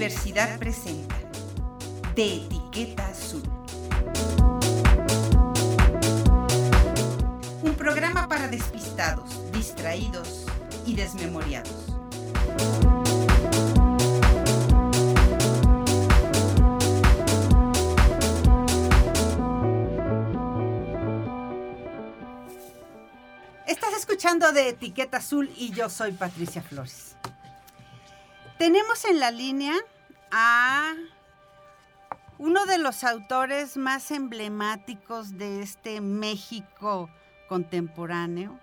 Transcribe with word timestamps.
Universidad 0.00 0.58
presenta 0.58 1.14
De 2.14 2.36
Etiqueta 2.36 3.06
Azul. 3.06 3.42
Un 7.62 7.74
programa 7.74 8.26
para 8.26 8.48
despistados, 8.48 9.52
distraídos 9.52 10.46
y 10.86 10.96
desmemoriados. 10.96 11.84
Estás 23.66 23.92
escuchando 23.98 24.50
de 24.52 24.70
Etiqueta 24.70 25.18
Azul 25.18 25.52
y 25.58 25.72
yo 25.72 25.90
soy 25.90 26.12
Patricia 26.12 26.62
Flores. 26.62 27.16
Tenemos 28.56 29.06
en 29.06 29.20
la 29.20 29.30
línea 29.30 29.74
a 30.30 30.94
uno 32.38 32.64
de 32.66 32.78
los 32.78 33.04
autores 33.04 33.76
más 33.76 34.10
emblemáticos 34.10 35.36
de 35.36 35.62
este 35.62 36.00
México 36.00 37.10
contemporáneo, 37.48 38.58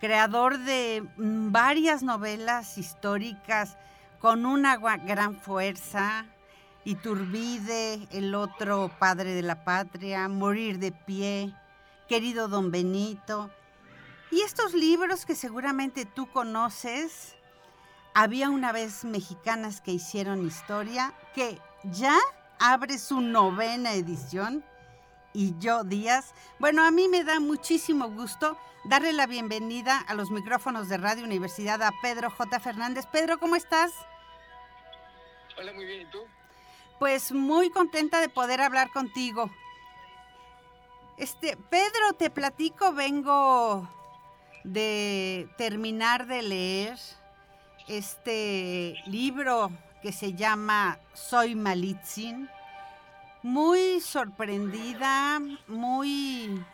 creador 0.00 0.58
de 0.58 1.02
mm, 1.16 1.52
varias 1.52 2.02
novelas 2.02 2.78
históricas 2.78 3.76
con 4.20 4.46
una 4.46 4.76
gran 4.76 5.36
fuerza, 5.36 6.26
Iturbide, 6.84 8.08
El 8.10 8.34
otro 8.34 8.90
padre 8.98 9.34
de 9.34 9.42
la 9.42 9.64
patria, 9.64 10.28
Morir 10.28 10.78
de 10.78 10.92
pie, 10.92 11.54
Querido 12.08 12.48
don 12.48 12.70
Benito, 12.70 13.50
y 14.30 14.42
estos 14.42 14.74
libros 14.74 15.26
que 15.26 15.34
seguramente 15.34 16.04
tú 16.04 16.30
conoces, 16.30 17.34
había 18.14 18.50
una 18.50 18.72
vez 18.72 19.04
mexicanas 19.04 19.80
que 19.80 19.92
hicieron 19.92 20.46
historia, 20.46 21.14
que 21.34 21.58
ya 21.84 22.18
abre 22.58 22.98
su 22.98 23.20
novena 23.20 23.94
edición 23.94 24.64
y 25.32 25.56
yo 25.58 25.84
Díaz. 25.84 26.34
Bueno, 26.58 26.84
a 26.84 26.90
mí 26.90 27.08
me 27.08 27.24
da 27.24 27.40
muchísimo 27.40 28.08
gusto 28.10 28.58
darle 28.84 29.12
la 29.12 29.26
bienvenida 29.26 29.98
a 29.98 30.14
los 30.14 30.30
micrófonos 30.30 30.88
de 30.88 30.96
Radio 30.96 31.24
Universidad 31.24 31.82
a 31.82 31.92
Pedro 32.02 32.30
J. 32.30 32.60
Fernández. 32.60 33.06
Pedro, 33.06 33.38
¿cómo 33.38 33.56
estás? 33.56 33.92
Hola, 35.58 35.72
muy 35.72 35.84
bien, 35.84 36.02
¿y 36.02 36.10
tú? 36.10 36.20
Pues 36.98 37.32
muy 37.32 37.70
contenta 37.70 38.20
de 38.20 38.28
poder 38.28 38.60
hablar 38.60 38.90
contigo. 38.90 39.50
Este, 41.16 41.56
Pedro, 41.56 42.14
te 42.18 42.30
platico, 42.30 42.92
vengo 42.92 43.88
de 44.64 45.48
terminar 45.56 46.26
de 46.26 46.42
leer 46.42 46.98
este 47.90 48.94
libro 49.06 49.70
que 50.00 50.12
se 50.12 50.34
llama 50.34 50.98
Soy 51.12 51.54
Malitzin. 51.56 52.48
Muy 53.42 54.00
sorprendida, 54.00 55.40
muy, 55.66 56.64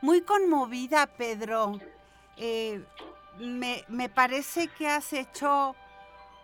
muy 0.00 0.20
conmovida, 0.22 1.06
Pedro. 1.06 1.80
Eh, 2.36 2.84
me, 3.38 3.84
me 3.88 4.08
parece 4.08 4.68
que 4.68 4.88
has 4.88 5.12
hecho 5.12 5.74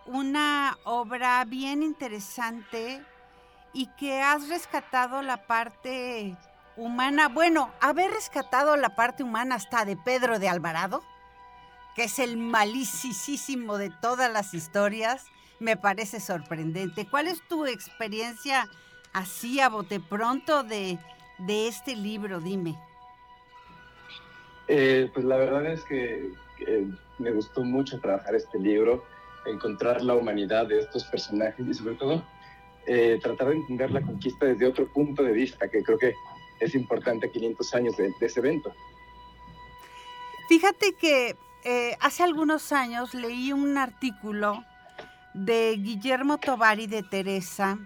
una 0.06 0.76
obra 0.84 1.44
bien 1.44 1.82
interesante 1.82 3.02
y 3.72 3.86
que 3.98 4.20
has 4.20 4.48
rescatado 4.48 5.22
la 5.22 5.46
parte 5.46 6.36
humana, 6.76 7.28
bueno, 7.28 7.70
haber 7.80 8.10
rescatado 8.10 8.76
la 8.76 8.96
parte 8.96 9.22
humana 9.22 9.56
hasta 9.56 9.84
de 9.84 9.96
Pedro 9.96 10.38
de 10.38 10.48
Alvarado, 10.48 11.02
que 11.94 12.04
es 12.04 12.18
el 12.18 12.36
malicísimo 12.36 13.78
de 13.78 13.90
todas 14.00 14.32
las 14.32 14.54
historias, 14.54 15.26
me 15.58 15.76
parece 15.76 16.20
sorprendente. 16.20 17.06
¿Cuál 17.06 17.28
es 17.28 17.42
tu 17.48 17.66
experiencia 17.66 18.68
así 19.12 19.60
a 19.60 19.68
bote 19.68 20.00
pronto 20.00 20.62
de, 20.62 20.98
este 21.48 21.96
libro? 21.96 22.40
Dime. 22.40 22.78
Eh, 24.68 25.10
pues 25.12 25.24
la 25.24 25.36
verdad 25.36 25.66
es 25.66 25.82
que 25.84 26.30
me 27.18 27.30
gustó 27.32 27.62
mucho 27.62 28.00
trabajar 28.00 28.34
este 28.34 28.58
libro, 28.58 29.04
encontrar 29.46 30.02
la 30.02 30.14
humanidad 30.14 30.66
de 30.66 30.80
estos 30.80 31.04
personajes 31.04 31.66
y 31.66 31.74
sobre 31.74 31.94
todo 31.96 32.24
eh, 32.86 33.18
tratar 33.22 33.48
de 33.48 33.56
entender 33.56 33.90
la 33.90 34.00
conquista 34.00 34.46
desde 34.46 34.66
otro 34.66 34.86
punto 34.86 35.22
de 35.22 35.32
vista, 35.32 35.68
que 35.68 35.82
creo 35.82 35.98
que 35.98 36.14
es 36.60 36.74
importante 36.74 37.30
500 37.30 37.74
años 37.74 37.96
de, 37.96 38.12
ese 38.20 38.40
evento. 38.40 38.72
Fíjate 40.48 40.94
que 40.94 41.36
eh, 41.64 41.96
hace 42.00 42.22
algunos 42.22 42.72
años 42.72 43.14
leí 43.14 43.52
un 43.52 43.78
artículo 43.78 44.64
de 45.34 45.76
Guillermo 45.78 46.38
Tovari 46.38 46.86
de 46.86 47.02
Teresa 47.02 47.78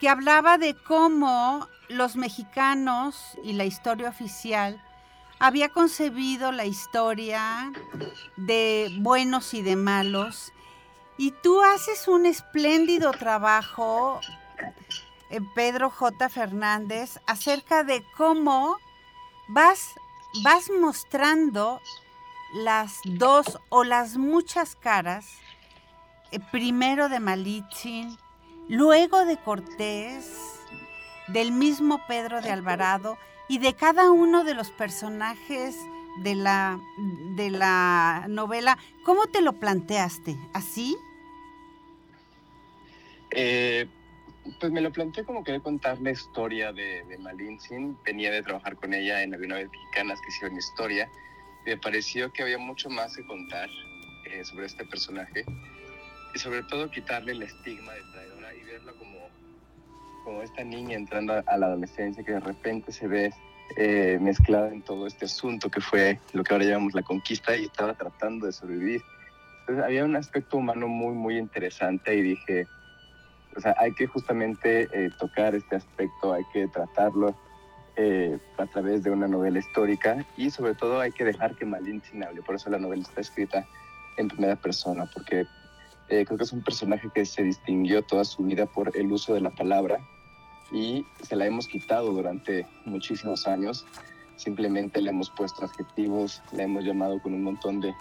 que 0.00 0.08
hablaba 0.08 0.58
de 0.58 0.74
cómo 0.74 1.68
los 1.88 2.16
mexicanos 2.16 3.38
y 3.42 3.52
la 3.52 3.64
historia 3.64 4.08
oficial 4.08 4.82
había 5.38 5.68
concebido 5.68 6.52
la 6.52 6.64
historia 6.64 7.72
de 8.36 8.90
buenos 8.98 9.54
y 9.54 9.62
de 9.62 9.76
malos 9.76 10.52
y 11.16 11.30
tú 11.30 11.62
haces 11.62 12.08
un 12.08 12.26
espléndido 12.26 13.12
trabajo 13.12 14.20
eh, 15.30 15.40
Pedro 15.54 15.90
J. 15.90 16.28
Fernández 16.28 17.20
acerca 17.26 17.84
de 17.84 18.04
cómo 18.16 18.76
vas, 19.48 19.94
vas 20.42 20.70
mostrando 20.80 21.80
las 22.54 23.00
dos 23.04 23.58
o 23.68 23.82
las 23.82 24.16
muchas 24.16 24.76
caras, 24.76 25.26
eh, 26.30 26.38
primero 26.52 27.08
de 27.08 27.18
Malitzin, 27.18 28.16
luego 28.68 29.24
de 29.24 29.36
Cortés, 29.36 30.38
del 31.28 31.50
mismo 31.50 32.00
Pedro 32.06 32.40
de 32.40 32.50
Alvarado 32.50 33.18
y 33.48 33.58
de 33.58 33.74
cada 33.74 34.10
uno 34.12 34.44
de 34.44 34.54
los 34.54 34.70
personajes 34.70 35.76
de 36.22 36.36
la, 36.36 36.78
de 37.34 37.50
la 37.50 38.26
novela. 38.28 38.78
¿Cómo 39.04 39.26
te 39.26 39.42
lo 39.42 39.54
planteaste? 39.54 40.36
¿Así? 40.52 40.96
Eh, 43.32 43.88
pues 44.60 44.70
me 44.70 44.80
lo 44.80 44.92
planteé 44.92 45.24
como 45.24 45.42
quería 45.42 45.60
contar 45.60 46.00
la 46.00 46.12
historia 46.12 46.72
de, 46.72 47.02
de 47.04 47.18
Malintzin. 47.18 47.98
Venía 48.04 48.30
de 48.30 48.42
trabajar 48.42 48.76
con 48.76 48.94
ella 48.94 49.22
en 49.22 49.32
vez 49.32 49.40
mexicanas 49.40 50.20
que 50.20 50.28
hicieron 50.28 50.56
historia. 50.56 51.10
Me 51.64 51.76
pareció 51.76 52.32
que 52.32 52.42
había 52.42 52.58
mucho 52.58 52.90
más 52.90 53.16
que 53.16 53.24
contar 53.24 53.68
eh, 54.24 54.44
sobre 54.44 54.66
este 54.66 54.84
personaje. 54.84 55.44
Y 56.34 56.38
sobre 56.38 56.62
todo 56.64 56.90
quitarle 56.90 57.32
el 57.32 57.42
estigma 57.42 57.92
de 57.92 58.02
traidora 58.12 58.54
y 58.54 58.64
verla 58.64 58.92
como, 58.92 59.28
como 60.24 60.42
esta 60.42 60.64
niña 60.64 60.96
entrando 60.96 61.32
a, 61.46 61.56
la 61.56 61.66
adolescencia 61.66 62.24
que 62.24 62.32
de 62.32 62.40
repente 62.40 62.90
se 62.90 63.06
ve 63.06 63.32
eh, 63.76 64.18
mezclada 64.20 64.68
en 64.68 64.82
todo 64.82 65.06
este 65.06 65.26
asunto 65.26 65.70
que 65.70 65.80
fue 65.80 66.18
lo 66.32 66.42
que 66.42 66.52
ahora 66.52 66.64
llamamos 66.64 66.94
la 66.94 67.02
conquista 67.02 67.56
y 67.56 67.64
estaba 67.66 67.94
tratando 67.94 68.46
de 68.46 68.52
sobrevivir. 68.52 69.00
Entonces 69.60 69.84
había 69.84 70.04
un 70.04 70.16
aspecto 70.16 70.56
humano 70.56 70.88
muy, 70.88 71.14
muy 71.14 71.38
interesante 71.38 72.14
y 72.16 72.22
dije, 72.22 72.66
o 73.56 73.60
sea, 73.60 73.74
hay 73.78 73.94
que 73.94 74.06
justamente 74.06 74.88
eh, 74.92 75.10
tocar 75.18 75.54
este 75.54 75.76
aspecto, 75.76 76.32
hay 76.32 76.42
que 76.52 76.66
tratarlo 76.66 77.36
eh, 77.96 78.38
a 78.58 78.66
través 78.66 79.04
de 79.04 79.10
una 79.10 79.28
novela 79.28 79.58
histórica 79.58 80.26
y 80.36 80.50
sobre 80.50 80.74
todo 80.74 81.00
hay 81.00 81.12
que 81.12 81.24
dejar 81.24 81.54
que 81.54 81.64
Malintzin 81.64 82.24
hable. 82.24 82.42
Por 82.42 82.56
eso 82.56 82.68
la 82.70 82.78
novela 82.78 83.02
está 83.02 83.20
escrita 83.20 83.66
en 84.16 84.28
primera 84.28 84.56
persona, 84.56 85.08
porque 85.12 85.46
eh, 86.08 86.24
creo 86.24 86.36
que 86.36 86.44
es 86.44 86.52
un 86.52 86.62
personaje 86.62 87.08
que 87.14 87.24
se 87.24 87.42
distinguió 87.42 88.02
toda 88.02 88.24
su 88.24 88.42
vida 88.42 88.66
por 88.66 88.96
el 88.96 89.12
uso 89.12 89.34
de 89.34 89.40
la 89.40 89.50
palabra 89.50 89.98
y 90.72 91.06
se 91.22 91.36
la 91.36 91.46
hemos 91.46 91.68
quitado 91.68 92.10
durante 92.12 92.66
muchísimos 92.84 93.46
años. 93.46 93.86
Simplemente 94.36 95.00
le 95.00 95.10
hemos 95.10 95.30
puesto 95.30 95.64
adjetivos, 95.64 96.42
la 96.52 96.64
hemos 96.64 96.84
llamado 96.84 97.22
con 97.22 97.32
un 97.32 97.44
montón 97.44 97.80
de 97.80 97.94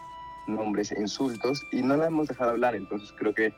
nombres 0.48 0.92
e 0.92 1.00
insultos 1.00 1.68
y 1.72 1.84
no 1.84 1.98
la 1.98 2.08
hemos 2.08 2.28
dejado 2.28 2.50
hablar. 2.52 2.76
Entonces 2.76 3.14
creo 3.16 3.34
que 3.34 3.54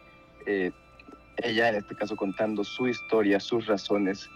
ella, 1.38 1.70
en 1.70 1.76
este 1.76 1.96
caso 1.96 2.16
contando 2.16 2.64
su 2.64 2.88
historia, 2.88 3.40
sus 3.40 3.68
razones, 3.68 4.30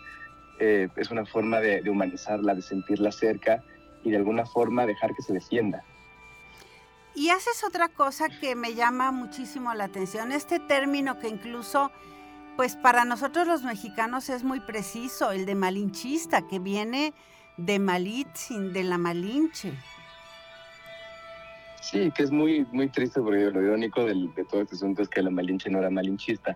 eh, 0.59 0.89
es 0.95 1.09
una 1.09 1.25
forma 1.25 1.59
de, 1.59 1.89
humanizarla, 1.89 2.53
de 2.53 2.61
sentirla 2.61 3.11
cerca 3.11 3.63
y 4.03 4.11
de 4.11 4.17
alguna 4.17 4.45
forma 4.45 4.85
dejar 4.85 5.15
que 5.15 5.21
se 5.21 5.33
defienda. 5.33 5.83
Y 7.15 7.29
haces 7.29 7.63
otra 7.63 7.89
cosa 7.89 8.27
que 8.29 8.55
me 8.55 8.75
llama 8.75 9.11
muchísimo 9.11 9.73
la 9.73 9.85
atención, 9.85 10.31
este 10.31 10.59
término 10.59 11.19
que 11.19 11.27
incluso, 11.27 11.91
pues 12.55 12.75
para 12.75 13.03
nosotros 13.03 13.47
los 13.47 13.63
mexicanos 13.63 14.29
es 14.29 14.43
muy 14.43 14.59
preciso, 14.59 15.31
el 15.31 15.45
de 15.45 15.55
malinchista, 15.55 16.47
que 16.47 16.59
viene 16.59 17.13
de 17.57 17.79
Malitzin, 17.79 18.71
de 18.71 18.83
la 18.83 18.97
Malinche. 18.97 19.73
Sí, 21.81 22.11
que 22.11 22.23
es 22.23 22.31
muy, 22.31 22.65
muy 22.71 22.87
triste 22.89 23.19
porque 23.21 23.49
lo 23.49 23.61
irónico 23.61 24.05
de 24.05 24.45
todo 24.49 24.61
este 24.61 24.75
asunto 24.75 25.01
es 25.01 25.09
que 25.09 25.21
la 25.21 25.29
Malinche 25.29 25.69
no 25.69 25.79
era 25.79 25.89
malinchista, 25.89 26.55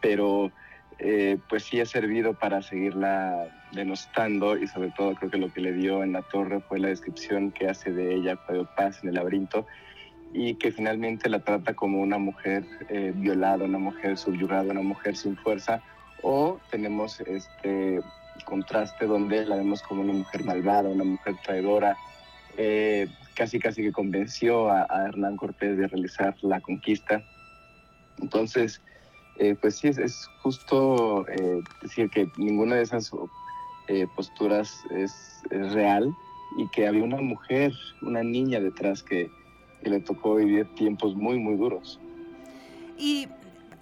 pero 0.00 0.52
eh, 0.98 1.38
pues 1.48 1.64
sí 1.64 1.80
ha 1.80 1.86
servido 1.86 2.34
para 2.34 2.62
seguirla 2.62 3.48
denostando 3.72 4.56
y 4.56 4.66
sobre 4.68 4.90
todo 4.90 5.14
creo 5.14 5.30
que 5.30 5.38
lo 5.38 5.52
que 5.52 5.60
le 5.60 5.72
dio 5.72 6.02
en 6.02 6.12
la 6.12 6.22
torre 6.22 6.60
fue 6.60 6.78
la 6.78 6.88
descripción 6.88 7.50
que 7.50 7.68
hace 7.68 7.92
de 7.92 8.14
ella 8.14 8.36
Pedro 8.46 8.68
Paz 8.76 9.00
en 9.02 9.08
el 9.08 9.16
laberinto 9.16 9.66
y 10.32 10.54
que 10.54 10.72
finalmente 10.72 11.28
la 11.28 11.38
trata 11.38 11.74
como 11.74 12.00
una 12.00 12.18
mujer 12.18 12.64
eh, 12.88 13.12
violada, 13.14 13.64
una 13.64 13.78
mujer 13.78 14.18
subyugada, 14.18 14.72
una 14.72 14.82
mujer 14.82 15.16
sin 15.16 15.36
fuerza, 15.36 15.80
o 16.22 16.58
tenemos 16.70 17.20
este 17.20 18.00
contraste 18.44 19.06
donde 19.06 19.46
la 19.46 19.56
vemos 19.56 19.82
como 19.82 20.02
una 20.02 20.12
mujer 20.12 20.44
malvada, 20.44 20.88
una 20.88 21.04
mujer 21.04 21.36
traidora, 21.44 21.96
eh, 22.56 23.06
casi 23.34 23.60
casi 23.60 23.82
que 23.82 23.92
convenció 23.92 24.70
a, 24.70 24.86
Hernán 25.06 25.36
Cortés 25.36 25.78
de 25.78 25.86
realizar 25.86 26.34
la 26.42 26.60
conquista. 26.60 27.22
Entonces, 28.20 28.82
eh, 29.38 29.56
pues 29.60 29.76
sí, 29.76 29.88
es, 29.88 30.28
justo 30.42 31.26
decir 31.82 32.10
que 32.10 32.30
ninguna 32.36 32.76
de 32.76 32.82
esas 32.82 33.10
posturas 34.14 34.80
es, 34.90 35.42
es 35.50 35.72
real 35.72 36.14
y 36.56 36.68
que 36.68 36.86
había 36.86 37.02
una 37.02 37.20
mujer, 37.20 37.72
una 38.02 38.22
niña 38.22 38.60
detrás 38.60 39.02
que, 39.02 39.30
que 39.82 39.90
le 39.90 40.00
tocó 40.00 40.36
vivir 40.36 40.66
tiempos 40.74 41.14
muy, 41.14 41.38
muy 41.38 41.56
duros. 41.56 42.00
Y 42.96 43.28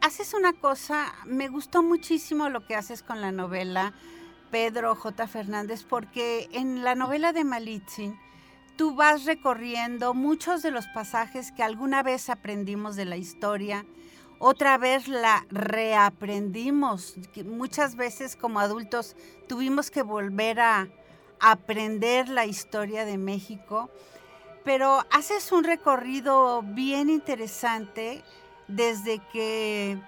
haces 0.01 0.35
una 0.35 0.53
cosa, 0.53 1.13
me 1.27 1.49
gustó 1.49 1.83
muchísimo 1.83 2.49
lo 2.49 2.67
que 2.67 2.75
haces 2.75 3.03
con 3.03 3.21
la 3.21 3.33
novela 3.33 3.93
Pedro 4.51 4.95
J. 4.95 5.27
Fernández, 5.29 5.85
porque 5.85 6.49
en 6.53 6.83
la 6.83 6.95
novela 6.95 7.33
de 7.33 7.45
Malitzin 7.45 8.19
tú 8.77 8.95
vas 8.95 9.25
recorriendo 9.25 10.13
muchos 10.13 10.63
de 10.63 10.71
los 10.71 10.87
pasajes 10.89 11.53
que 11.53 11.63
alguna 11.63 12.03
vez 12.03 12.29
aprendimos 12.29 12.97
de 12.97 13.05
la 13.05 13.17
historia, 13.17 13.87
otra 14.44 14.77
vez 14.77 15.09
la 15.09 15.47
reaprendimos, 15.50 17.15
muchas 17.44 17.94
veces 17.97 18.37
como 18.37 18.61
adultos 18.61 19.15
tuvimos 19.49 19.91
que 19.91 20.03
volver 20.03 20.61
a 20.61 20.89
aprender 21.41 22.29
la 22.29 22.47
historia 22.47 23.05
de 23.05 23.19
México 23.19 23.91
pero 24.65 25.05
haces 25.11 25.53
un 25.53 25.65
recorrido 25.65 26.62
bien 26.62 27.11
interesante 27.11 28.23
desde 28.69 29.21
que 29.33 29.99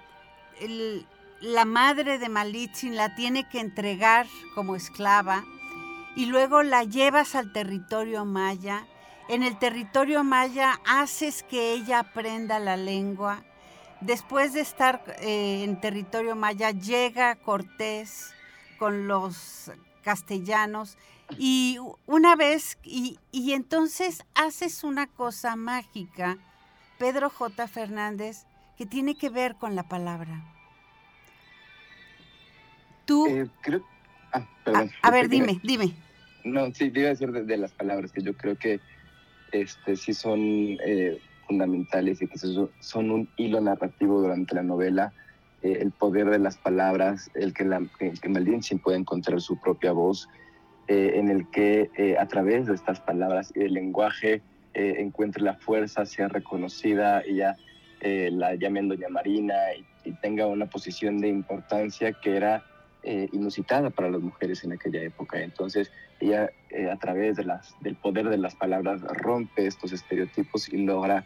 la 1.41 1.65
madre 1.65 2.17
de 2.17 2.29
Malitzin 2.29 2.95
la 2.95 3.15
tiene 3.15 3.47
que 3.49 3.59
entregar 3.59 4.27
como 4.53 4.75
esclava 4.75 5.43
y 6.15 6.27
luego 6.27 6.63
la 6.63 6.83
llevas 6.83 7.35
al 7.35 7.51
territorio 7.51 8.23
maya. 8.23 8.87
En 9.27 9.43
el 9.43 9.59
territorio 9.59 10.23
maya 10.23 10.79
haces 10.85 11.43
que 11.43 11.73
ella 11.73 11.99
aprenda 11.99 12.59
la 12.59 12.77
lengua. 12.77 13.43
Después 14.05 14.53
de 14.53 14.61
estar 14.61 15.01
eh, 15.19 15.63
en 15.63 15.81
territorio 15.81 16.35
maya 16.35 16.69
llega 16.69 17.35
Cortés 17.37 18.35
con 18.77 19.07
los 19.07 19.71
castellanos 20.03 20.95
y 21.39 21.79
una 22.05 22.35
vez, 22.35 22.77
y, 22.83 23.17
entonces 23.33 24.23
haces 24.35 24.83
una 24.83 25.07
cosa 25.07 25.55
mágica, 25.55 26.37
Pedro 26.99 27.31
J. 27.31 27.67
Fernández, 27.67 28.45
que 28.77 28.85
tiene 28.85 29.15
que 29.15 29.29
ver 29.31 29.55
con 29.55 29.75
la 29.75 29.83
palabra. 29.83 30.43
Tú... 33.05 33.25
Eh, 33.25 33.49
creo... 33.61 33.83
Ah, 34.33 34.47
perdón. 34.63 34.91
A, 35.01 35.09
ver, 35.09 35.29
dime, 35.29 35.59
dime. 35.63 35.95
No, 36.43 36.71
sí, 36.75 36.91
te 36.91 36.99
iba 36.99 37.07
a 37.07 37.13
decir 37.13 37.31
de, 37.31 37.57
las 37.57 37.71
palabras, 37.71 38.11
que 38.11 38.21
yo 38.21 38.37
creo 38.37 38.55
que 38.55 38.79
este, 39.51 39.95
sí 39.95 40.13
son 40.13 40.39
eh, 40.85 41.19
fundamentales 41.45 42.21
y 42.21 42.27
que 42.27 42.37
son 42.37 43.11
un 43.11 43.29
hilo 43.37 43.61
narrativo 43.61 44.21
durante 44.21 44.55
la 44.55 44.63
novela. 44.63 45.13
Eh, 45.61 45.79
el 45.81 45.91
poder 45.91 46.29
de 46.29 46.39
las 46.39 46.57
palabras, 46.57 47.31
el 47.33 47.53
que, 47.53 47.65
la, 47.65 47.81
que, 47.97 48.13
puede 48.83 48.97
encontrar 48.97 49.41
su 49.41 49.59
propia 49.59 49.93
voz, 49.93 50.29
eh, 50.87 51.13
en 51.15 51.29
el 51.29 51.49
que 51.49 51.89
eh, 51.97 52.17
a 52.19 52.27
través 52.27 52.67
de 52.67 52.75
estas 52.75 52.99
palabras 52.99 53.51
y 53.55 53.61
el 53.61 53.73
lenguaje 53.73 54.41
encuentre 54.77 55.41
la 55.41 55.53
fuerza, 55.53 56.05
sea 56.05 56.27
reconocida 56.27 57.23
ya 57.25 57.55
la 58.01 58.55
llamen 58.55 58.89
Doña 58.89 59.07
Marina 59.07 59.55
y, 60.03 60.11
tenga 60.21 60.45
una 60.47 60.65
posición 60.65 61.17
de 61.19 61.29
importancia 61.29 62.11
que 62.11 62.35
era 62.35 62.63
inusitada 63.31 63.89
para 63.89 64.09
las 64.09 64.21
mujeres 64.21 64.63
en 64.63 64.73
aquella 64.73 65.01
época. 65.01 65.39
Entonces 65.39 65.91
ella 66.19 66.49
a 66.91 66.95
través 66.97 67.35
de 67.35 67.45
del 67.81 67.95
poder 67.95 68.29
de 68.29 68.37
las 68.37 68.55
palabras 68.55 69.01
rompe 69.01 69.67
estos 69.67 69.91
estereotipos 69.91 70.69
y 70.69 70.77
logra 70.77 71.23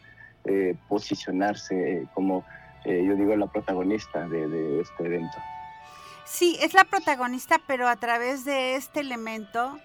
posicionarse 0.88 2.08
como, 2.14 2.44
yo 2.86 3.16
digo, 3.16 3.36
la 3.36 3.48
protagonista 3.48 4.28
de 4.28 4.82
este 4.82 5.06
evento. 5.06 5.38
Sí, 6.30 6.58
es 6.62 6.76
la 6.76 6.84
protagonista, 6.84 7.60
pero 7.66 7.88
a 7.88 7.96
través 7.96 8.46
de 8.46 8.76
este 8.76 9.00
elemento 9.00 9.80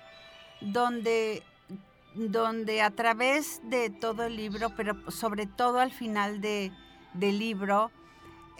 donde, 0.60 1.42
donde 2.14 2.82
a 2.82 2.90
través 2.90 3.62
de 3.64 3.88
todo 3.88 4.24
el 4.24 4.36
libro, 4.36 4.70
pero 4.76 5.10
sobre 5.10 5.46
todo 5.46 5.80
al 5.80 5.90
final 5.90 6.42
de, 6.42 6.70
del 7.14 7.38
libro, 7.38 7.90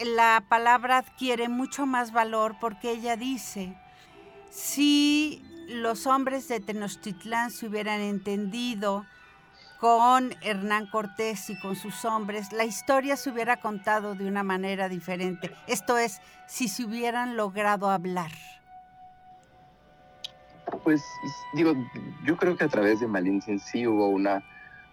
la 0.02 0.44
palabra 0.48 0.98
adquiere 0.98 1.48
mucho 1.48 1.86
más 1.86 2.12
valor 2.12 2.56
porque 2.60 2.90
ella 2.90 3.16
dice, 3.16 3.76
si 4.50 5.42
los 5.68 6.06
hombres 6.06 6.48
de 6.48 6.60
Tenochtitlán 6.60 7.50
se 7.50 7.66
hubieran 7.66 8.00
entendido 8.00 9.06
con 9.78 10.34
Hernán 10.40 10.86
Cortés 10.86 11.50
y 11.50 11.60
con 11.60 11.76
sus 11.76 12.04
hombres, 12.04 12.52
la 12.52 12.64
historia 12.64 13.16
se 13.16 13.30
hubiera 13.30 13.58
contado 13.58 14.14
de 14.14 14.26
una 14.26 14.42
manera 14.42 14.88
diferente. 14.88 15.54
Esto 15.66 15.98
es, 15.98 16.20
si 16.46 16.68
se 16.68 16.84
hubieran 16.84 17.36
logrado 17.36 17.90
hablar. 17.90 18.30
Pues 20.82 21.02
digo, 21.54 21.74
yo 22.24 22.36
creo 22.36 22.56
que 22.56 22.64
a 22.64 22.68
través 22.68 23.00
de 23.00 23.06
Malinche 23.06 23.58
sí 23.58 23.86
hubo 23.86 24.08
una, 24.08 24.42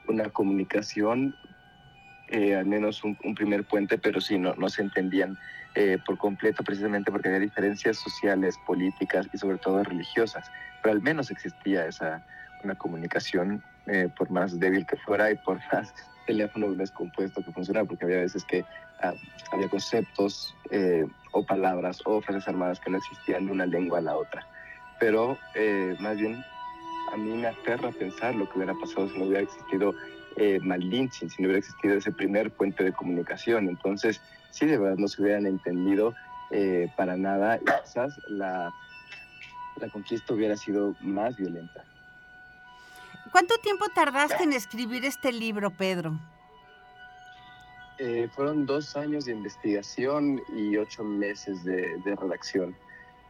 una 0.07 0.29
comunicación, 0.29 1.35
eh, 2.31 2.55
al 2.55 2.65
menos 2.65 3.03
un, 3.03 3.15
primer 3.35 3.65
puente, 3.65 3.97
pero 3.97 4.21
sí, 4.21 4.37
no, 4.37 4.69
se 4.69 4.81
entendían 4.81 5.37
eh, 5.75 5.97
por 6.05 6.17
completo 6.17 6.63
precisamente 6.63 7.11
porque 7.11 7.27
había 7.27 7.41
diferencias 7.41 7.97
sociales, 7.97 8.57
políticas 8.65 9.27
y 9.33 9.37
sobre 9.37 9.57
todo 9.57 9.83
religiosas, 9.83 10.49
pero 10.81 10.93
al 10.93 11.01
menos 11.01 11.29
existía 11.29 11.85
esa 11.85 12.25
una 12.63 12.75
comunicación 12.75 13.61
eh, 13.87 14.07
por 14.17 14.29
más 14.29 14.59
débil 14.59 14.85
que 14.85 14.95
fuera 14.97 15.29
y 15.29 15.35
por 15.35 15.59
más 15.73 15.93
teléfono 16.25 16.71
descompuesto 16.73 17.43
que 17.43 17.51
funcionara, 17.51 17.85
porque 17.85 18.05
había 18.05 18.19
veces 18.19 18.45
que 18.45 18.63
ah, 19.01 19.13
había 19.51 19.67
conceptos 19.67 20.55
o 21.33 21.45
palabras 21.45 22.01
o 22.05 22.21
frases 22.21 22.47
armadas 22.47 22.79
que 22.79 22.91
no 22.91 22.97
existían 22.97 23.47
de 23.47 23.51
una 23.51 23.65
lengua 23.65 23.97
a 23.97 24.01
la 24.01 24.15
otra. 24.15 24.47
Pero 25.01 25.37
más 25.99 26.15
bien 26.17 26.41
a 27.11 27.17
mí 27.17 27.33
me 27.33 27.47
aterra 27.47 27.91
pensar 27.91 28.35
lo 28.35 28.47
que 28.47 28.59
hubiera 28.59 28.73
pasado 28.75 29.09
si 29.09 29.17
no 29.17 29.25
hubiera 29.25 29.41
existido 29.41 29.93
eh, 30.37 30.59
Malinche, 30.61 31.29
si 31.29 31.41
no 31.41 31.47
hubiera 31.47 31.59
existido 31.59 31.95
ese 31.95 32.11
primer 32.11 32.51
puente 32.51 32.83
de 32.83 32.93
comunicación. 32.93 33.69
Entonces, 33.69 34.21
sí, 34.51 34.65
de 34.65 34.77
verdad 34.77 34.97
no 34.97 35.07
se 35.07 35.21
hubieran 35.21 35.45
entendido 35.45 36.13
para 36.97 37.15
nada 37.15 37.55
y 37.55 37.81
quizás 37.81 38.19
la, 38.27 38.73
la 39.77 39.89
conquista 39.89 40.33
hubiera 40.33 40.57
sido 40.57 40.95
más 40.99 41.37
violenta. 41.37 41.85
¿Cuánto 43.31 43.57
tiempo 43.59 43.85
tardaste 43.95 44.43
en 44.43 44.51
escribir 44.51 45.05
este 45.05 45.31
libro, 45.31 45.71
Pedro? 45.71 46.19
Eh, 47.97 48.27
fueron 48.33 48.65
dos 48.65 48.97
años 48.97 49.25
de 49.25 49.31
investigación 49.31 50.41
y 50.55 50.75
ocho 50.75 51.03
meses 51.03 51.63
de, 51.63 52.01
redacción. 52.03 52.75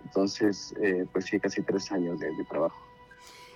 Entonces, 0.06 0.74
eh, 0.82 1.06
pues 1.12 1.26
sí, 1.26 1.40
casi 1.40 1.62
tres 1.62 1.92
años 1.92 2.20
de, 2.20 2.32
trabajo. 2.50 2.76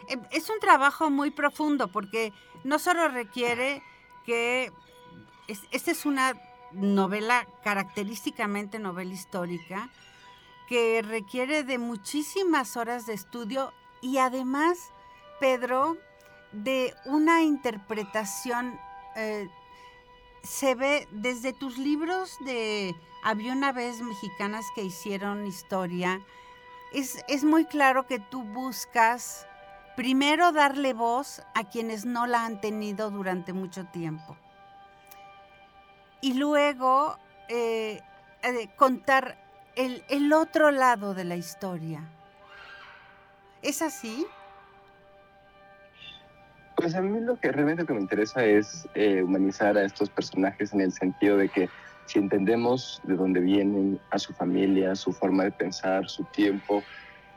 Eh, 0.07 0.17
es 0.31 0.49
un 0.49 0.59
trabajo 0.59 1.09
muy 1.09 1.31
profundo 1.31 1.87
porque 1.87 2.33
no 2.63 2.79
solo 2.79 3.07
requiere 3.07 3.81
que... 4.25 4.71
esta 5.47 5.91
es 5.91 6.05
una 6.05 6.33
novela 6.71 7.47
característicamente 7.63 8.79
novela 8.79 9.13
histórica 9.13 9.89
que 10.67 11.01
requiere 11.01 11.63
de 11.63 11.77
muchísimas 11.77 12.75
horas 12.75 13.05
de 13.05 13.13
estudio 13.13 13.71
y 14.01 14.17
además, 14.17 14.91
Pedro, 15.39 15.97
de 16.51 16.93
una 17.05 17.43
interpretación, 17.43 18.79
eh, 19.15 19.47
se 20.43 20.75
ve 20.75 21.07
desde 21.11 21.53
tus 21.53 21.77
libros 21.77 22.37
de 22.45 22.95
Había 23.23 23.53
una 23.53 23.71
vez 23.71 24.01
mexicanas 24.01 24.65
que 24.75 24.83
hicieron 24.83 25.47
historia, 25.47 26.21
es, 26.93 27.23
es 27.27 27.43
muy 27.43 27.65
claro 27.65 28.05
que 28.05 28.19
tú 28.19 28.43
buscas 28.43 29.47
primero 29.95 30.51
darle 30.51 30.93
voz 30.93 31.41
a 31.53 31.63
quienes 31.63 32.05
no 32.05 32.27
la 32.27 32.45
han 32.45 32.59
tenido 32.61 33.09
durante 33.09 33.53
mucho 33.53 33.85
tiempo. 33.85 34.37
Y 36.21 36.33
luego 36.33 37.17
eh, 37.49 38.01
eh, 38.43 38.69
contar 38.75 39.37
el, 39.75 40.03
el 40.09 40.33
otro 40.33 40.71
lado 40.71 41.13
de 41.13 41.23
la 41.23 41.35
historia. 41.35 42.03
¿Es 43.61 43.81
así? 43.81 44.25
Pues 46.75 46.93
a 46.93 47.01
mí 47.01 47.19
lo 47.21 47.39
que 47.39 47.51
realmente 47.51 47.91
me 47.93 48.01
interesa 48.01 48.43
es 48.43 48.87
eh, 48.95 49.23
humanizar 49.23 49.77
a 49.77 49.85
estos 49.85 50.09
personajes 50.09 50.73
en 50.73 50.81
el 50.81 50.91
sentido 50.91 51.37
de 51.37 51.49
que 51.49 51.69
si 52.05 52.19
entendemos 52.19 53.01
de 53.03 53.15
dónde 53.15 53.39
vienen, 53.39 53.99
a 54.11 54.19
su 54.19 54.33
familia, 54.33 54.95
su 54.95 55.11
forma 55.13 55.45
de 55.45 55.51
pensar, 55.51 56.07
su 56.09 56.23
tiempo, 56.25 56.83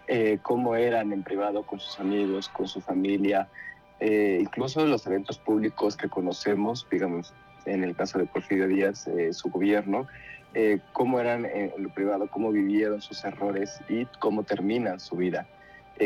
eh, 0.08 0.38
cómo 0.42 0.74
eran 0.74 1.12
en 1.12 1.22
privado 1.22 1.64
con 1.64 1.80
sus 1.80 2.00
amigos, 2.00 2.48
con 2.48 2.66
su 2.66 2.80
familia, 2.80 3.48
eh, 4.00 4.38
incluso 4.40 4.84
los 4.86 5.06
eventos 5.06 5.38
públicos 5.38 5.96
que 5.96 6.08
conocemos, 6.08 6.86
digamos, 6.90 7.32
en 7.66 7.84
el 7.84 7.94
caso 7.94 8.18
de 8.18 8.24
Porfirio 8.26 8.66
Díaz, 8.66 9.08
su 9.32 9.50
gobierno, 9.50 10.06
cómo 10.92 11.20
eran 11.20 11.44
en 11.44 11.70
lo 11.76 11.90
privado, 11.90 12.26
cómo 12.28 12.50
vivieron 12.50 13.02
sus 13.02 13.22
errores 13.24 13.80
y 13.90 14.06
cómo 14.18 14.44
terminan 14.44 14.98
su 14.98 15.16
vida. 15.16 15.46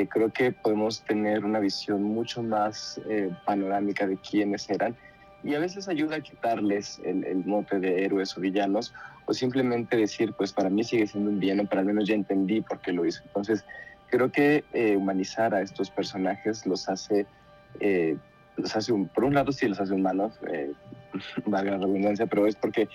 creo 0.09 0.33
que 0.33 0.51
podemos 0.51 1.03
tener 1.03 1.45
una 1.45 1.61
visión 1.61 2.03
mucho 2.03 2.43
más 2.43 3.01
panorámica 3.45 4.09
de 4.09 4.17
quiénes 4.17 4.69
eran 4.69 4.97
y 5.45 5.55
a 5.55 5.59
veces 5.59 5.89
ayuda 5.89 6.17
a 6.17 6.21
quitarles 6.21 7.01
el, 7.05 7.25
el, 7.25 7.45
mote 7.45 7.79
de 7.81 8.05
héroes 8.05 8.37
o 8.37 8.41
villanos 8.41 8.95
o 9.27 9.35
simplemente 9.35 9.97
decir, 9.97 10.33
pues 10.35 10.53
para 10.53 10.71
mí 10.71 10.85
sigue 10.85 11.07
siendo 11.07 11.31
un 11.31 11.41
villano, 11.41 11.65
pero 11.69 11.81
al 11.81 11.87
menos 11.87 12.09
ya 12.09 12.15
entendí 12.15 12.61
por 12.61 12.81
qué 12.81 12.93
lo 12.93 13.05
hizo. 13.05 13.23
Entonces, 13.25 13.65
creo 14.13 14.31
que 14.31 14.63
eh, 14.75 14.95
humanizar 14.95 15.55
a 15.55 15.63
estos 15.63 15.91
personajes 15.91 16.67
los 16.67 16.87
hace, 16.91 17.27
eh, 17.81 18.19
los 18.59 18.77
hace 18.77 18.93
un, 18.93 19.09
por 19.09 19.25
un 19.25 19.33
lado 19.33 19.53
sí 19.53 19.67
los 19.67 19.81
hace 19.81 19.95
humanos, 19.95 20.35
eh, 20.53 20.71
valga 21.47 21.73
la 21.73 21.79
redundancia, 21.79 22.27
pero 22.27 22.47
es 22.47 22.55
porque 22.55 22.91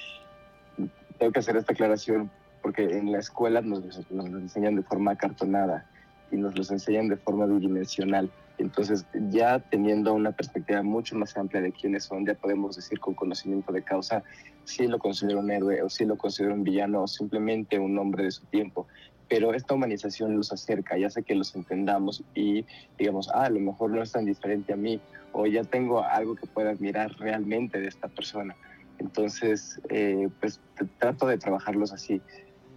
tengo 1.18 1.32
que 1.32 1.40
hacer 1.40 1.58
esta 1.58 1.74
aclaración, 1.74 2.30
porque 2.62 2.84
en 2.84 3.12
la 3.12 3.18
escuela 3.18 3.62
nos, 3.62 3.82
nos 4.12 4.28
enseñan 4.28 4.76
de 4.76 4.84
forma 4.84 5.16
cartonada 5.16 5.88
y 6.32 6.36
nos 6.36 6.56
los 6.56 6.70
enseñan 6.70 7.08
de 7.10 7.18
forma 7.18 7.48
bidimensional. 7.48 8.30
Entonces, 8.60 9.04
ya 9.32 9.58
teniendo 9.58 10.14
una 10.14 10.32
perspectiva 10.34 10.84
mucho 10.84 11.16
más 11.16 11.36
amplia 11.36 11.62
de 11.62 11.72
quiénes 11.72 12.04
son, 12.04 12.28
ya 12.28 12.36
podemos 12.36 12.76
decir 12.76 13.00
con 13.00 13.16
conocimiento 13.16 13.72
de 13.72 13.82
causa 13.82 14.24
si 14.66 14.86
lo 14.86 15.00
considero 15.00 15.40
un 15.40 15.50
héroe 15.50 15.82
o 15.82 15.90
si 15.90 16.06
lo 16.06 16.16
considero 16.16 16.54
un 16.54 16.64
villano 16.64 17.02
o 17.02 17.08
simplemente 17.08 17.80
un 17.80 17.98
hombre 17.98 18.26
de 18.26 18.32
su 18.32 18.46
tiempo. 18.46 18.88
Pero 19.30 19.54
esta 19.54 19.74
humanización 19.74 20.36
los 20.38 20.52
acerca 20.54 20.98
y 20.98 21.04
hace 21.04 21.24
que 21.24 21.36
los 21.36 21.56
entendamos 21.56 22.24
y 22.34 22.66
digamos, 22.98 23.30
ah, 23.34 23.46
a 23.46 23.50
lo 23.50 23.60
mejor 23.60 23.92
no 23.92 24.02
es 24.02 24.12
tan 24.12 24.26
diferente 24.26 24.74
a 24.74 24.78
mí 24.78 25.02
o 25.34 25.46
ya 25.46 25.64
tengo 25.64 26.04
algo 26.04 26.36
que 26.36 26.48
pueda 26.48 26.72
admirar 26.72 27.12
realmente 27.20 27.80
de 27.80 27.88
esta 27.88 28.08
persona. 28.08 28.56
Entonces, 29.00 29.80
eh, 29.90 30.30
pues 30.40 30.60
trato 30.98 31.28
de 31.28 31.38
trabajarlos 31.38 31.94
así, 31.94 32.22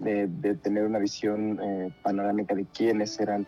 de, 0.00 0.28
tener 0.62 0.84
una 0.84 0.98
visión 0.98 1.58
eh, 1.62 1.92
panorámica 2.02 2.54
de 2.54 2.64
quiénes 2.64 3.18
eran 3.20 3.46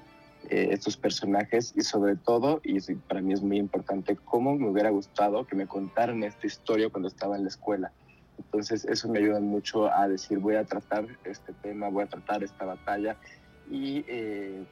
eh, 0.51 0.69
estos 0.71 0.97
personajes 0.97 1.73
y 1.77 1.83
sobre 1.83 2.17
todo, 2.17 2.61
y 2.65 2.81
para 2.95 3.21
mí 3.21 3.33
es 3.33 3.43
muy 3.43 3.59
importante, 3.59 4.17
cómo 4.17 4.57
me 4.57 4.69
hubiera 4.69 4.91
gustado 4.91 5.47
que 5.47 5.57
me 5.57 5.67
contaran 5.67 6.23
esta 6.25 6.47
historia 6.47 6.91
cuando 6.91 7.09
estaba 7.09 7.37
en 7.37 7.43
la 7.45 7.49
escuela. 7.49 7.93
Entonces 8.39 8.85
eso 8.85 9.09
me 9.09 9.19
ayuda 9.19 9.41
mucho 9.41 9.93
a 9.93 10.09
decir, 10.09 10.39
voy 10.39 10.57
a 10.57 10.65
tratar 10.65 11.07
este 11.25 11.53
tema, 11.55 11.89
voy 11.89 12.05
a 12.05 12.07
tratar 12.07 12.43
esta 12.43 12.65
batalla 12.65 13.17
y 13.71 14.05
eh, 14.09 14.65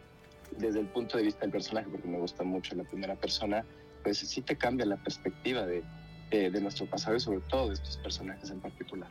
desde 0.58 0.80
el 0.80 0.86
punto 0.86 1.16
de 1.16 1.24
vista 1.24 1.40
del 1.40 1.50
personaje, 1.50 1.88
porque 1.90 2.08
me 2.08 2.18
gusta 2.18 2.42
mucho 2.42 2.74
la 2.74 2.84
primera 2.84 3.14
persona, 3.14 3.64
pues 4.02 4.18
sí 4.18 4.42
te 4.42 4.56
cambia 4.56 4.84
la 4.86 4.96
perspectiva 4.96 5.64
de, 5.66 5.82
de 6.30 6.60
nuestro 6.60 6.86
pasado 6.86 7.16
y 7.16 7.20
sobre 7.20 7.40
todo 7.40 7.68
de 7.68 7.74
estos 7.74 7.96
personajes 7.98 8.50
en 8.50 8.60
particular. 8.60 9.10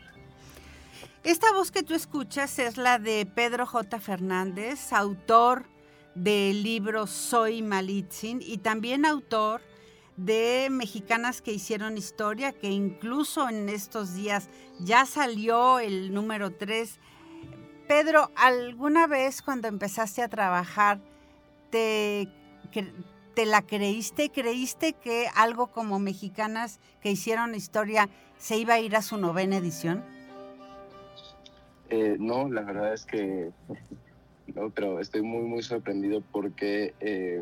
Esta 1.24 1.52
voz 1.54 1.72
que 1.72 1.84
tú 1.84 1.94
escuchas 1.94 2.60
es 2.60 2.78
la 2.78 3.00
de 3.00 3.26
Pedro 3.26 3.66
J. 3.66 4.00
Fernández, 4.00 4.94
autor 4.94 5.66
del 6.16 6.64
libro 6.64 7.08
Soy 7.08 7.62
Malitzin 7.62 8.42
y 8.42 8.58
también 8.60 9.06
autor 9.06 9.62
de 10.26 10.68
Mexicanas 10.70 11.42
que 11.42 11.54
hicieron 11.54 11.98
historia, 11.98 12.52
que 12.52 12.70
incluso 12.70 13.48
en 13.48 13.70
estos 13.70 14.14
días 14.16 14.50
ya 14.80 15.06
salió 15.06 15.80
el 15.80 16.14
número 16.14 16.52
3. 16.52 17.00
Pedro, 17.88 18.30
¿alguna 18.36 19.08
vez 19.08 19.42
cuando 19.42 19.68
empezaste 19.68 20.22
a 20.22 20.28
trabajar 20.28 21.00
te, 21.70 22.28
te 23.34 23.46
la 23.46 23.62
creíste? 23.62 24.30
¿Creíste 24.30 24.94
que 24.94 25.28
algo 25.36 25.68
como 25.68 26.00
Mexicanas 26.00 26.80
que 27.02 27.12
hicieron 27.12 27.56
historia 27.56 28.10
se 28.38 28.58
iba 28.58 28.74
a 28.74 28.80
ir 28.80 28.96
a 28.96 29.02
su 29.02 29.18
novena 29.18 29.58
edición? 29.58 30.04
Eh, 31.90 32.18
no, 32.20 32.50
la 32.50 32.62
verdad 32.62 32.94
es 32.94 33.06
que 33.06 33.52
pero 34.76 35.00
estoy 35.00 35.22
muy, 35.22 35.44
muy 35.44 35.64
sorprendido 35.64 36.22
porque 36.32 36.94
eh, 37.00 37.42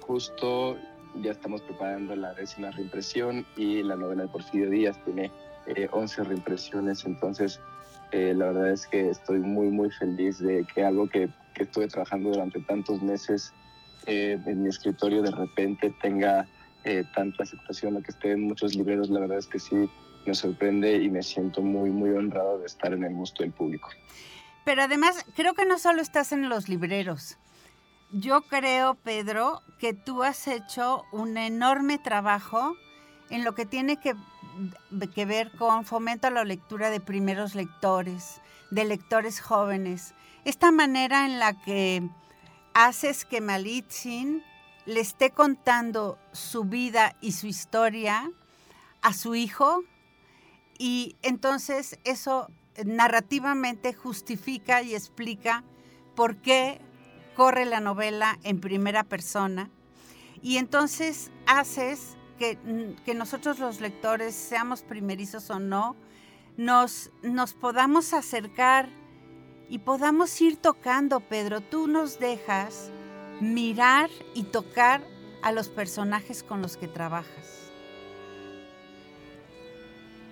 justo 0.00 0.78
ya 1.22 1.32
estamos 1.32 1.62
preparando 1.62 2.14
la 2.16 2.34
décima 2.34 2.70
reimpresión 2.70 3.46
y 3.56 3.82
la 3.82 3.96
novela 3.96 4.22
de 4.22 4.28
Porfirio 4.28 4.70
Díaz 4.70 4.98
tiene 5.04 5.30
11 5.90 6.20
eh, 6.20 6.24
reimpresiones, 6.24 7.04
entonces 7.04 7.60
eh, 8.12 8.34
la 8.36 8.46
verdad 8.46 8.72
es 8.72 8.86
que 8.86 9.10
estoy 9.10 9.40
muy, 9.40 9.68
muy 9.68 9.90
feliz 9.90 10.38
de 10.38 10.64
que 10.74 10.84
algo 10.84 11.08
que, 11.08 11.28
que 11.54 11.64
estuve 11.64 11.88
trabajando 11.88 12.30
durante 12.30 12.60
tantos 12.60 13.02
meses 13.02 13.52
en 14.08 14.62
mi 14.62 14.68
escritorio 14.68 15.20
de 15.20 15.32
repente 15.32 15.92
tenga 16.00 16.46
tanta 17.16 17.42
aceptación, 17.42 17.94
lo 17.94 18.02
que 18.02 18.12
esté 18.12 18.30
en 18.30 18.42
muchos 18.42 18.76
libreros, 18.76 19.10
la 19.10 19.18
verdad 19.18 19.38
es 19.38 19.48
que 19.48 19.58
sí 19.58 19.90
me 20.26 20.34
sorprende 20.34 21.02
y 21.02 21.08
me 21.08 21.22
siento 21.22 21.62
muy, 21.62 21.90
muy 21.90 22.10
honrado 22.10 22.58
de 22.58 22.66
estar 22.66 22.92
en 22.92 23.04
el 23.04 23.14
gusto 23.14 23.42
del 23.42 23.52
público. 23.52 23.88
Pero 24.64 24.82
además, 24.82 25.24
creo 25.36 25.54
que 25.54 25.64
no 25.64 25.78
solo 25.78 26.02
estás 26.02 26.32
en 26.32 26.48
los 26.48 26.68
libreros. 26.68 27.38
Yo 28.12 28.42
creo, 28.42 28.94
Pedro, 28.94 29.62
que 29.78 29.92
tú 29.92 30.22
has 30.22 30.46
hecho 30.46 31.04
un 31.12 31.36
enorme 31.36 31.98
trabajo 31.98 32.76
en 33.30 33.44
lo 33.44 33.54
que 33.54 33.66
tiene 33.66 33.98
que, 33.98 34.14
ver 35.24 35.50
con 35.56 35.84
fomento 35.84 36.28
a 36.28 36.30
la 36.30 36.44
lectura 36.44 36.90
de 36.90 37.00
primeros 37.00 37.54
lectores, 37.54 38.40
de 38.70 38.84
lectores 38.84 39.40
jóvenes. 39.40 40.14
Esta 40.44 40.70
manera 40.70 41.26
en 41.26 41.40
la 41.40 41.60
que 41.60 42.08
haces 42.74 43.24
que 43.24 43.40
Malitzin 43.40 44.42
le 44.84 45.00
esté 45.00 45.30
contando 45.30 46.16
su 46.32 46.64
vida 46.64 47.16
y 47.20 47.32
su 47.32 47.48
historia 47.48 48.30
a 49.02 49.12
su 49.12 49.34
hijo 49.34 49.82
y 50.78 51.16
entonces 51.22 51.98
eso 52.04 52.48
narrativamente 52.84 53.94
justifica 53.94 54.82
y 54.82 54.94
explica 54.94 55.64
por 56.14 56.36
qué 56.36 56.80
corre 57.36 57.66
la 57.66 57.80
novela 57.80 58.38
en 58.42 58.60
primera 58.60 59.04
persona 59.04 59.70
y 60.42 60.56
entonces 60.56 61.30
haces 61.46 62.16
que, 62.38 62.58
que 63.04 63.14
nosotros 63.14 63.58
los 63.58 63.80
lectores, 63.80 64.34
seamos 64.34 64.82
primerizos 64.82 65.50
o 65.50 65.58
no, 65.58 65.96
nos, 66.56 67.10
nos 67.22 67.54
podamos 67.54 68.12
acercar 68.12 68.88
y 69.68 69.78
podamos 69.78 70.40
ir 70.40 70.56
tocando, 70.56 71.20
Pedro. 71.20 71.60
Tú 71.60 71.88
nos 71.88 72.18
dejas 72.18 72.90
mirar 73.40 74.10
y 74.34 74.44
tocar 74.44 75.02
a 75.42 75.52
los 75.52 75.68
personajes 75.68 76.42
con 76.42 76.62
los 76.62 76.76
que 76.76 76.88
trabajas. 76.88 77.72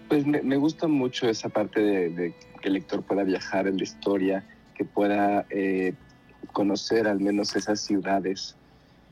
Pues 0.09 0.27
me, 0.27 0.57
gusta 0.57 0.87
mucho 0.87 1.29
esa 1.29 1.49
parte 1.49 1.81
de, 1.81 2.35
que 2.61 2.69
el 2.69 2.75
lector 2.75 3.03
pueda 3.03 3.25
viajar 3.25 3.67
en 3.67 3.79
la 3.79 3.83
historia, 3.83 4.45
que 4.75 4.85
pueda 4.85 5.47
eh, 5.51 5.95
conocer 6.55 7.07
al 7.07 7.21
menos 7.21 7.55
esas 7.55 7.81
ciudades 7.81 8.57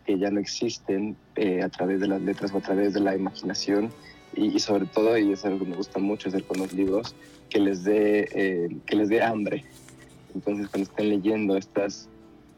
que 0.07 0.19
ya 0.19 0.31
no 0.31 0.41
existen 0.41 1.17
eh, 1.37 1.63
a 1.63 1.69
través 1.69 2.01
de 2.01 2.09
las 2.09 2.23
letras 2.23 2.53
o 2.55 2.59
a 2.59 2.61
través 2.63 2.95
de 2.95 3.01
la 3.01 3.15
imaginación 3.15 3.91
y, 4.35 4.59
sobre 4.61 4.87
todo, 4.87 5.19
y 5.19 5.33
es 5.33 5.45
algo 5.45 5.59
que 5.59 5.67
me 5.67 5.77
gusta 5.77 5.99
mucho 5.99 6.31
hacer 6.31 6.45
con 6.45 6.59
los 6.59 6.73
libros, 6.73 7.15
que 7.51 7.61
les 7.61 7.85
dé, 7.85 8.29
eh, 8.33 8.77
que 8.87 8.97
les 8.97 9.11
dé 9.11 9.23
hambre. 9.23 9.63
Entonces 10.35 10.69
cuando 10.69 10.89
estén 10.89 11.11
leyendo 11.11 11.59
estas 11.59 12.09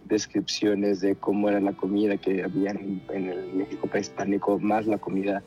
descripciones 0.05 1.01
de 1.01 1.17
cómo 1.17 1.49
era 1.49 1.59
la 1.61 1.73
comida 1.73 2.17
que 2.17 2.45
había 2.45 2.71
en, 2.71 3.03
el 3.09 3.53
México 3.55 3.89
prehispánico, 3.89 4.61
más 4.61 4.87
la 4.87 4.99
comida 4.99 5.43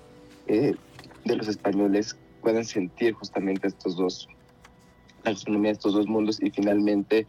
de 0.47 1.35
los 1.35 1.47
españoles, 1.47 2.17
puedan 2.41 2.65
sentir 2.65 3.13
justamente 3.13 3.67
estos 3.67 3.95
dos, 3.95 4.27
la 5.23 5.31
gastronomía 5.31 5.69
de 5.69 5.73
estos 5.73 5.93
dos 5.93 6.07
mundos 6.07 6.41
y 6.41 6.49
finalmente 6.49 7.27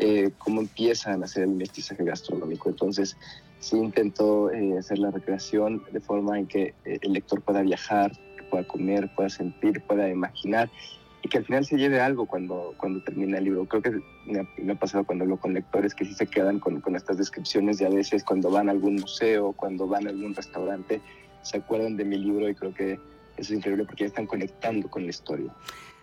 eh, 0.00 0.30
cómo 0.38 0.62
empiezan 0.62 1.22
a 1.22 1.26
hacer 1.26 1.42
el 1.42 1.50
mestizaje 1.50 2.02
gastronómico. 2.04 2.70
Entonces, 2.70 3.16
sí 3.60 3.76
intento 3.76 4.50
eh, 4.50 4.78
hacer 4.78 4.98
la 4.98 5.10
recreación 5.10 5.82
de 5.92 6.00
forma 6.00 6.38
en 6.38 6.46
que 6.46 6.74
eh, 6.86 6.98
el 7.02 7.12
lector 7.12 7.42
pueda 7.42 7.60
viajar, 7.60 8.12
pueda 8.48 8.66
comer, 8.66 9.10
pueda 9.14 9.28
sentir, 9.28 9.82
pueda 9.82 10.08
imaginar 10.08 10.70
y 11.22 11.28
que 11.28 11.36
al 11.36 11.44
final 11.44 11.66
se 11.66 11.76
lleve 11.76 12.00
algo 12.00 12.24
cuando, 12.24 12.74
cuando 12.78 13.02
termina 13.02 13.36
el 13.36 13.44
libro. 13.44 13.66
Creo 13.66 13.82
que 13.82 14.00
me 14.24 14.72
ha, 14.72 14.74
pasado 14.74 15.04
cuando 15.04 15.24
hablo 15.24 15.36
con 15.36 15.52
lectores 15.52 15.94
que 15.94 16.06
sí 16.06 16.14
se 16.14 16.26
quedan 16.26 16.60
con, 16.60 16.80
con 16.80 16.96
estas 16.96 17.18
descripciones 17.18 17.78
y 17.80 17.84
a 17.84 17.90
veces 17.90 18.24
cuando 18.24 18.50
van 18.50 18.68
a 18.68 18.72
algún 18.72 18.96
museo, 18.96 19.52
cuando 19.52 19.86
van 19.86 20.06
a 20.06 20.10
algún 20.10 20.34
restaurante, 20.34 21.02
se 21.42 21.58
acuerdan 21.58 21.98
de 21.98 22.06
mi 22.06 22.16
libro 22.16 22.48
y 22.48 22.54
creo 22.54 22.72
que 22.72 22.98
es 23.36 23.50
increíble 23.50 23.84
porque 23.84 24.04
ya 24.04 24.08
están 24.08 24.26
conectando 24.26 24.88
con 24.88 25.02
la 25.02 25.10
historia. 25.10 25.52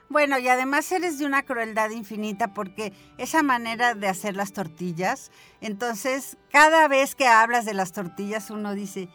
Bueno, 0.09 0.39
y 0.39 0.47
además 0.47 0.89
eres 0.91 1.19
de 1.19 1.25
una 1.25 1.43
crueldad 1.43 1.89
infinita 1.89 2.53
porque 2.53 2.93
esa 3.17 3.43
manera 3.43 3.93
de 3.93 4.07
hacer 4.07 4.35
las 4.35 4.53
tortillas, 4.53 5.31
entonces 5.59 6.37
cada 6.49 6.87
vez 6.87 7.13
que 7.13 7.27
hablas 7.27 7.65
de 7.65 7.73
las 7.73 7.91
tortillas 7.91 8.49
uno 8.49 8.73
dice, 8.73 9.09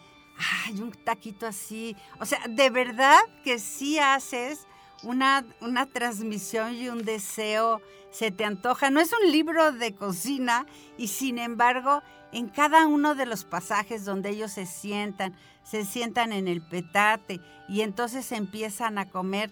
ay, 0.66 0.80
un 0.80 0.92
taquito 0.92 1.46
así. 1.46 1.96
O 2.20 2.26
sea, 2.26 2.40
de 2.48 2.68
verdad 2.70 3.18
que 3.42 3.58
sí 3.58 3.98
haces 3.98 4.66
una, 5.02 5.44
una 5.60 5.86
transmisión 5.86 6.74
y 6.74 6.88
un 6.88 7.04
deseo, 7.04 7.80
se 8.10 8.30
te 8.30 8.44
antoja. 8.44 8.90
No 8.90 9.00
es 9.00 9.12
un 9.12 9.32
libro 9.32 9.72
de 9.72 9.94
cocina 9.94 10.66
y 10.98 11.08
sin 11.08 11.38
embargo, 11.38 12.02
en 12.32 12.48
cada 12.48 12.86
uno 12.86 13.14
de 13.14 13.26
los 13.26 13.44
pasajes 13.44 14.04
donde 14.04 14.30
ellos 14.30 14.52
se 14.52 14.66
sientan, 14.66 15.34
se 15.64 15.84
sientan 15.84 16.32
en 16.32 16.48
el 16.48 16.60
petate 16.60 17.40
y 17.68 17.80
entonces 17.80 18.30
empiezan 18.32 18.98
a 18.98 19.08
comer. 19.08 19.50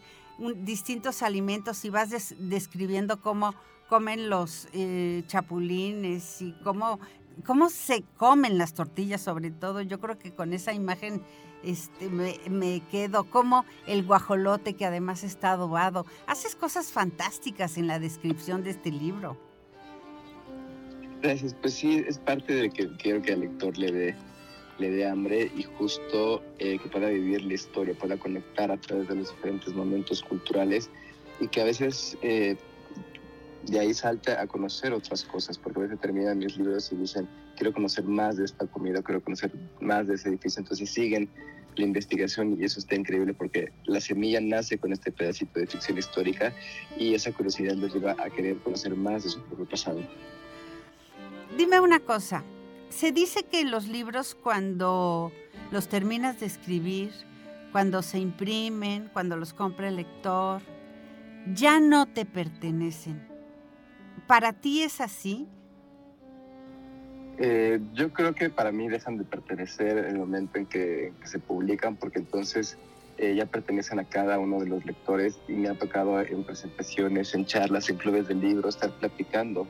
Distintos 0.57 1.23
alimentos 1.23 1.85
y 1.85 1.91
vas 1.91 2.35
describiendo 2.39 3.21
cómo 3.21 3.55
comen 3.89 4.31
los 4.31 4.69
eh, 4.73 5.25
chapulines 5.27 6.41
y 6.43 6.53
cómo, 6.65 7.01
cómo 7.45 7.69
se 7.71 8.05
comen 8.17 8.57
las 8.57 8.75
tortillas 8.75 9.21
sobre 9.21 9.51
todo. 9.51 9.83
Yo 9.83 10.01
creo 10.01 10.19
que 10.19 10.33
con 10.33 10.53
esa 10.53 10.73
imagen 10.73 11.23
este, 11.63 12.09
me, 12.09 12.81
quedo, 12.91 13.25
como 13.25 13.65
el 13.87 14.05
guajolote 14.05 14.75
que 14.75 14.87
además 14.87 15.25
está 15.25 15.53
adobado. 15.53 16.07
Haces 16.27 16.55
cosas 16.55 16.93
fantásticas 16.93 17.77
en 17.77 17.87
la 17.87 17.99
descripción 17.99 18.63
de 18.63 18.71
este 18.71 18.91
libro. 18.91 19.37
Gracias, 21.23 21.55
pues 21.61 21.75
sí, 21.75 22.03
es 22.09 22.19
parte 22.19 22.55
de 22.55 22.71
que 22.71 22.89
quiero 22.97 23.21
que 23.21 23.33
al 23.35 23.41
lector 23.41 23.77
le 23.77 23.93
dé 23.93 24.17
le 24.81 24.91
dé 24.91 25.07
hambre 25.07 25.51
y 25.55 25.63
justo 25.63 26.43
eh, 26.59 26.79
que 26.79 26.89
pueda 26.89 27.09
vivir 27.09 27.45
la 27.45 27.55
historia, 27.55 27.95
pueda 27.95 28.17
conectar 28.17 28.71
a 28.71 28.77
través 28.79 29.09
de 29.09 29.17
los 29.17 29.31
diferentes 29.31 29.75
momentos 29.75 30.23
culturales 30.23 30.91
y 31.39 31.49
que 31.49 31.61
a 31.61 31.65
veces 31.65 32.17
eh, 32.23 32.57
de 33.67 33.79
ahí 33.79 33.93
salta 33.93 34.41
a 34.41 34.47
conocer 34.47 34.93
otras 34.93 35.25
cosas, 35.25 35.59
porque 35.59 35.81
a 35.81 35.83
veces 35.83 36.01
terminan 36.01 36.39
mis 36.39 36.57
libros 36.57 36.91
y 36.93 36.97
dicen, 36.97 37.29
quiero 37.57 37.73
conocer 37.73 38.05
más 38.05 38.39
de 38.39 38.47
esta 38.47 38.67
comida, 38.67 39.03
quiero 39.03 39.23
conocer 39.23 39.53
más 39.81 40.07
de 40.07 40.15
ese 40.15 40.31
edificio, 40.31 40.61
entonces 40.61 40.91
siguen 40.91 41.29
la 41.77 41.85
investigación 41.85 42.57
y 42.61 42.65
eso 42.65 42.81
está 42.81 42.97
increíble 42.97 43.35
porque 43.35 43.73
la 43.85 44.01
semilla 44.01 44.41
nace 44.41 44.79
con 44.79 44.93
este 44.93 45.13
pedacito 45.13 45.61
de 45.61 45.67
ficción 45.67 45.99
histórica 45.99 46.53
y 46.99 47.15
esa 47.15 47.33
curiosidad 47.33 47.75
los 47.75 47.95
lleva 47.95 48.17
a 48.19 48.31
querer 48.31 48.57
conocer 48.59 48.97
más 48.97 49.25
de 49.25 49.31
su 49.31 49.41
propio 49.43 49.67
pasado. 49.67 50.01
Dime 51.57 51.81
una 51.81 52.01
cosa, 52.01 52.45
se 52.91 53.13
dice 53.13 53.45
que 53.45 53.65
los 53.65 53.89
libros 53.89 54.35
cuando 54.35 55.33
los 55.71 55.89
terminas 55.89 56.41
de 56.41 56.47
escribir, 56.47 57.13
cuando 57.73 58.03
se 58.03 58.19
imprimen, 58.19 59.09
cuando 59.13 59.37
los 59.37 59.55
compra 59.55 59.89
el 59.89 59.97
lector, 59.97 60.61
ya 61.55 61.81
no 61.81 62.07
te 62.07 62.27
pertenecen. 62.27 63.27
¿Para 64.27 64.53
ti 64.53 64.83
es 64.83 65.01
así? 65.01 65.49
Eh, 67.39 67.81
yo 67.95 68.13
creo 68.13 68.35
que 68.35 68.51
para 68.51 68.71
mí 68.71 68.89
dejan 68.89 69.17
de 69.17 69.25
pertenecer 69.25 69.97
en 69.97 70.07
el 70.07 70.19
momento 70.19 70.59
en 70.59 70.67
que, 70.67 71.13
se 71.25 71.39
publican, 71.39 71.97
porque 71.97 72.19
entonces 72.19 72.77
eh, 73.17 73.35
ya 73.35 73.47
pertenecen 73.47 73.99
a 73.99 74.05
cada 74.05 74.39
uno 74.39 74.61
de 74.61 74.67
los 74.67 74.85
lectores 74.85 75.39
y 75.49 75.53
me 75.53 75.69
ha 75.69 75.75
tocado 75.75 76.21
en 76.21 76.45
presentaciones, 76.45 77.35
en 77.35 77.47
charlas, 77.47 77.89
en 77.89 77.97
clubes 77.97 78.29
de 78.29 78.35
libros, 78.35 78.75
estar 78.75 78.91
platicando 78.99 79.67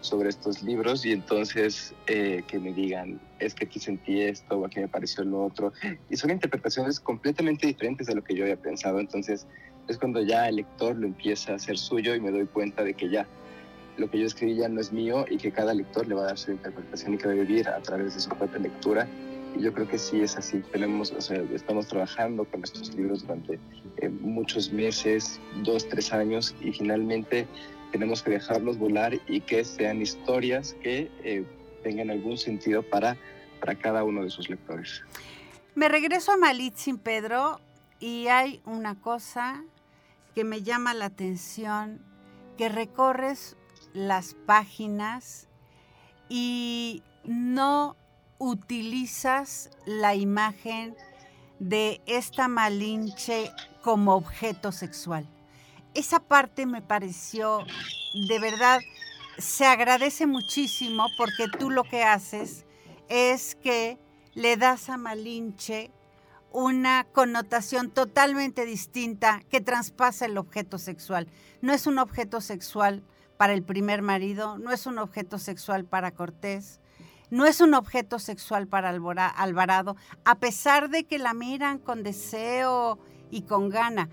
sobre 0.00 0.30
estos 0.30 0.62
libros 0.62 1.04
y 1.04 1.12
entonces 1.12 1.94
eh, 2.06 2.42
que 2.46 2.58
me 2.58 2.72
digan, 2.72 3.20
es 3.38 3.54
que 3.54 3.66
aquí 3.66 3.78
sentí 3.78 4.22
esto 4.22 4.58
o 4.58 4.66
aquí 4.66 4.80
me 4.80 4.88
pareció 4.88 5.24
lo 5.24 5.44
otro. 5.44 5.72
Y 6.08 6.16
son 6.16 6.30
interpretaciones 6.30 7.00
completamente 7.00 7.66
diferentes 7.66 8.06
de 8.06 8.14
lo 8.14 8.24
que 8.24 8.34
yo 8.34 8.44
había 8.44 8.56
pensado. 8.56 8.98
Entonces 9.00 9.46
es 9.88 9.98
cuando 9.98 10.22
ya 10.22 10.48
el 10.48 10.56
lector 10.56 10.96
lo 10.96 11.06
empieza 11.06 11.52
a 11.52 11.56
hacer 11.56 11.76
suyo 11.78 12.14
y 12.14 12.20
me 12.20 12.30
doy 12.30 12.46
cuenta 12.46 12.82
de 12.82 12.94
que 12.94 13.10
ya 13.10 13.26
lo 13.96 14.10
que 14.10 14.18
yo 14.18 14.26
escribí 14.26 14.56
ya 14.56 14.68
no 14.68 14.80
es 14.80 14.92
mío 14.92 15.26
y 15.28 15.36
que 15.36 15.52
cada 15.52 15.74
lector 15.74 16.06
le 16.06 16.14
va 16.14 16.22
a 16.22 16.26
dar 16.26 16.38
su 16.38 16.52
interpretación 16.52 17.14
y 17.14 17.18
que 17.18 17.26
va 17.26 17.32
a 17.32 17.36
vivir 17.36 17.68
a 17.68 17.80
través 17.80 18.14
de 18.14 18.20
su 18.20 18.30
propia 18.30 18.58
lectura. 18.58 19.06
Y 19.56 19.62
yo 19.62 19.74
creo 19.74 19.88
que 19.88 19.98
sí 19.98 20.20
es 20.20 20.36
así. 20.36 20.62
Tenemos, 20.72 21.10
o 21.10 21.20
sea, 21.20 21.42
estamos 21.52 21.88
trabajando 21.88 22.44
con 22.44 22.62
estos 22.62 22.94
libros 22.94 23.22
durante 23.22 23.58
eh, 23.98 24.08
muchos 24.08 24.72
meses, 24.72 25.40
dos, 25.64 25.88
tres 25.88 26.12
años, 26.12 26.54
y 26.60 26.72
finalmente 26.72 27.48
tenemos 27.90 28.22
que 28.22 28.30
dejarlos 28.30 28.78
volar 28.78 29.18
y 29.26 29.40
que 29.40 29.64
sean 29.64 30.00
historias 30.00 30.74
que 30.82 31.10
eh, 31.24 31.44
tengan 31.82 32.10
algún 32.10 32.38
sentido 32.38 32.82
para, 32.82 33.16
para 33.60 33.74
cada 33.74 34.04
uno 34.04 34.22
de 34.22 34.30
sus 34.30 34.48
lectores. 34.48 35.02
Me 35.74 35.88
regreso 35.88 36.32
a 36.32 36.36
Malitzin, 36.36 36.98
Pedro, 36.98 37.60
y 38.00 38.28
hay 38.28 38.60
una 38.64 39.00
cosa 39.00 39.64
que 40.34 40.44
me 40.44 40.62
llama 40.62 40.94
la 40.94 41.06
atención, 41.06 42.00
que 42.56 42.68
recorres 42.68 43.56
las 43.92 44.34
páginas 44.46 45.48
y 46.28 47.02
no 47.24 47.96
utilizas 48.38 49.70
la 49.84 50.14
imagen 50.14 50.96
de 51.58 52.00
esta 52.06 52.48
Malinche 52.48 53.50
como 53.82 54.14
objeto 54.14 54.72
sexual. 54.72 55.26
Esa 55.94 56.20
parte 56.20 56.66
me 56.66 56.82
pareció, 56.82 57.64
de 58.28 58.38
verdad, 58.38 58.80
se 59.38 59.66
agradece 59.66 60.26
muchísimo 60.26 61.06
porque 61.16 61.46
tú 61.58 61.70
lo 61.70 61.82
que 61.84 62.04
haces 62.04 62.64
es 63.08 63.56
que 63.56 63.98
le 64.34 64.56
das 64.56 64.88
a 64.88 64.96
Malinche 64.96 65.90
una 66.52 67.06
connotación 67.12 67.90
totalmente 67.90 68.64
distinta 68.66 69.42
que 69.50 69.60
traspasa 69.60 70.26
el 70.26 70.38
objeto 70.38 70.78
sexual. 70.78 71.28
No 71.60 71.72
es 71.72 71.86
un 71.86 71.98
objeto 71.98 72.40
sexual 72.40 73.02
para 73.36 73.52
el 73.52 73.62
primer 73.62 74.02
marido, 74.02 74.58
no 74.58 74.72
es 74.72 74.86
un 74.86 74.98
objeto 74.98 75.38
sexual 75.38 75.84
para 75.84 76.12
Cortés, 76.12 76.80
no 77.30 77.46
es 77.46 77.60
un 77.60 77.74
objeto 77.74 78.18
sexual 78.18 78.66
para 78.66 78.90
Alvarado, 78.90 79.96
a 80.24 80.34
pesar 80.36 80.90
de 80.90 81.04
que 81.04 81.18
la 81.18 81.34
miran 81.34 81.78
con 81.78 82.02
deseo 82.02 82.98
y 83.30 83.42
con 83.42 83.68
gana, 83.68 84.08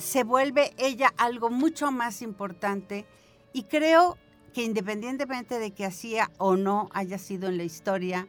se 0.00 0.24
vuelve 0.24 0.72
ella 0.78 1.12
algo 1.16 1.50
mucho 1.50 1.92
más 1.92 2.22
importante 2.22 3.06
y 3.52 3.64
creo 3.64 4.16
que 4.52 4.64
independientemente 4.64 5.58
de 5.58 5.70
que 5.72 5.84
hacía 5.84 6.30
o 6.38 6.56
no 6.56 6.88
haya 6.92 7.18
sido 7.18 7.48
en 7.48 7.56
la 7.56 7.64
historia, 7.64 8.26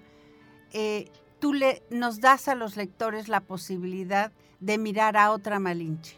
eh, 0.74 1.10
tú 1.40 1.54
le, 1.54 1.82
nos 1.90 2.22
das 2.22 2.48
a 2.48 2.56
los 2.56 2.78
lectores 2.78 3.28
la 3.28 3.42
posibilidad 3.42 4.32
de 4.60 4.78
mirar 4.78 5.18
a 5.18 5.32
otra 5.32 5.60
Malinche 5.60 6.18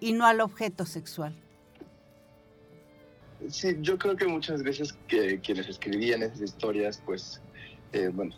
y 0.00 0.12
no 0.12 0.26
al 0.26 0.40
objeto 0.40 0.84
sexual. 0.84 1.34
Sí, 3.48 3.76
yo 3.80 3.96
creo 3.98 4.16
que 4.16 4.26
muchas 4.26 4.62
veces 4.64 4.96
que 5.06 5.40
quienes 5.40 5.68
escribían 5.68 6.22
esas 6.22 6.40
historias, 6.40 7.00
pues, 7.06 7.40
eh, 7.92 8.10
bueno, 8.12 8.34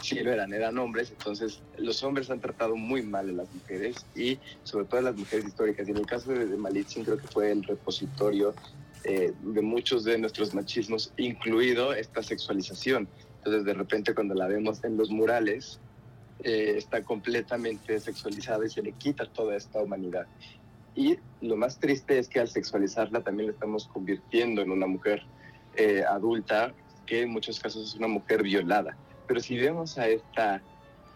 sí 0.00 0.20
lo 0.20 0.32
eran, 0.32 0.52
eran 0.52 0.78
hombres, 0.78 1.10
entonces 1.10 1.62
los 1.78 2.02
hombres 2.02 2.30
han 2.30 2.40
tratado 2.40 2.76
muy 2.76 3.02
mal 3.02 3.28
a 3.28 3.32
las 3.32 3.54
mujeres 3.54 4.06
y 4.14 4.38
sobre 4.62 4.86
todo 4.86 5.00
a 5.00 5.02
las 5.04 5.16
mujeres 5.16 5.46
históricas. 5.46 5.86
Y 5.88 5.90
en 5.92 5.98
el 5.98 6.06
caso 6.06 6.32
de, 6.32 6.46
de 6.46 6.56
Malitzin 6.56 7.04
creo 7.04 7.18
que 7.18 7.28
fue 7.28 7.50
el 7.52 7.62
repositorio 7.62 8.54
eh, 9.04 9.32
de 9.42 9.62
muchos 9.62 10.04
de 10.04 10.18
nuestros 10.18 10.52
machismos, 10.54 11.12
incluido 11.16 11.94
esta 11.94 12.22
sexualización. 12.22 13.08
Entonces 13.38 13.64
de 13.64 13.72
repente 13.72 14.14
cuando 14.14 14.34
la 14.34 14.46
vemos 14.46 14.84
en 14.84 14.98
los 14.98 15.10
murales, 15.10 15.80
eh, 16.42 16.74
está 16.76 17.02
completamente 17.02 17.98
sexualizada 17.98 18.66
y 18.66 18.70
se 18.70 18.82
le 18.82 18.92
quita 18.92 19.24
toda 19.26 19.56
esta 19.56 19.80
humanidad. 19.80 20.26
Y 20.94 21.16
lo 21.40 21.56
más 21.56 21.78
triste 21.78 22.18
es 22.18 22.28
que 22.28 22.40
al 22.40 22.48
sexualizarla 22.48 23.22
también 23.22 23.46
la 23.46 23.52
estamos 23.52 23.86
convirtiendo 23.88 24.60
en 24.60 24.70
una 24.70 24.86
mujer 24.86 25.22
eh, 25.76 26.02
adulta 26.06 26.74
que 27.06 27.22
en 27.22 27.30
muchos 27.30 27.58
casos 27.58 27.88
es 27.88 27.94
una 27.94 28.08
mujer 28.08 28.42
violada. 28.42 28.96
Pero 29.30 29.38
si 29.38 29.56
vemos 29.56 29.96
a 29.96 30.08
esta 30.08 30.60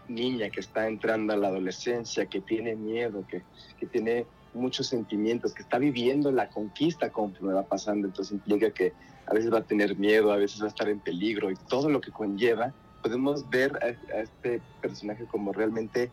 niña 0.07 0.49
que 0.49 0.61
está 0.61 0.87
entrando 0.87 1.33
a 1.33 1.35
la 1.35 1.49
adolescencia, 1.49 2.25
que 2.27 2.39
tiene 2.39 2.73
miedo, 2.73 3.25
que, 3.27 3.43
que 3.77 3.85
tiene 3.87 4.25
muchos 4.53 4.87
sentimientos, 4.87 5.53
que 5.53 5.63
está 5.63 5.79
viviendo 5.79 6.31
la 6.31 6.47
conquista 6.47 7.09
conforme 7.09 7.51
va 7.51 7.63
pasando, 7.63 8.07
entonces 8.07 8.31
implica 8.31 8.71
que 8.71 8.93
a 9.25 9.33
veces 9.33 9.51
va 9.51 9.57
a 9.57 9.63
tener 9.63 9.97
miedo, 9.97 10.31
a 10.31 10.37
veces 10.37 10.61
va 10.61 10.67
a 10.67 10.69
estar 10.69 10.87
en 10.87 11.01
peligro 11.01 11.51
y 11.51 11.57
todo 11.67 11.89
lo 11.89 11.99
que 11.99 12.09
conlleva, 12.09 12.73
podemos 13.03 13.49
ver 13.49 13.77
a, 13.83 14.21
este 14.21 14.61
personaje 14.81 15.25
como 15.25 15.51
realmente 15.51 16.09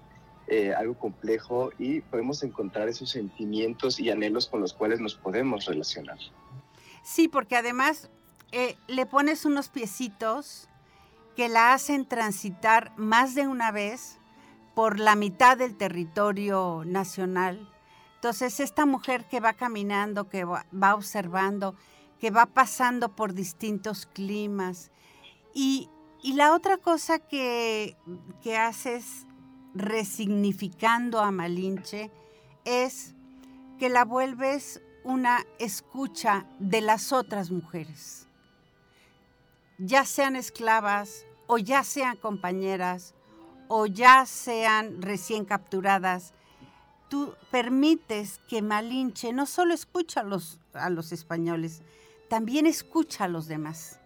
eh, 0.49 0.75
algo 0.75 0.95
complejo 0.95 1.71
y 1.79 2.01
podemos 2.01 2.43
encontrar 2.43 2.89
esos 2.89 3.11
sentimientos 3.11 4.01
y 4.01 4.11
anhelos 4.11 4.49
con 4.49 4.61
los 4.61 4.73
cuales 4.73 4.99
nos 4.99 5.15
podemos 5.15 5.67
relacionar. 5.67 6.19
Sí, 7.05 7.29
porque 7.29 7.55
además 7.55 8.11
eh, 8.51 8.75
le 8.89 9.07
pones 9.07 9.45
unos 9.45 9.69
piecitos 9.69 10.69
que 11.37 11.49
la 11.49 11.73
hacen 11.73 12.07
transitar 12.07 12.93
más 12.97 13.35
de 13.35 13.47
una 13.49 13.71
vez 13.71 14.19
por 14.75 14.99
la 14.99 15.17
mitad 15.17 15.57
del 15.57 15.77
territorio 15.77 16.83
nacional. 16.87 17.69
Entonces, 18.15 18.61
esta 18.61 18.87
mujer 18.87 19.27
que 19.27 19.41
va 19.41 19.53
caminando, 19.53 20.29
que 20.29 20.45
va, 20.45 20.95
observando, 20.95 21.75
que 22.21 22.31
va 22.31 22.47
pasando 22.47 23.15
por 23.15 23.35
distintos 23.35 24.07
climas. 24.07 24.91
Y, 25.55 25.89
y 26.23 26.35
la 26.35 26.55
otra 26.55 26.77
cosa 26.79 27.19
que, 27.19 27.97
que 28.41 28.57
haces 28.57 29.27
resignificando 29.75 31.21
a 31.21 31.31
Malinche 31.31 32.11
es 32.65 33.15
que 33.79 33.89
la 33.89 34.05
vuelves 34.05 34.81
una 35.05 35.45
escucha 35.59 36.47
de 36.59 36.81
las 36.81 37.13
otras 37.13 37.51
mujeres, 37.51 38.29
ya 39.79 40.05
sean 40.05 40.37
esclavas 40.37 41.27
o 41.47 41.59
ya 41.59 41.85
sean 41.85 42.17
compañeras 42.17 43.15
o 43.69 43.87
ya 43.87 44.27
sean 44.27 45.01
recién 45.01 45.45
capturadas, 45.45 46.35
tú 47.09 47.35
permites 47.51 48.41
que 48.49 48.63
Malinche 48.63 49.33
no 49.33 49.47
solo 49.47 49.75
escucha 49.75 50.21
a 50.21 50.91
los, 50.91 51.13
españoles, 51.13 51.83
también 52.29 52.67
escucha 52.67 53.25
a 53.25 53.29
los 53.29 53.47
demás. 53.47 53.99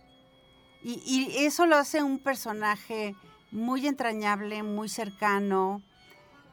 Y 0.83 1.33
eso 1.39 1.67
lo 1.67 1.77
hace 1.77 2.03
un 2.03 2.21
personaje 2.21 3.17
muy 3.51 3.89
entrañable, 3.89 4.63
muy 4.63 4.89
cercano, 4.89 5.83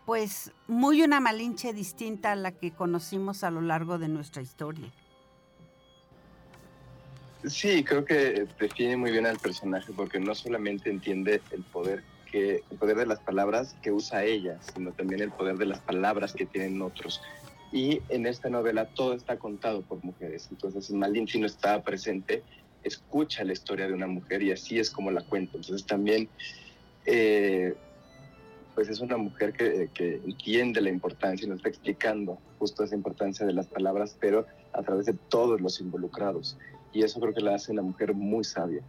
pues 0.06 0.52
muy 0.68 1.02
una 1.02 1.20
Malinche 1.20 1.74
distinta 1.74 2.32
a 2.34 2.36
la 2.36 2.52
que 2.52 2.72
conocimos 2.72 3.44
a 3.44 3.52
lo 3.52 3.62
largo 3.62 3.98
de 3.98 4.08
nuestra 4.08 4.42
historia. 4.42 4.92
Sí, 7.46 7.84
creo 7.84 8.06
que 8.06 8.48
define 8.60 8.96
muy 8.98 9.12
bien 9.12 9.26
al 9.26 9.38
personaje 9.38 9.92
porque 9.94 10.20
no 10.20 10.34
solamente 10.34 10.90
entiende 10.90 11.42
el 11.52 11.64
poder 11.64 12.04
que 12.32 12.64
el 12.72 12.78
poder 12.80 12.98
de 12.98 13.06
las 13.06 13.20
palabras 13.20 13.76
que 13.84 13.92
usa 13.92 14.24
ella, 14.24 14.58
sino 14.74 14.92
también 14.92 15.22
el 15.22 15.32
poder 15.32 15.58
de 15.58 15.68
las 15.68 15.80
palabras 15.80 16.34
que 16.34 16.48
tienen 16.48 16.82
otros. 16.82 17.22
Y 17.72 18.02
en 18.10 18.26
esta 18.26 18.50
novela 18.50 18.86
todo 18.86 19.14
está 19.14 19.38
contado 19.38 19.84
por 19.84 20.04
mujeres. 20.04 20.48
Entonces, 20.50 20.88
si 20.88 20.96
Malinche 20.96 21.38
no 21.38 21.46
está 21.46 21.84
presente, 21.84 22.44
escucha 22.84 23.44
la 23.44 23.54
historia 23.54 23.88
de 23.88 23.94
una 23.94 24.08
mujer 24.08 24.42
y 24.42 24.52
así 24.52 24.80
es 24.80 24.90
como 24.90 25.12
la 25.12 25.22
cuenta. 25.22 25.58
Entonces, 25.58 25.86
también 25.86 26.28
eh, 27.06 27.76
pues 28.76 28.90
es 28.90 29.00
una 29.00 29.18
mujer 29.18 29.54
que, 29.54 29.90
que, 29.94 30.16
entiende 30.16 30.82
la 30.82 30.90
importancia 30.90 31.46
y 31.46 31.50
nos 31.50 31.58
está 31.58 31.70
explicando 31.70 32.40
justo 32.58 32.84
esa 32.84 32.96
importancia 32.96 33.46
de 33.46 33.54
las 33.54 33.68
palabras, 33.68 34.18
pero 34.20 34.48
a 34.74 34.82
través 34.82 35.06
de 35.06 35.14
todos 35.14 35.62
los 35.62 35.80
involucrados. 35.80 36.58
Y 36.94 37.04
eso 37.04 37.20
creo 37.20 37.34
que 37.34 37.42
la 37.42 37.56
hace 37.56 37.72
una 37.72 37.82
mujer 37.82 38.14
muy 38.14 38.44
sabia. 38.44 38.84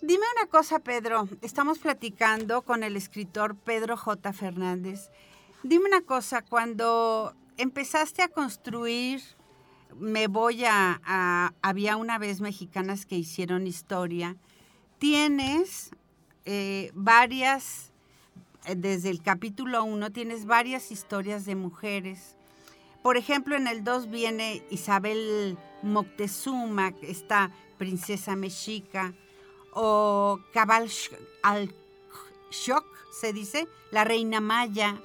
Dime 0.00 0.24
una 0.36 0.48
cosa, 0.48 0.78
Pedro. 0.78 1.28
Estamos 1.42 1.78
platicando 1.78 2.62
con 2.62 2.82
el 2.82 2.96
escritor 2.96 3.56
Pedro 3.56 3.96
J. 3.96 4.32
Fernández. 4.32 5.10
Dime 5.62 5.86
una 5.86 6.02
cosa, 6.02 6.42
cuando 6.42 7.34
empezaste 7.56 8.22
a 8.22 8.28
construir 8.28 9.20
Me 9.98 10.26
voy 10.26 10.64
a, 10.64 11.00
a 11.04 11.52
Había 11.62 11.96
una 11.96 12.18
vez 12.18 12.40
mexicanas 12.40 13.04
que 13.04 13.16
hicieron 13.16 13.66
historia, 13.66 14.36
tienes 14.98 15.90
eh, 16.44 16.90
varias 16.94 17.92
eh, 18.66 18.74
desde 18.76 19.10
el 19.10 19.22
capítulo 19.22 19.82
1 19.84 20.10
tienes 20.10 20.46
varias 20.46 20.92
historias 20.92 21.44
de 21.44 21.56
mujeres. 21.56 22.36
Por 23.02 23.16
ejemplo, 23.16 23.56
en 23.56 23.66
el 23.66 23.82
2 23.82 24.10
viene 24.10 24.62
Isabel 24.70 25.58
Moctezuma, 25.82 26.94
esta 27.02 27.50
princesa 27.76 28.36
mexica, 28.36 29.12
o 29.72 30.38
Cabal 30.52 30.88
al 31.42 31.74
se 33.10 33.32
dice, 33.32 33.66
la 33.90 34.04
reina 34.04 34.40
maya. 34.40 35.00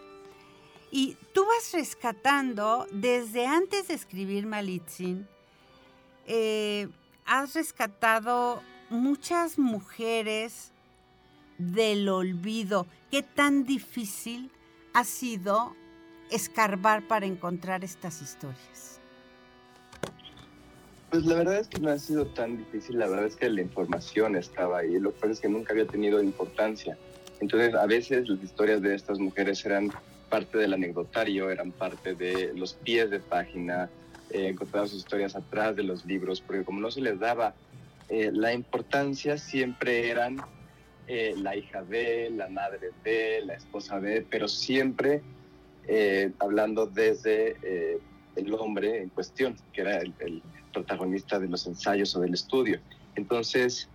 Y 0.92 1.18
tú 1.34 1.46
vas 1.46 1.72
rescatando, 1.74 2.88
desde 2.92 3.46
antes 3.46 3.88
de 3.88 3.94
escribir 3.94 4.46
Malitzin, 4.46 5.28
eh, 6.26 6.88
has 7.26 7.54
rescatado 7.54 8.62
muchas 8.90 9.58
mujeres 9.58 10.72
del 11.58 12.08
olvido. 12.10 12.86
¿Qué 13.12 13.24
tan 13.24 13.66
difícil 13.66 14.52
ha 14.94 15.04
sido 15.04 15.76
escarbar 16.32 17.08
para 17.08 17.26
encontrar 17.26 17.84
estas 17.84 18.22
historias? 18.22 19.00
Pues 21.10 21.26
la 21.26 21.36
verdad 21.36 21.60
es 21.60 21.68
que 21.68 21.80
no 21.80 21.90
ha 21.90 21.98
sido 21.98 22.26
tan 22.26 22.58
difícil, 22.58 23.00
la 23.00 23.08
verdad 23.08 23.28
es 23.28 23.36
que 23.38 23.50
la 23.50 23.62
información 23.62 24.36
estaba 24.36 24.80
ahí, 24.80 25.00
lo 25.00 25.16
que 25.16 25.32
es 25.32 25.40
que 25.40 25.48
nunca 25.48 25.72
había 25.72 25.88
tenido 25.88 26.22
importancia. 26.22 26.98
Entonces 27.40 27.74
a 27.76 27.86
veces 27.86 28.28
las 28.28 28.44
historias 28.44 28.82
de 28.82 28.94
estas 28.94 29.20
mujeres 29.20 29.66
eran 29.66 29.92
parte 30.30 30.58
del 30.58 30.74
anecdotario, 30.74 31.50
eran 31.50 31.72
parte 31.72 32.14
de 32.14 32.54
los 32.54 32.74
pies 32.74 33.10
de 33.10 33.20
página, 33.20 33.90
eh, 34.30 34.54
sus 34.60 34.94
historias 34.94 35.36
atrás 35.36 35.76
de 35.76 35.84
los 35.84 36.06
libros, 36.06 36.42
porque 36.42 36.66
como 36.66 36.82
no 36.82 36.92
se 36.92 37.00
les 37.00 37.20
daba 37.20 37.54
eh, 38.10 38.32
la 38.34 38.54
importancia, 38.54 39.38
siempre 39.38 40.10
eran 40.10 40.38
eh, 41.08 41.36
la 41.38 41.56
hija 41.56 41.84
de, 41.84 42.30
la 42.32 42.50
madre 42.50 42.92
de, 43.04 43.42
la 43.46 43.54
esposa 43.54 44.00
de, 44.02 44.26
pero 44.30 44.50
siempre 44.50 45.22
eh, 45.88 46.32
hablando 46.40 46.86
desde 46.86 47.56
eh, 47.62 48.00
el 48.36 48.54
hombre 48.54 49.04
en 49.04 49.10
cuestión, 49.10 49.56
que 49.74 49.82
era 49.82 50.00
el, 50.00 50.42
protagonista 50.74 51.40
de 51.40 51.48
los 51.48 51.66
ensayos 51.66 52.16
o 52.16 52.20
del 52.20 52.36
estudio. 52.36 52.80
Entonces, 53.16 53.90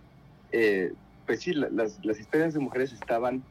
pues 1.25 1.39
sí, 1.39 1.53
las, 1.53 1.97
las, 2.03 2.19
historias 2.19 2.53
de 2.53 2.59
mujeres 2.59 2.91
estaban 2.91 3.41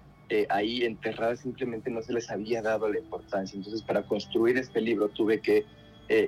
ahí 0.50 0.84
enterradas, 0.84 1.40
simplemente 1.40 1.90
no 1.90 2.02
se 2.02 2.12
les 2.12 2.30
había 2.30 2.60
dado 2.60 2.88
la 2.92 2.98
importancia. 2.98 3.56
Entonces, 3.56 3.80
para 3.80 4.02
construir 4.02 4.58
este 4.58 4.82
libro 4.82 5.08
tuve 5.08 5.40
que 5.40 5.64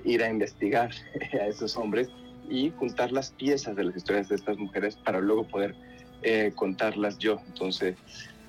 ir 0.05 0.23
a 0.23 0.31
investigar 0.31 0.93
a 1.35 1.47
esos 1.47 1.77
hombres 1.77 2.09
y 2.49 2.71
juntar 2.71 3.13
las 3.13 3.31
piezas 3.33 3.77
de 3.77 3.85
las 3.85 3.97
historias 3.97 4.29
de 4.29 4.37
estas 4.37 4.57
mujeres 4.57 4.97
para 4.97 5.21
luego 5.21 5.45
poder 5.45 5.75
eh, 6.23 6.53
contarlas 6.55 7.19
yo. 7.19 7.41
Entonces, 7.49 7.97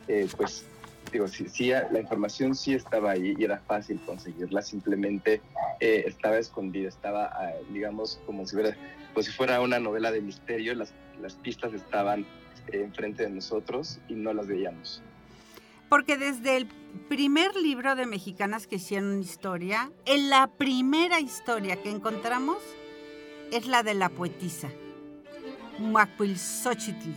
eh, 0.07 0.27
pues 0.37 0.65
digo, 1.11 1.27
sí, 1.27 1.47
sí, 1.49 1.69
la 1.69 1.99
información 1.99 2.55
sí 2.55 2.73
estaba 2.73 3.11
ahí 3.11 3.35
y 3.37 3.43
era 3.43 3.59
fácil 3.59 3.99
conseguirla, 4.05 4.61
simplemente 4.61 5.41
eh, 5.79 6.03
estaba 6.07 6.37
escondida, 6.37 6.89
estaba, 6.89 7.25
ah, 7.25 7.53
digamos, 7.71 8.19
como 8.25 8.45
si, 8.45 8.55
fuera, 8.55 8.75
pues 9.13 9.27
si 9.27 9.31
fuera 9.31 9.61
una 9.61 9.79
novela 9.79 10.11
de 10.11 10.21
misterio, 10.21 10.73
las, 10.75 10.93
las 11.21 11.35
pistas 11.35 11.73
estaban 11.73 12.25
enfrente 12.71 13.23
de 13.23 13.29
nosotros 13.29 13.99
y 14.07 14.13
no 14.13 14.33
las 14.33 14.47
veíamos. 14.47 15.01
Porque 15.89 16.17
desde 16.17 16.57
el 16.57 16.67
primer 17.07 17.55
libro 17.55 17.95
de 17.95 18.05
mexicanas 18.05 18.67
que 18.67 18.77
hicieron 18.77 19.19
historia, 19.19 19.91
en 20.05 20.29
la 20.29 20.47
primera 20.47 21.19
historia 21.19 21.81
que 21.81 21.91
encontramos 21.91 22.57
es 23.51 23.67
la 23.67 23.83
de 23.83 23.93
la 23.93 24.09
poetisa, 24.09 24.69
Macuilxochitl 25.79 27.11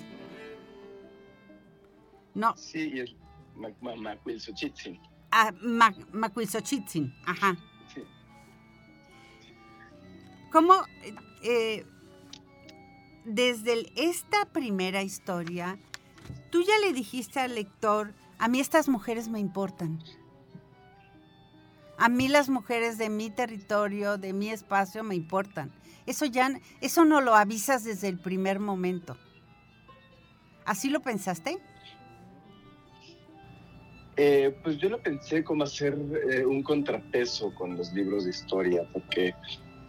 no. 2.39 2.57
Sí, 2.57 2.93
es 2.95 3.15
Macuilxochitzin. 3.59 5.01
Ah, 5.31 5.53
Macuilxochitzin, 6.13 7.15
ajá. 7.27 7.57
Sí. 7.93 8.03
¿Cómo 10.51 10.75
eh, 11.43 11.85
desde 13.25 13.93
esta 13.97 14.47
primera 14.47 15.03
historia, 15.03 15.79
tú 16.51 16.63
ya 16.63 16.79
le 16.79 16.93
dijiste 16.93 17.41
al 17.41 17.55
lector, 17.55 18.15
a 18.39 18.49
mí 18.49 18.61
estas 18.61 18.89
mujeres 18.89 19.29
me 19.29 19.41
importan? 19.41 20.03
A 21.99 22.09
mí 22.09 22.29
las 22.29 22.49
mujeres 22.49 22.97
de 22.97 23.11
mi 23.11 23.29
territorio, 23.29 24.19
de 24.19 24.33
mi 24.33 24.51
espacio, 24.51 25.03
me 25.03 25.17
importan. 25.17 25.73
Eso 26.07 26.25
ya, 26.25 26.49
eso 26.81 27.05
no 27.05 27.21
lo 27.21 27.35
avisas 27.35 27.85
desde 27.85 28.09
el 28.09 28.19
primer 28.19 28.61
momento. 28.61 29.17
¿Así 30.65 30.91
lo 30.91 31.01
pensaste? 31.01 31.59
Eh, 34.21 34.53
pues 34.65 34.79
yo 34.79 34.89
lo 34.89 34.99
pensé 34.99 35.45
como 35.45 35.63
hacer 35.63 35.97
eh, 36.29 36.45
un 36.45 36.65
contrapeso 36.65 37.55
con 37.55 37.77
los 37.77 37.93
libros 37.93 38.25
de 38.25 38.31
historia, 38.31 38.83
porque 38.93 39.33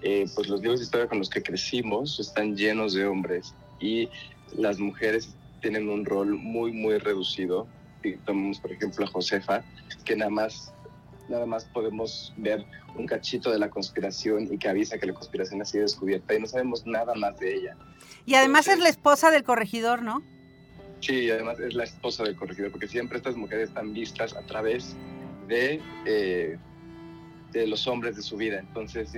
eh, 0.04 0.28
pues 0.36 0.48
los 0.48 0.62
libros 0.62 0.80
de 0.80 0.84
historia 0.84 1.08
con 1.08 1.18
los 1.18 1.32
que 1.32 1.42
crecimos 1.42 2.20
están 2.20 2.56
llenos 2.56 2.94
de 2.94 3.08
hombres 3.08 3.56
y 3.80 4.08
las 4.56 4.78
mujeres 4.78 5.36
tienen 5.62 5.90
un 5.90 6.06
rol 6.06 6.36
muy, 6.36 6.72
muy 6.72 7.00
reducido. 7.00 7.68
Y 8.04 8.18
tomamos, 8.18 8.60
por 8.60 8.72
ejemplo, 8.72 9.04
a 9.04 9.08
Josefa, 9.08 9.64
que 10.06 10.16
nada 10.16 10.30
más, 10.30 10.72
nada 11.28 11.48
más 11.48 11.66
podemos 11.66 12.32
ver 12.38 12.64
un 12.96 13.08
cachito 13.08 13.50
de 13.50 13.58
la 13.58 13.72
conspiración 13.72 14.54
y 14.54 14.60
que 14.60 14.70
avisa 14.70 15.00
que 15.00 15.08
la 15.08 15.14
conspiración 15.14 15.60
ha 15.64 15.66
sido 15.66 15.82
descubierta 15.82 16.36
y 16.36 16.40
no 16.40 16.46
sabemos 16.46 16.86
nada 16.86 17.16
más 17.16 17.40
de 17.40 17.56
ella. 17.56 17.78
Y 18.28 18.36
además 18.36 18.68
es 18.68 18.78
la 18.78 18.90
esposa 18.90 19.32
del 19.32 19.44
corregidor, 19.44 20.04
¿no? 20.04 20.22
Sí, 21.02 21.30
además 21.30 21.60
es 21.60 21.74
la 21.74 21.86
esposa 21.86 22.24
del 22.24 22.36
corregidor, 22.36 22.72
porque 22.72 22.88
siempre 22.88 23.18
estas 23.18 23.36
mujeres 23.36 23.70
están 23.70 23.94
vistas 23.94 24.36
a 24.36 24.46
través 24.46 24.96
de, 25.48 25.82
eh, 26.06 26.58
de 27.54 27.68
los 27.68 27.88
hombres 27.88 28.16
de 28.18 28.22
su 28.22 28.36
vida. 28.36 28.60
Entonces, 28.60 29.14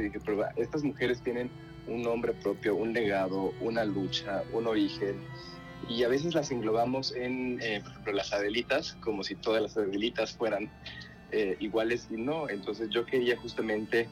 estas 0.58 0.84
mujeres 0.84 1.22
tienen 1.24 1.50
un 1.88 2.04
nombre 2.04 2.34
propio, 2.34 2.76
un 2.76 2.94
legado, 2.94 3.52
una 3.62 3.84
lucha, 3.84 4.44
un 4.54 4.68
origen, 4.68 5.20
y 5.90 6.04
a 6.04 6.08
veces 6.08 6.36
las 6.36 6.52
englobamos 6.52 7.16
en, 7.16 7.60
eh, 7.62 7.82
por 7.82 7.92
ejemplo, 7.92 8.14
las 8.14 8.32
Adelitas, 8.32 8.96
como 9.02 9.24
si 9.24 9.36
todas 9.36 9.64
las 9.64 9.76
Adelitas 9.76 10.34
fueran 10.34 10.70
eh, 11.32 11.58
iguales 11.60 12.08
y 12.12 12.22
no. 12.22 12.48
Entonces 12.48 12.90
yo 12.92 13.06
quería 13.06 13.36
justamente 13.38 14.08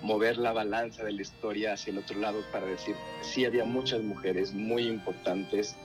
mover 0.00 0.38
la 0.38 0.52
balanza 0.52 1.02
de 1.02 1.10
la 1.10 1.22
historia 1.22 1.72
hacia 1.72 1.90
el 1.90 1.98
otro 1.98 2.20
lado 2.20 2.40
para 2.52 2.66
decir, 2.66 2.94
sí 3.22 3.44
había 3.44 3.64
muchas 3.64 4.00
mujeres 4.00 4.54
muy 4.54 4.86
importantes 4.86 5.76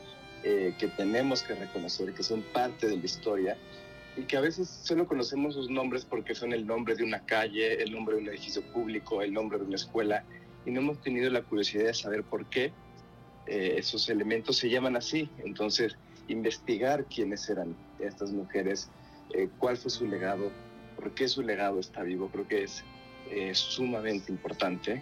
eh, 0.43 0.73
que 0.79 0.87
tenemos 0.87 1.43
que 1.43 1.53
reconocer, 1.53 2.13
que 2.13 2.23
son 2.23 2.41
parte 2.53 2.87
de 2.87 2.97
la 2.97 3.05
historia 3.05 3.57
y 4.17 4.23
que 4.23 4.37
a 4.37 4.41
veces 4.41 4.67
solo 4.67 5.07
conocemos 5.07 5.53
sus 5.53 5.69
nombres 5.69 6.03
porque 6.03 6.33
son 6.33 6.51
el 6.51 6.65
nombre 6.65 6.95
de 6.95 7.03
una 7.03 7.23
calle, 7.25 7.81
el 7.81 7.91
nombre 7.91 8.15
de 8.15 8.23
un 8.23 8.29
edificio 8.29 8.61
público, 8.73 9.21
el 9.21 9.33
nombre 9.33 9.59
de 9.59 9.65
una 9.65 9.75
escuela 9.75 10.25
y 10.65 10.71
no 10.71 10.81
hemos 10.81 11.01
tenido 11.01 11.29
la 11.29 11.43
curiosidad 11.43 11.85
de 11.85 11.93
saber 11.93 12.23
por 12.23 12.45
qué 12.47 12.73
eh, 13.45 13.75
esos 13.77 14.09
elementos 14.09 14.57
se 14.57 14.69
llaman 14.69 14.95
así. 14.95 15.29
Entonces, 15.43 15.95
investigar 16.27 17.05
quiénes 17.05 17.47
eran 17.49 17.75
estas 17.99 18.31
mujeres, 18.31 18.89
eh, 19.33 19.47
cuál 19.59 19.77
fue 19.77 19.91
su 19.91 20.07
legado, 20.07 20.51
por 20.95 21.13
qué 21.13 21.27
su 21.27 21.41
legado 21.41 21.79
está 21.79 22.03
vivo, 22.03 22.29
creo 22.31 22.47
que 22.47 22.63
es 22.63 22.83
sumamente 23.53 24.31
importante 24.31 25.01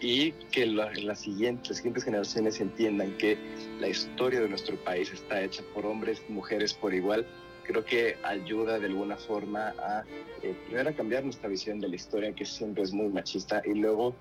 y 0.00 0.32
que 0.52 0.66
las 0.66 1.20
siguientes, 1.20 1.78
siguientes 1.78 2.04
generaciones 2.04 2.60
entiendan 2.60 3.16
que 3.18 3.36
la 3.80 3.88
historia 3.88 4.40
de 4.40 4.48
nuestro 4.48 4.76
país 4.84 5.10
está 5.12 5.42
hecha 5.42 5.62
por 5.74 5.86
hombres 5.86 6.22
mujeres 6.28 6.74
por 6.74 6.94
igual, 6.94 7.26
creo 7.68 7.84
que 7.84 8.16
ayuda 8.22 8.78
de 8.78 8.86
alguna 8.86 9.16
forma 9.16 9.74
a, 9.78 10.02
eh, 10.42 10.56
primero 10.66 10.94
cambiar 10.96 11.24
nuestra 11.24 11.48
visión 11.48 11.80
de 11.80 11.88
la 11.88 11.96
historia, 11.96 12.32
que 12.32 12.44
siempre 12.44 12.82
es 12.82 12.92
muy 12.92 13.08
machista, 13.08 13.60
y 13.64 13.74
luego 13.74 14.14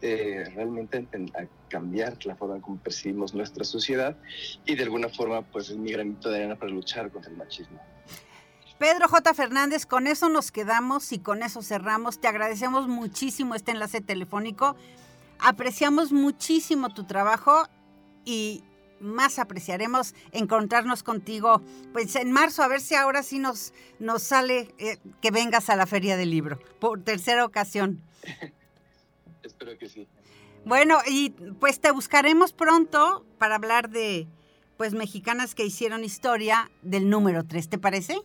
eh, 0.00 0.44
realmente 0.54 1.06
a 1.34 1.46
cambiar 1.68 2.16
la 2.24 2.34
forma 2.34 2.56
en 2.56 2.60
cómo 2.62 2.78
percibimos 2.78 3.34
nuestra 3.34 3.64
sociedad, 3.64 4.16
y 4.64 4.74
de 4.74 4.84
alguna 4.84 5.08
forma, 5.08 5.42
pues 5.42 5.68
es 5.68 5.76
mi 5.76 5.92
granito 5.92 6.30
de 6.30 6.36
arena 6.36 6.56
para 6.56 6.72
luchar 6.72 7.10
contra 7.10 7.30
el 7.30 7.36
machismo. 7.36 7.78
Pedro 8.78 9.08
J. 9.08 9.34
Fernández, 9.34 9.86
con 9.86 10.06
eso 10.06 10.28
nos 10.28 10.50
quedamos 10.50 11.12
y 11.12 11.18
con 11.18 11.42
eso 11.42 11.62
cerramos. 11.62 12.20
Te 12.20 12.26
agradecemos 12.26 12.88
muchísimo 12.88 13.54
este 13.54 13.70
enlace 13.70 14.00
telefónico. 14.00 14.76
Apreciamos 15.38 16.12
muchísimo 16.12 16.92
tu 16.92 17.04
trabajo 17.04 17.68
y 18.24 18.64
más 19.00 19.38
apreciaremos 19.38 20.14
encontrarnos 20.32 21.02
contigo 21.02 21.62
pues 21.92 22.16
en 22.16 22.32
marzo, 22.32 22.62
a 22.62 22.68
ver 22.68 22.80
si 22.80 22.94
ahora 22.94 23.22
sí 23.22 23.38
nos, 23.38 23.74
nos 23.98 24.22
sale 24.22 24.74
eh, 24.78 24.98
que 25.20 25.30
vengas 25.30 25.68
a 25.68 25.76
la 25.76 25.86
Feria 25.86 26.16
del 26.16 26.30
Libro, 26.30 26.58
por 26.80 27.02
tercera 27.02 27.44
ocasión. 27.44 28.02
Espero 29.42 29.76
que 29.78 29.88
sí. 29.88 30.08
Bueno, 30.64 30.98
y 31.06 31.30
pues 31.60 31.80
te 31.80 31.90
buscaremos 31.90 32.54
pronto 32.54 33.26
para 33.38 33.56
hablar 33.56 33.90
de 33.90 34.26
pues 34.78 34.94
mexicanas 34.94 35.54
que 35.54 35.64
hicieron 35.64 36.02
historia 36.02 36.70
del 36.82 37.10
número 37.10 37.44
3, 37.44 37.68
¿te 37.68 37.78
parece? 37.78 38.18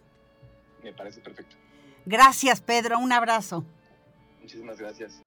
Me 0.84 0.94
parece 0.94 1.20
perfecto. 1.20 1.58
Gracias, 2.06 2.62
Pedro, 2.62 2.98
un 3.00 3.12
abrazo. 3.12 3.66
Muchísimas 4.42 4.80
gracias. 4.80 5.22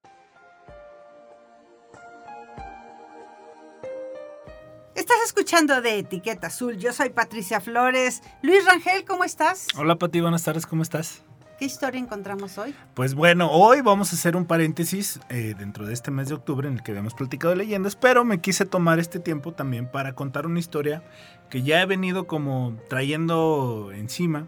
Estás 4.95 5.17
escuchando 5.25 5.81
de 5.81 6.01
Etiqueta 6.01 6.49
Azul. 6.49 6.77
Yo 6.77 6.93
soy 6.93 7.09
Patricia 7.09 7.63
Flores. 7.63 8.23
Luis 8.43 8.65
Rangel, 8.67 9.07
¿cómo 9.07 9.25
estás? 9.25 9.69
Hola 9.75 9.97
Pati, 9.97 10.21
buenas 10.21 10.45
tardes, 10.45 10.67
¿cómo 10.67 10.83
estás? 10.83 11.23
¿Qué 11.59 11.65
historia 11.65 11.99
encontramos 11.99 12.59
hoy? 12.59 12.75
Pues 12.93 13.15
bueno, 13.15 13.51
hoy 13.51 13.81
vamos 13.81 14.13
a 14.13 14.17
hacer 14.17 14.37
un 14.37 14.45
paréntesis 14.45 15.19
eh, 15.31 15.55
dentro 15.59 15.87
de 15.87 15.95
este 15.95 16.11
mes 16.11 16.29
de 16.29 16.35
octubre 16.35 16.69
en 16.69 16.75
el 16.75 16.83
que 16.83 16.91
habíamos 16.91 17.15
platicado 17.15 17.55
leyendas, 17.55 17.97
pero 17.97 18.25
me 18.25 18.43
quise 18.43 18.67
tomar 18.67 18.99
este 18.99 19.19
tiempo 19.19 19.53
también 19.53 19.91
para 19.91 20.15
contar 20.15 20.47
una 20.47 20.59
historia 20.59 21.03
que 21.49 21.63
ya 21.63 21.81
he 21.81 21.87
venido 21.87 22.27
como 22.27 22.77
trayendo 22.91 23.93
encima. 23.95 24.47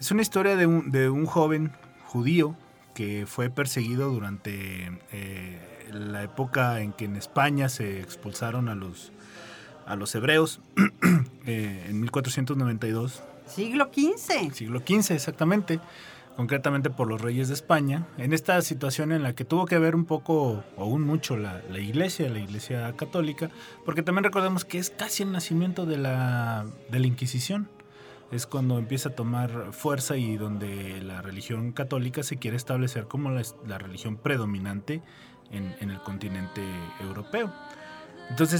Es 0.00 0.10
una 0.10 0.22
historia 0.22 0.56
de 0.56 0.66
un, 0.66 0.90
de 0.90 1.08
un 1.08 1.26
joven 1.26 1.72
judío 2.06 2.56
que 2.94 3.26
fue 3.28 3.48
perseguido 3.48 4.10
durante 4.10 4.90
eh, 5.12 5.88
la 5.92 6.24
época 6.24 6.80
en 6.80 6.92
que 6.92 7.04
en 7.04 7.14
España 7.14 7.68
se 7.68 8.00
expulsaron 8.00 8.68
a 8.68 8.74
los 8.74 9.12
a 9.88 9.96
los 9.96 10.14
hebreos 10.14 10.60
eh, 11.46 11.86
en 11.88 12.00
1492. 12.00 13.22
Siglo 13.46 13.90
XV. 13.92 14.52
Siglo 14.52 14.80
XV, 14.80 15.12
exactamente. 15.12 15.80
Concretamente 16.36 16.90
por 16.90 17.08
los 17.08 17.20
reyes 17.20 17.48
de 17.48 17.54
España. 17.54 18.06
En 18.16 18.32
esta 18.32 18.60
situación 18.62 19.10
en 19.10 19.24
la 19.24 19.34
que 19.34 19.44
tuvo 19.44 19.66
que 19.66 19.78
ver 19.78 19.96
un 19.96 20.04
poco, 20.04 20.62
o 20.76 20.84
un 20.84 21.02
mucho, 21.02 21.36
la, 21.36 21.62
iglesia, 21.80 22.28
la 22.28 22.38
iglesia 22.38 22.94
católica, 22.96 23.50
porque 23.84 24.04
también 24.04 24.22
recordemos 24.22 24.64
que 24.64 24.78
es 24.78 24.90
casi 24.90 25.24
el 25.24 25.32
nacimiento 25.32 25.84
de 25.84 25.96
la, 25.96 26.66
de 26.90 27.00
la 27.00 27.06
Inquisición. 27.08 27.68
Es 28.30 28.46
cuando 28.46 28.78
empieza 28.78 29.08
a 29.08 29.14
tomar 29.14 29.72
fuerza 29.72 30.16
y 30.16 30.36
donde 30.36 31.00
la 31.00 31.22
religión 31.22 31.72
católica 31.72 32.22
se 32.22 32.36
quiere 32.36 32.58
establecer 32.58 33.06
como 33.06 33.30
la, 33.30 33.78
religión 33.78 34.16
predominante 34.16 35.02
en, 35.50 35.74
en 35.80 35.90
el 35.90 35.98
continente 36.00 36.62
europeo 37.00 37.50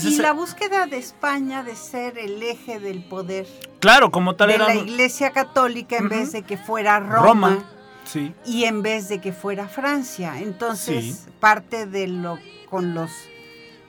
y 0.02 0.16
la 0.16 0.32
búsqueda 0.32 0.86
de 0.86 0.96
España 0.96 1.62
de 1.62 1.76
ser 1.76 2.18
el 2.18 2.42
eje 2.42 2.80
del 2.80 3.04
poder. 3.04 3.46
Claro, 3.80 4.10
como 4.10 4.34
tal 4.34 4.48
de 4.48 4.58
la 4.58 4.74
Iglesia 4.74 5.30
Católica 5.30 5.96
en 5.98 6.08
vez 6.08 6.32
de 6.32 6.42
que 6.42 6.56
fuera 6.56 7.00
Roma. 7.00 7.64
sí. 8.04 8.34
Y 8.44 8.64
en 8.64 8.82
vez 8.82 9.08
de 9.08 9.20
que 9.20 9.32
fuera 9.32 9.68
Francia. 9.68 10.40
Entonces, 10.40 11.28
parte 11.40 11.86
de 11.86 12.08
lo 12.08 12.38
con 12.70 12.94
los 12.94 13.10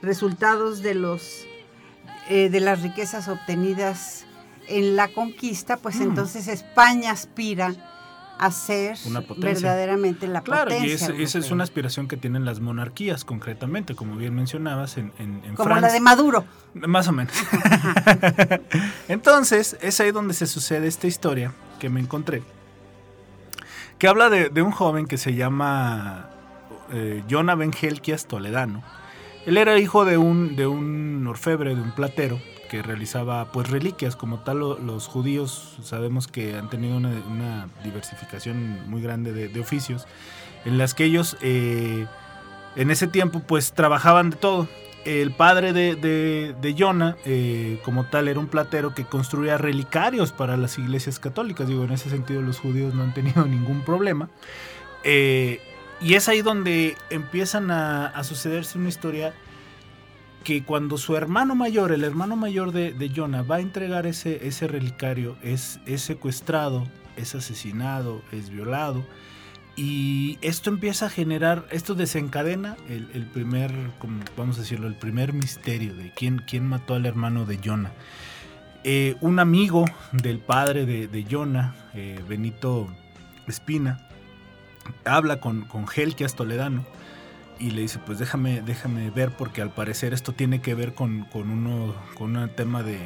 resultados 0.02 0.82
de 0.82 0.94
los 0.94 1.46
eh, 2.28 2.48
de 2.48 2.60
las 2.60 2.82
riquezas 2.82 3.28
obtenidas 3.28 4.24
en 4.68 4.96
la 4.96 5.08
conquista, 5.08 5.76
pues 5.76 5.96
mm. 5.96 6.02
entonces 6.02 6.46
España 6.46 7.10
aspira 7.10 7.74
hacer 8.40 8.96
verdaderamente 9.36 10.26
la 10.26 10.42
claro, 10.42 10.70
potencia. 10.70 10.96
Claro, 11.06 11.20
y 11.20 11.22
esa 11.22 11.38
es 11.38 11.50
una 11.50 11.62
aspiración 11.62 12.08
que 12.08 12.16
tienen 12.16 12.44
las 12.44 12.60
monarquías 12.60 13.24
concretamente, 13.24 13.94
como 13.94 14.16
bien 14.16 14.34
mencionabas, 14.34 14.96
en, 14.96 15.12
en, 15.18 15.42
en 15.44 15.54
como 15.54 15.68
la 15.78 15.92
de 15.92 16.00
Maduro. 16.00 16.44
Más 16.74 17.06
o 17.08 17.12
menos. 17.12 17.34
Entonces, 19.08 19.76
es 19.82 20.00
ahí 20.00 20.10
donde 20.10 20.32
se 20.32 20.46
sucede 20.46 20.86
esta 20.86 21.06
historia 21.06 21.52
que 21.78 21.90
me 21.90 22.00
encontré, 22.00 22.42
que 23.98 24.08
habla 24.08 24.30
de, 24.30 24.48
de 24.48 24.62
un 24.62 24.70
joven 24.70 25.06
que 25.06 25.18
se 25.18 25.34
llama 25.34 26.30
eh, 26.92 27.22
Jonah 27.28 27.54
Bengelquias 27.54 28.26
Toledano. 28.26 28.82
Él 29.44 29.58
era 29.58 29.78
hijo 29.78 30.04
de 30.04 30.16
un, 30.16 30.56
de 30.56 30.66
un 30.66 31.26
orfebre, 31.26 31.74
de 31.74 31.80
un 31.82 31.92
platero, 31.92 32.40
que 32.70 32.82
realizaba 32.82 33.50
pues 33.50 33.68
reliquias 33.68 34.14
como 34.14 34.38
tal 34.38 34.60
los 34.60 35.08
judíos 35.08 35.76
sabemos 35.82 36.28
que 36.28 36.56
han 36.56 36.70
tenido 36.70 36.96
una, 36.96 37.68
diversificación 37.82 38.88
muy 38.88 39.02
grande 39.02 39.32
de, 39.32 39.60
oficios 39.60 40.06
en 40.64 40.78
las 40.78 40.94
que 40.94 41.04
ellos 41.04 41.36
eh, 41.42 42.06
en 42.76 42.90
ese 42.92 43.08
tiempo 43.08 43.40
pues 43.40 43.72
trabajaban 43.72 44.30
de 44.30 44.36
todo 44.36 44.68
el 45.04 45.32
padre 45.32 45.72
de, 45.72 45.96
de, 45.96 46.54
de 46.60 46.76
Jonah, 46.78 47.16
eh, 47.24 47.80
como 47.84 48.04
tal, 48.04 48.28
era 48.28 48.38
un 48.38 48.48
platero 48.48 48.94
que 48.94 49.04
construía 49.04 49.56
relicarios 49.56 50.30
para 50.30 50.58
las 50.58 50.78
iglesias 50.78 51.18
católicas. 51.18 51.66
Digo, 51.66 51.84
en 51.84 51.92
ese 51.92 52.10
sentido 52.10 52.42
los 52.42 52.58
judíos 52.58 52.94
no 52.94 53.02
han 53.02 53.14
tenido 53.14 53.44
ningún 53.46 53.80
problema. 53.80 54.28
Eh, 55.02 55.58
y 56.02 56.14
es 56.14 56.28
ahí 56.28 56.42
donde 56.42 56.96
empiezan 57.08 57.70
a, 57.70 58.08
a 58.08 58.24
sucederse 58.24 58.76
una 58.76 58.90
historia 58.90 59.32
que 60.44 60.64
cuando 60.64 60.96
su 60.96 61.16
hermano 61.16 61.54
mayor, 61.54 61.92
el 61.92 62.04
hermano 62.04 62.36
mayor 62.36 62.72
de, 62.72 62.92
de 62.92 63.10
Jonah, 63.14 63.42
va 63.42 63.56
a 63.56 63.60
entregar 63.60 64.06
ese, 64.06 64.46
ese 64.46 64.66
relicario, 64.66 65.36
es, 65.42 65.80
es 65.86 66.02
secuestrado, 66.02 66.86
es 67.16 67.34
asesinado, 67.34 68.22
es 68.32 68.50
violado. 68.50 69.04
Y 69.76 70.38
esto 70.42 70.70
empieza 70.70 71.06
a 71.06 71.10
generar, 71.10 71.66
esto 71.70 71.94
desencadena 71.94 72.76
el, 72.88 73.08
el, 73.14 73.24
primer, 73.26 73.72
vamos 74.36 74.58
a 74.58 74.60
decirlo, 74.60 74.88
el 74.88 74.96
primer 74.96 75.32
misterio 75.32 75.94
de 75.94 76.12
quién, 76.12 76.42
quién 76.46 76.66
mató 76.66 76.94
al 76.94 77.06
hermano 77.06 77.44
de 77.44 77.58
Jonah. 77.62 77.92
Eh, 78.82 79.16
un 79.20 79.38
amigo 79.38 79.84
del 80.12 80.38
padre 80.38 80.86
de, 80.86 81.06
de 81.06 81.26
Jonah, 81.30 81.74
eh, 81.94 82.18
Benito 82.28 82.88
Espina, 83.46 84.08
habla 85.04 85.40
con, 85.40 85.62
con 85.62 85.86
Helkias 85.94 86.34
Toledano 86.34 86.84
y 87.60 87.70
le 87.70 87.82
dice, 87.82 87.98
pues 88.04 88.18
déjame, 88.18 88.62
déjame 88.62 89.10
ver 89.10 89.30
porque 89.36 89.62
al 89.62 89.70
parecer 89.70 90.14
esto 90.14 90.32
tiene 90.32 90.60
que 90.60 90.74
ver 90.74 90.94
con, 90.94 91.24
con 91.24 91.50
uno, 91.50 91.94
con 92.16 92.36
un 92.36 92.48
tema 92.48 92.82
de, 92.82 92.98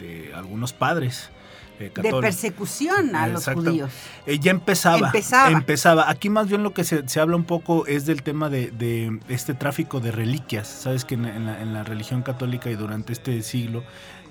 de 0.00 0.32
algunos 0.34 0.72
padres. 0.72 1.30
Eh, 1.78 1.92
de 1.94 2.10
persecución 2.10 3.14
a 3.14 3.28
los 3.28 3.44
judíos. 3.44 3.92
Ella 4.24 4.50
empezaba, 4.50 5.12
empezaba. 5.50 6.08
Aquí 6.08 6.30
más 6.30 6.48
bien 6.48 6.62
lo 6.62 6.72
que 6.72 6.84
se, 6.84 7.06
se 7.06 7.20
habla 7.20 7.36
un 7.36 7.44
poco 7.44 7.86
es 7.86 8.06
del 8.06 8.22
tema 8.22 8.48
de, 8.48 8.70
de, 8.70 9.20
este 9.28 9.52
tráfico 9.52 10.00
de 10.00 10.10
reliquias. 10.10 10.66
Sabes 10.66 11.04
que 11.04 11.16
en, 11.16 11.44
la, 11.44 11.60
en 11.60 11.74
la 11.74 11.84
religión 11.84 12.22
católica 12.22 12.70
y 12.70 12.76
durante 12.76 13.12
este 13.12 13.42
siglo 13.42 13.84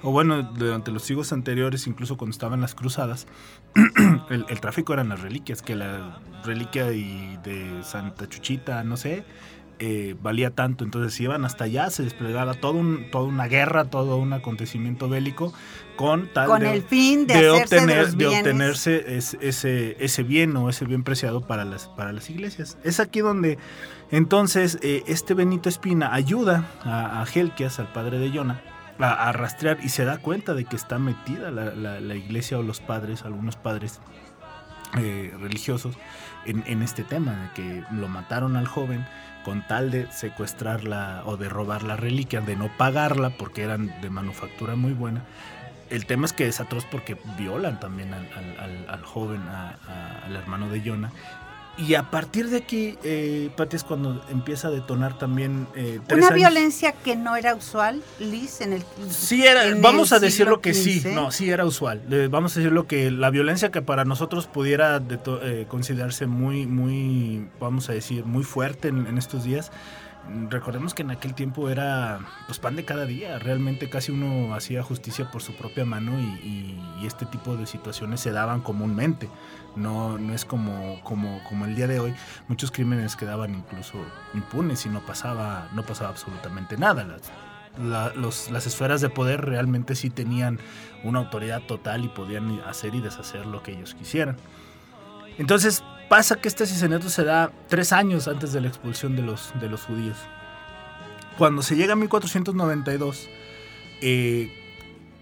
o 0.06 0.12
bueno, 0.12 0.44
durante 0.44 0.92
los 0.92 1.02
siglos 1.02 1.34
anteriores, 1.34 1.88
incluso 1.88 2.16
cuando 2.16 2.32
estaban 2.32 2.62
las 2.62 2.76
cruzadas, 2.76 3.26
el, 4.30 4.60
tráfico 4.62 4.94
eran 4.94 5.10
las 5.10 5.22
reliquias, 5.22 5.64
que 5.64 5.76
la 5.76 6.20
reliquia 6.44 6.86
de, 6.86 7.82
Santa 7.84 8.30
Chuchita, 8.30 8.84
no 8.84 8.98
sé, 8.98 9.24
eh, 9.80 10.16
valía 10.22 10.52
tanto. 10.52 10.84
Entonces 10.84 11.20
iban 11.20 11.44
hasta 11.44 11.64
allá, 11.64 11.90
se 11.90 12.04
desplegaba 12.04 12.54
todo 12.54 12.74
un, 12.74 13.10
toda 13.10 13.24
una 13.24 13.48
guerra, 13.48 13.86
todo 13.86 14.18
un 14.18 14.34
acontecimiento 14.34 15.10
bélico 15.10 15.54
con 15.96 16.32
tal 16.32 16.48
con 16.50 16.64
el 16.64 16.84
fin 16.84 17.26
de, 17.26 17.50
obtener, 17.50 18.12
de, 18.14 18.28
obtenerse 18.28 19.18
ese, 19.18 19.98
ese 20.00 20.24
bien 20.24 20.56
o 20.56 20.70
ese 20.70 20.86
bien 20.86 21.04
preciado 21.04 21.42
para 21.42 21.66
las, 21.66 21.88
para 21.88 22.14
las 22.14 22.30
iglesias. 22.30 22.78
Es 22.84 23.00
aquí 23.00 23.22
donde 23.22 23.58
entonces 24.12 24.78
eh, 24.84 25.04
este 25.08 25.34
Benito 25.34 25.68
Espina 25.68 26.14
ayuda 26.14 26.70
a, 26.84 27.24
a 27.24 27.26
Helkias, 27.26 27.80
al 27.80 27.92
padre 27.92 28.20
de 28.20 28.30
Jonah, 28.30 28.62
a, 29.00 29.32
rastrear 29.32 29.78
y 29.84 29.90
se 29.90 30.06
da 30.06 30.18
cuenta 30.18 30.54
de 30.54 30.66
que 30.66 30.76
está 30.76 31.00
metida 31.00 31.52
la, 31.52 32.16
iglesia 32.16 32.58
o 32.58 32.64
los 32.64 32.80
padres, 32.80 33.24
algunos 33.24 33.56
padres 33.56 34.00
eh, 34.98 35.34
religiosos, 35.40 35.98
en, 36.46 36.82
este 36.82 37.04
tema, 37.04 37.34
de 37.34 37.50
que 37.54 37.84
lo 37.92 38.08
mataron 38.08 38.56
al 38.56 38.68
joven 38.68 39.06
con 39.44 39.66
tal 39.68 39.92
de 39.92 40.12
secuestrarla 40.12 41.24
o 41.26 41.38
de 41.38 41.50
robar 41.50 41.84
la 41.84 41.96
reliquia, 41.96 42.42
de 42.42 42.56
no 42.56 42.70
pagarla 42.78 43.32
porque 43.32 43.64
eran 43.64 44.00
de 44.02 44.10
manufactura 44.10 44.76
muy 44.76 44.94
buena. 44.94 45.24
El 45.90 46.06
tema 46.06 46.26
es 46.26 46.34
que 46.34 46.48
es 46.48 46.60
atroz 46.60 46.86
porque 46.86 47.18
violan 47.38 47.80
también 47.80 48.14
al, 48.14 49.06
joven, 49.06 49.42
al 49.42 50.36
hermano 50.36 50.70
de 50.70 50.82
Jonah, 50.82 51.12
y 51.78 51.96
a 51.96 52.10
partir 52.10 52.50
de 52.50 52.58
aquí, 52.58 52.98
eh, 53.04 53.50
Pati, 53.56 53.76
es 53.76 53.84
cuando 53.84 54.24
empieza 54.30 54.70
a 54.70 54.72
detonar 54.72 55.18
también... 55.18 55.68
Eh, 55.76 56.00
Una 56.14 56.30
violencia 56.30 56.94
que 56.94 57.16
no 57.16 57.36
era 57.36 57.54
usual, 57.56 58.02
Liz, 58.20 58.62
en 58.62 58.74
el... 58.74 58.84
Sí, 59.10 59.46
era, 59.46 59.64
vamos 59.80 60.14
a 60.14 60.20
decirlo 60.20 60.62
que 60.62 60.74
sí, 60.74 61.04
no, 61.14 61.32
sí 61.32 61.50
era 61.50 61.66
usual. 61.66 62.02
vamos 62.30 62.56
a 62.56 62.60
decirlo 62.60 62.88
que 62.88 63.12
la 63.12 63.30
violencia 63.30 63.72
que 63.72 63.82
para 63.82 64.06
nosotros 64.06 64.48
pudiera 64.48 65.02
eh, 65.44 65.66
considerarse 65.68 66.28
muy, 66.28 66.66
muy, 66.66 67.48
vamos 67.60 67.90
a 67.90 67.94
decir, 67.94 68.26
muy 68.26 68.44
fuerte 68.44 68.88
en 68.88 69.18
estos 69.18 69.44
días, 69.44 69.72
recordemos 70.50 70.94
que 70.94 71.04
en 71.04 71.12
aquel 71.12 71.34
tiempo 71.34 71.70
era 71.70 72.20
pues 72.48 72.60
pan 72.60 72.76
de 72.76 72.86
cada 72.86 73.06
día, 73.06 73.40
realmente 73.40 73.90
casi 73.90 74.12
uno 74.12 74.54
hacía 74.56 74.82
justicia 74.84 75.30
por 75.32 75.42
su 75.42 75.54
propia 75.54 75.86
mano 75.86 76.20
y, 76.20 76.80
este 77.06 77.28
tipo 77.28 77.56
de 77.56 77.68
situaciones 77.68 78.20
se 78.20 78.32
daban 78.32 78.62
comúnmente, 78.62 79.30
no, 79.76 80.18
no 80.18 80.34
es 80.34 80.44
como, 80.44 81.00
como, 81.04 81.40
como 81.48 81.66
el 81.66 81.76
día 81.76 81.86
de 81.86 82.00
hoy, 82.00 82.16
muchos 82.48 82.72
crímenes 82.72 83.16
quedaban 83.16 83.54
incluso 83.54 84.00
impunes 84.34 84.88
y 84.88 84.90
no 84.90 85.06
pasaba, 85.06 85.70
no 85.76 85.84
pasaba 85.84 86.10
absolutamente 86.10 86.78
nada. 86.78 87.06
Las, 87.78 88.50
las 88.50 88.66
esferas 88.66 89.02
de 89.02 89.10
poder 89.10 89.46
realmente 89.46 89.94
sí 89.94 90.10
tenían 90.10 90.58
una 91.04 91.20
autoridad 91.20 91.62
total 91.62 92.06
y 92.06 92.08
podían 92.08 92.60
hacer 92.62 92.96
y 92.96 93.02
deshacer 93.02 93.46
lo 93.46 93.62
que 93.62 93.74
ellos 93.74 93.94
quisieran. 93.94 94.38
Entonces, 95.38 95.84
Pasa 96.10 96.36
que 96.36 96.48
este 96.48 96.64
asesinato 96.64 97.10
se 97.10 97.24
da 97.24 97.52
tres 97.68 97.92
años 97.92 98.28
antes 98.28 98.54
de 98.54 98.62
la 98.62 98.68
expulsión 98.68 99.16
de 99.16 99.24
los, 99.24 99.52
de 99.60 99.70
los 99.70 99.84
judíos. 99.84 100.18
Cuando 101.38 101.62
se 101.62 101.76
llega 101.76 101.94
a 101.94 101.96
1492, 101.96 103.28
eh, 104.02 104.52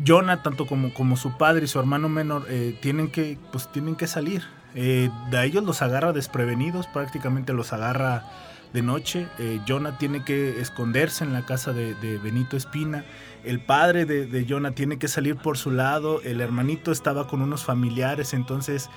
Jonah, 0.06 0.44
tanto 0.44 0.66
como, 0.66 0.94
como, 0.94 1.18
su 1.18 1.38
padre 1.38 1.66
y 1.66 1.68
su 1.68 1.80
hermano 1.80 2.10
menor, 2.10 2.46
eh, 2.50 2.78
tienen, 2.82 3.10
que, 3.10 3.38
pues, 3.52 3.72
tienen 3.72 3.96
que 3.96 4.08
salir. 4.08 4.44
Eh, 4.76 5.10
de 5.30 5.46
ellos 5.46 5.64
los 5.64 5.82
agarra 5.82 6.14
desprevenidos, 6.14 6.88
prácticamente 6.88 7.54
los 7.54 7.74
agarra 7.74 8.26
de 8.74 8.82
noche. 8.82 9.28
Eh, 9.40 9.60
Jonah 9.68 9.98
tiene 9.98 10.24
que 10.24 10.60
esconderse 10.60 11.24
en 11.24 11.32
la 11.32 11.46
casa 11.46 11.74
de, 11.74 11.94
Benito 12.18 12.58
Espina. 12.58 13.06
El 13.44 13.60
padre 13.60 14.06
de, 14.06 14.26
de, 14.26 14.46
Jonah 14.48 14.72
tiene 14.72 14.98
que 14.98 15.08
salir 15.08 15.36
por 15.36 15.58
su 15.58 15.72
lado. 15.72 16.22
El 16.24 16.42
hermanito 16.42 16.92
estaba 16.92 17.28
con 17.28 17.42
unos 17.42 17.64
familiares, 17.64 18.34
entonces 18.34 18.90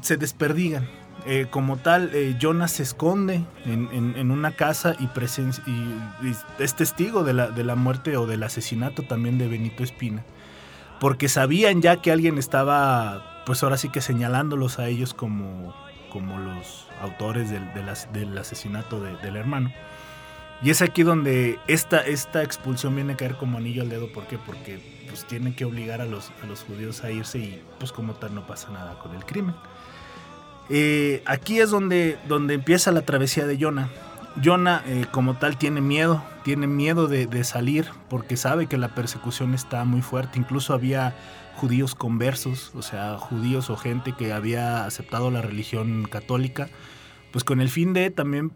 se 0.00 0.16
desperdigan. 0.16 0.88
Eh, 1.24 1.46
como 1.50 1.76
tal, 1.76 2.10
eh, 2.14 2.36
Jonas 2.40 2.72
se 2.72 2.82
esconde 2.82 3.44
en, 3.64 4.30
una 4.30 4.56
casa 4.56 4.96
y, 4.98 5.04
y, 5.04 6.36
es 6.58 6.74
testigo 6.74 7.22
de 7.22 7.32
la, 7.32 7.48
de 7.48 7.62
la, 7.62 7.76
muerte 7.76 8.16
o 8.16 8.26
del 8.26 8.42
asesinato 8.42 9.02
también 9.02 9.38
de 9.38 9.46
Benito 9.46 9.84
Espina. 9.84 10.24
Porque 10.98 11.28
sabían 11.28 11.80
ya 11.80 11.98
que 11.98 12.10
alguien 12.10 12.38
estaba, 12.38 13.42
pues 13.46 13.62
ahora 13.62 13.76
sí 13.76 13.88
que 13.88 14.00
señalándolos 14.00 14.78
a 14.78 14.88
ellos 14.88 15.14
como, 15.14 15.74
como 16.10 16.38
los 16.38 16.86
autores 17.00 17.50
del, 17.50 17.64
del 18.12 18.38
asesinato 18.38 19.00
del 19.00 19.36
hermano. 19.36 19.72
Y 20.62 20.70
es 20.70 20.80
aquí 20.80 21.02
donde 21.02 21.58
esta, 21.66 21.98
esta 21.98 22.42
expulsión 22.44 22.94
viene 22.94 23.14
a 23.14 23.16
caer 23.16 23.34
como 23.34 23.58
anillo 23.58 23.82
al 23.82 23.88
dedo. 23.88 24.12
¿Por 24.12 24.26
qué? 24.28 24.38
Porque 24.38 25.04
pues 25.08 25.24
tienen 25.24 25.54
que 25.54 25.64
obligar 25.64 26.00
a 26.00 26.04
los, 26.04 26.30
a 26.42 26.46
los 26.46 26.62
judíos 26.62 27.02
a 27.02 27.10
irse 27.10 27.38
y 27.38 27.62
pues 27.80 27.90
como 27.90 28.14
tal 28.14 28.34
no 28.34 28.46
pasa 28.46 28.70
nada 28.70 28.96
con 29.00 29.12
el 29.14 29.24
crimen. 29.24 29.56
Eh, 30.70 31.22
aquí 31.26 31.60
es 31.60 31.70
donde, 31.70 32.18
donde 32.28 32.54
empieza 32.54 32.92
la 32.92 33.02
travesía 33.02 33.46
de 33.46 33.58
Jonah. 33.60 33.88
Jonah 34.42 34.82
eh, 34.86 35.06
como 35.10 35.36
tal 35.36 35.58
tiene 35.58 35.80
miedo, 35.80 36.22
tiene 36.44 36.66
miedo 36.66 37.06
de, 37.06 37.44
salir 37.44 37.86
porque 38.08 38.36
sabe 38.36 38.66
que 38.66 38.78
la 38.78 38.94
persecución 38.94 39.54
está 39.54 39.84
muy 39.84 40.00
fuerte. 40.00 40.38
Incluso 40.38 40.72
había 40.72 41.14
judíos 41.56 41.94
conversos, 41.94 42.72
o 42.74 42.82
sea, 42.82 43.18
judíos 43.18 43.68
o 43.68 43.76
gente 43.76 44.12
que 44.12 44.32
había 44.32 44.86
aceptado 44.86 45.30
la 45.30 45.42
religión 45.42 46.08
católica, 46.10 46.68
pues 47.30 47.44
con 47.44 47.60
el 47.60 47.68
fin 47.68 47.92
de 47.92 48.10
también 48.10 48.52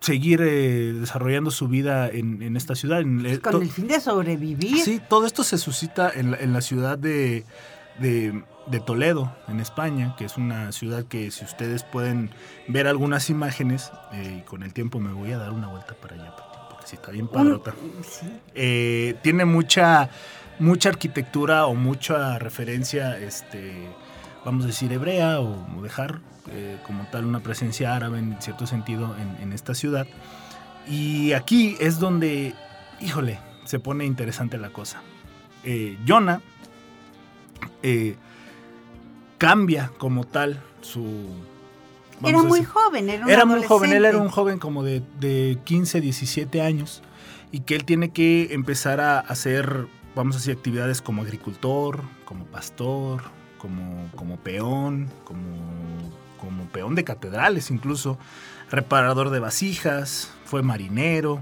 seguir 0.00 0.40
eh, 0.40 0.94
desarrollando 0.94 1.50
su 1.50 1.68
vida 1.68 2.08
en, 2.08 2.56
esta 2.56 2.74
ciudad. 2.74 3.02
con 3.42 3.62
el 3.62 3.70
fin 3.70 3.88
de 3.88 4.00
sobrevivir. 4.00 4.78
Sí, 4.78 5.00
todo 5.08 5.26
esto 5.26 5.42
se 5.42 5.58
suscita 5.58 6.10
en 6.14 6.52
la, 6.52 6.60
ciudad 6.60 6.96
de 6.96 7.44
de 8.00 8.42
Toledo, 8.78 9.34
en 9.48 9.58
España, 9.58 10.14
que 10.16 10.24
es 10.24 10.36
una 10.36 10.70
ciudad 10.70 11.04
que 11.04 11.32
si 11.32 11.44
ustedes 11.44 11.82
pueden 11.82 12.30
ver 12.68 12.86
algunas 12.86 13.28
imágenes, 13.28 13.90
eh, 14.12 14.36
y 14.38 14.48
con 14.48 14.62
el 14.62 14.72
tiempo 14.72 15.00
me 15.00 15.12
voy 15.12 15.32
a 15.32 15.38
dar 15.38 15.50
una 15.50 15.66
vuelta 15.66 15.94
para 15.94 16.14
allá, 16.14 16.36
porque 16.68 16.86
si 16.86 16.94
está 16.94 17.10
bien 17.10 17.26
padrota. 17.26 17.74
Eh, 18.54 19.16
tiene 19.22 19.44
mucha, 19.44 20.08
mucha 20.60 20.90
arquitectura 20.90 21.66
o 21.66 21.74
mucha 21.74 22.38
referencia, 22.38 23.18
este, 23.18 23.88
vamos 24.44 24.64
a 24.64 24.66
decir, 24.68 24.92
hebrea 24.92 25.40
o, 25.40 25.82
dejar 25.82 26.20
eh, 26.52 26.78
como 26.86 27.04
tal 27.06 27.24
una 27.24 27.40
presencia 27.40 27.96
árabe 27.96 28.20
en 28.20 28.40
cierto 28.40 28.68
sentido 28.68 29.16
en, 29.42 29.52
esta 29.52 29.74
ciudad. 29.74 30.06
Y 30.86 31.32
aquí 31.32 31.76
es 31.80 31.98
donde, 31.98 32.54
híjole, 33.00 33.40
se 33.64 33.80
pone 33.80 34.04
interesante 34.04 34.58
la 34.58 34.70
cosa. 34.70 35.02
Jonah 36.06 36.40
cambia 39.40 39.90
como 39.96 40.24
tal 40.24 40.62
su... 40.82 41.26
Era 42.22 42.42
muy 42.42 42.62
joven, 42.62 43.08
era, 43.08 43.24
un 43.24 43.30
era 43.30 43.44
muy 43.46 43.62
joven, 43.62 43.92
él 43.94 44.04
era 44.04 44.18
un 44.18 44.28
joven 44.28 44.58
como 44.58 44.82
de, 44.82 45.02
de 45.18 45.56
15, 45.64 46.02
17 46.02 46.60
años 46.60 47.02
y 47.50 47.60
que 47.60 47.74
él 47.74 47.86
tiene 47.86 48.10
que 48.10 48.52
empezar 48.52 49.00
a 49.00 49.18
hacer, 49.18 49.86
vamos 50.14 50.36
a 50.36 50.38
decir, 50.40 50.54
actividades 50.54 51.00
como 51.00 51.22
agricultor, 51.22 52.02
como 52.26 52.44
pastor, 52.44 53.22
como, 53.56 54.10
como 54.14 54.36
peón, 54.36 55.08
como, 55.24 55.40
como 56.38 56.64
peón 56.64 56.94
de 56.94 57.04
catedrales 57.04 57.70
incluso, 57.70 58.18
reparador 58.70 59.30
de 59.30 59.40
vasijas, 59.40 60.30
fue 60.44 60.60
marinero 60.62 61.40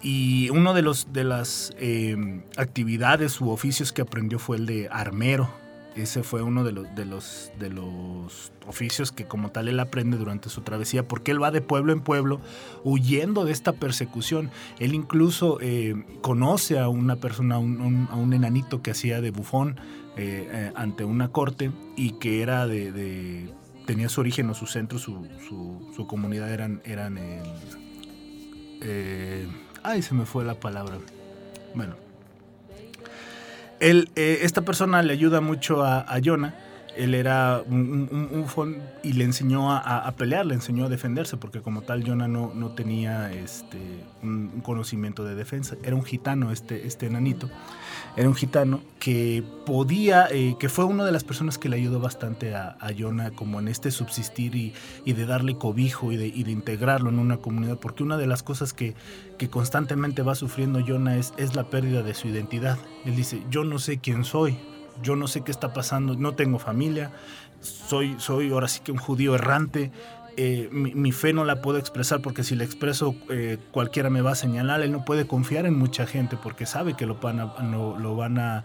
y 0.00 0.48
uno 0.48 0.72
de, 0.72 0.80
los, 0.80 1.12
de 1.12 1.24
las 1.24 1.74
eh, 1.76 2.42
actividades 2.56 3.38
u 3.42 3.50
oficios 3.50 3.92
que 3.92 4.00
aprendió 4.00 4.38
fue 4.38 4.56
el 4.56 4.64
de 4.64 4.88
armero 4.90 5.67
ese 5.96 6.22
fue 6.22 6.42
uno 6.42 6.64
de 6.64 6.72
los, 6.72 6.94
de 6.94 7.04
los, 7.04 7.50
de 7.58 7.70
los 7.70 8.52
oficios 8.66 9.12
que 9.12 9.24
como 9.24 9.50
tal 9.50 9.68
él 9.68 9.80
aprende 9.80 10.16
durante 10.16 10.48
su 10.48 10.60
travesía, 10.60 11.06
porque 11.06 11.30
él 11.30 11.42
va 11.42 11.50
de 11.50 11.60
pueblo 11.60 11.92
en 11.92 12.00
pueblo 12.00 12.40
huyendo 12.84 13.44
de 13.44 13.52
esta 13.52 13.72
persecución. 13.72 14.50
Él 14.78 14.94
incluso 14.94 15.58
eh, 15.60 15.94
conoce 16.20 16.78
a 16.78 16.88
una 16.88 17.16
persona, 17.16 17.56
a 17.56 17.58
un, 17.58 18.32
enanito 18.32 18.82
que 18.82 18.90
hacía 18.92 19.20
de 19.20 19.30
bufón 19.30 19.80
eh, 20.16 20.48
eh, 20.50 20.72
ante 20.76 21.04
una 21.04 21.28
corte 21.28 21.72
y 21.96 22.12
que 22.12 22.42
era 22.42 22.66
de, 22.66 23.52
tenía 23.86 24.08
su 24.08 24.20
origen 24.20 24.48
o 24.50 24.54
su 24.54 24.66
centro, 24.66 24.98
su, 24.98 25.26
su, 25.96 26.06
comunidad 26.06 26.52
eran, 26.52 26.80
eran 26.84 27.18
ay, 29.82 30.02
se 30.02 30.14
me 30.14 30.26
fue 30.26 30.44
la 30.44 30.54
palabra. 30.60 30.98
Bueno, 31.74 31.96
él, 33.80 34.10
eh, 34.16 34.40
esta 34.42 34.62
persona 34.62 35.02
le 35.02 35.12
ayuda 35.12 35.40
mucho 35.40 35.84
a, 35.84 36.04
Jonah. 36.22 36.54
Él 36.96 37.14
era 37.14 37.62
un, 37.64 38.08
un, 38.10 38.82
y 39.04 39.12
le 39.12 39.24
enseñó 39.24 39.72
a, 39.72 40.12
pelear, 40.16 40.46
le 40.46 40.54
enseñó 40.54 40.86
a 40.86 40.88
defenderse, 40.88 41.36
porque 41.36 41.60
como 41.60 41.82
tal 41.82 42.04
Jonah 42.04 42.26
no, 42.26 42.52
no 42.54 42.70
tenía 42.70 43.32
este, 43.32 43.78
un, 44.22 44.60
conocimiento 44.62 45.24
de 45.24 45.36
defensa. 45.36 45.76
Era 45.84 45.94
un 45.94 46.04
gitano 46.04 46.50
este, 46.50 46.86
este 46.86 47.06
enanito 47.06 47.48
era 48.18 48.28
un 48.28 48.34
gitano 48.34 48.80
que 48.98 49.44
podía, 49.64 50.26
eh, 50.28 50.56
que 50.58 50.68
fue 50.68 50.84
una 50.84 51.04
de 51.04 51.12
las 51.12 51.22
personas 51.22 51.56
que 51.56 51.68
le 51.68 51.76
ayudó 51.76 52.00
bastante 52.00 52.52
a, 52.52 52.76
Jonah 52.98 53.30
como 53.30 53.60
en 53.60 53.68
este 53.68 53.92
subsistir 53.92 54.56
y, 54.56 55.12
de 55.12 55.24
darle 55.24 55.56
cobijo 55.56 56.10
y 56.10 56.16
de, 56.16 56.26
integrarlo 56.26 57.10
en 57.10 57.20
una 57.20 57.36
comunidad, 57.36 57.78
porque 57.78 58.02
una 58.02 58.16
de 58.16 58.26
las 58.26 58.42
cosas 58.42 58.72
que, 58.72 58.96
que 59.38 59.48
constantemente 59.48 60.22
va 60.22 60.34
sufriendo 60.34 60.84
Jonah 60.84 61.16
es, 61.16 61.32
es 61.36 61.54
la 61.54 61.70
pérdida 61.70 62.02
de 62.02 62.12
su 62.14 62.26
identidad. 62.26 62.76
Él 63.04 63.14
dice, 63.14 63.40
yo 63.50 63.62
no 63.62 63.78
sé 63.78 63.98
quién 63.98 64.24
soy, 64.24 64.58
yo 65.00 65.14
no 65.14 65.28
sé 65.28 65.42
qué 65.42 65.52
está 65.52 65.72
pasando, 65.72 66.16
no 66.16 66.34
tengo 66.34 66.58
familia, 66.58 67.12
soy, 67.60 68.16
soy 68.18 68.50
ahora 68.50 68.66
sí 68.66 68.80
que 68.80 68.90
un 68.90 68.98
judío 68.98 69.36
errante, 69.36 69.92
eh, 70.40 70.68
mi, 70.70 71.10
fe 71.10 71.32
no 71.32 71.44
la 71.44 71.60
puedo 71.60 71.78
expresar 71.78 72.22
porque 72.22 72.44
si 72.44 72.54
la 72.54 72.62
expreso 72.62 73.16
eh, 73.28 73.58
cualquiera 73.72 74.08
me 74.08 74.20
va 74.20 74.30
a 74.30 74.34
señalar. 74.36 74.82
Él 74.82 74.92
no 74.92 75.04
puede 75.04 75.26
confiar 75.26 75.66
en 75.66 75.76
mucha 75.76 76.06
gente 76.06 76.36
porque 76.40 76.64
sabe 76.64 76.94
que 76.94 77.06
lo 77.06 77.16
van 77.16 77.40
a, 77.40 77.60
lo 77.60 78.14
van 78.14 78.38
a, 78.38 78.64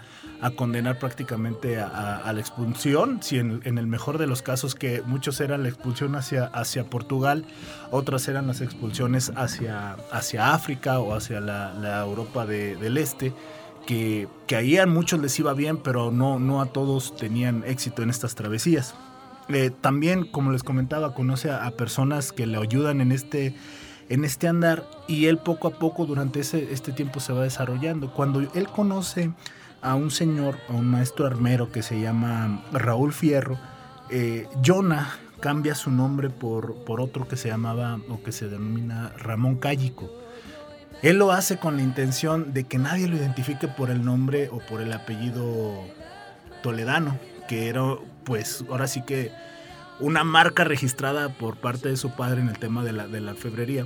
condenar 0.56 1.00
prácticamente 1.00 1.80
a, 1.80 2.32
la 2.32 2.40
expulsión. 2.40 3.24
Si 3.24 3.40
en, 3.40 3.64
el 3.66 3.88
mejor 3.88 4.20
de 4.20 4.28
los 4.28 4.44
casos 4.44 4.76
que 4.76 5.02
muchos 5.02 5.42
eran 5.42 5.64
la 5.64 5.70
expulsión 5.70 6.16
hacia, 6.16 6.46
hacia 6.46 6.84
Portugal, 6.84 7.44
otras 7.90 8.28
eran 8.28 8.46
las 8.46 8.62
expulsiones 8.62 9.32
hacia, 9.36 9.94
hacia 10.12 10.54
África 10.54 11.00
o 11.00 11.16
hacia 11.16 11.40
la, 11.40 12.02
Europa 12.02 12.46
del 12.46 12.98
Este. 12.98 13.34
Que, 13.88 14.28
que 14.46 14.56
ahí 14.56 14.78
a 14.78 14.86
muchos 14.86 15.20
les 15.20 15.40
iba 15.40 15.54
bien, 15.56 15.78
pero 15.78 16.12
no, 16.12 16.38
no 16.38 16.62
a 16.62 16.68
todos 16.68 17.16
tenían 17.16 17.64
éxito 17.66 18.04
en 18.04 18.12
estas 18.12 18.36
travesías. 18.36 18.94
Eh, 19.50 19.72
también, 19.82 20.26
como 20.26 20.52
les 20.52 20.64
comentaba, 20.64 21.14
conoce 21.14 21.52
a, 21.52 21.70
personas 21.72 22.32
que 22.32 22.48
le 22.48 22.58
ayudan 22.58 23.02
en 23.02 23.12
este, 23.12 23.56
en 24.10 24.24
este 24.24 24.48
andar 24.48 24.86
y 25.08 25.26
él 25.26 25.38
poco 25.38 25.68
a 25.68 25.72
poco 25.72 26.06
durante 26.06 26.40
ese, 26.40 26.72
este 26.72 26.92
tiempo 26.92 27.20
se 27.20 27.34
va 27.34 27.44
desarrollando. 27.44 28.14
Cuando 28.14 28.40
él 28.40 28.68
conoce 28.68 29.32
a 29.82 29.96
un 29.96 30.12
señor, 30.12 30.58
a 30.70 30.74
un 30.74 30.86
maestro 30.86 31.28
armero 31.28 31.72
que 31.72 31.84
se 31.84 32.00
llama 32.00 32.64
Raúl 32.72 33.12
Fierro, 33.12 33.58
eh, 34.10 34.48
Jonah 34.66 35.20
cambia 35.40 35.76
su 35.76 35.92
nombre 35.92 36.30
por, 36.30 36.86
por 36.86 37.02
otro 37.02 37.28
que 37.28 37.36
se 37.36 37.50
llamaba 37.50 38.00
o 38.10 38.24
que 38.24 38.32
se 38.32 38.48
denomina 38.48 39.12
Ramón 39.18 39.58
Cállico. 39.58 40.10
Él 41.02 41.18
lo 41.18 41.34
hace 41.34 41.58
con 41.58 41.76
la 41.76 41.84
intención 41.84 42.54
de 42.54 42.64
que 42.64 42.78
nadie 42.78 43.10
lo 43.10 43.18
identifique 43.18 43.68
por 43.68 43.90
el 43.90 44.06
nombre 44.06 44.48
o 44.48 44.60
por 44.60 44.80
el 44.80 44.94
apellido 44.94 45.84
toledano, 46.62 47.20
que 47.50 47.68
era 47.68 47.84
pues 48.26 48.64
ahora 48.70 48.88
sí 48.88 49.04
que 49.06 49.32
una 50.00 50.24
marca 50.24 50.64
registrada 50.64 51.30
por 51.30 51.58
parte 51.58 51.90
de 51.90 51.98
su 51.98 52.12
padre 52.16 52.42
en 52.42 52.50
el 52.50 52.58
tema 52.58 52.84
de 52.84 52.94
la, 52.94 53.08
de 53.08 53.22
la 53.22 53.36
febrería. 53.36 53.86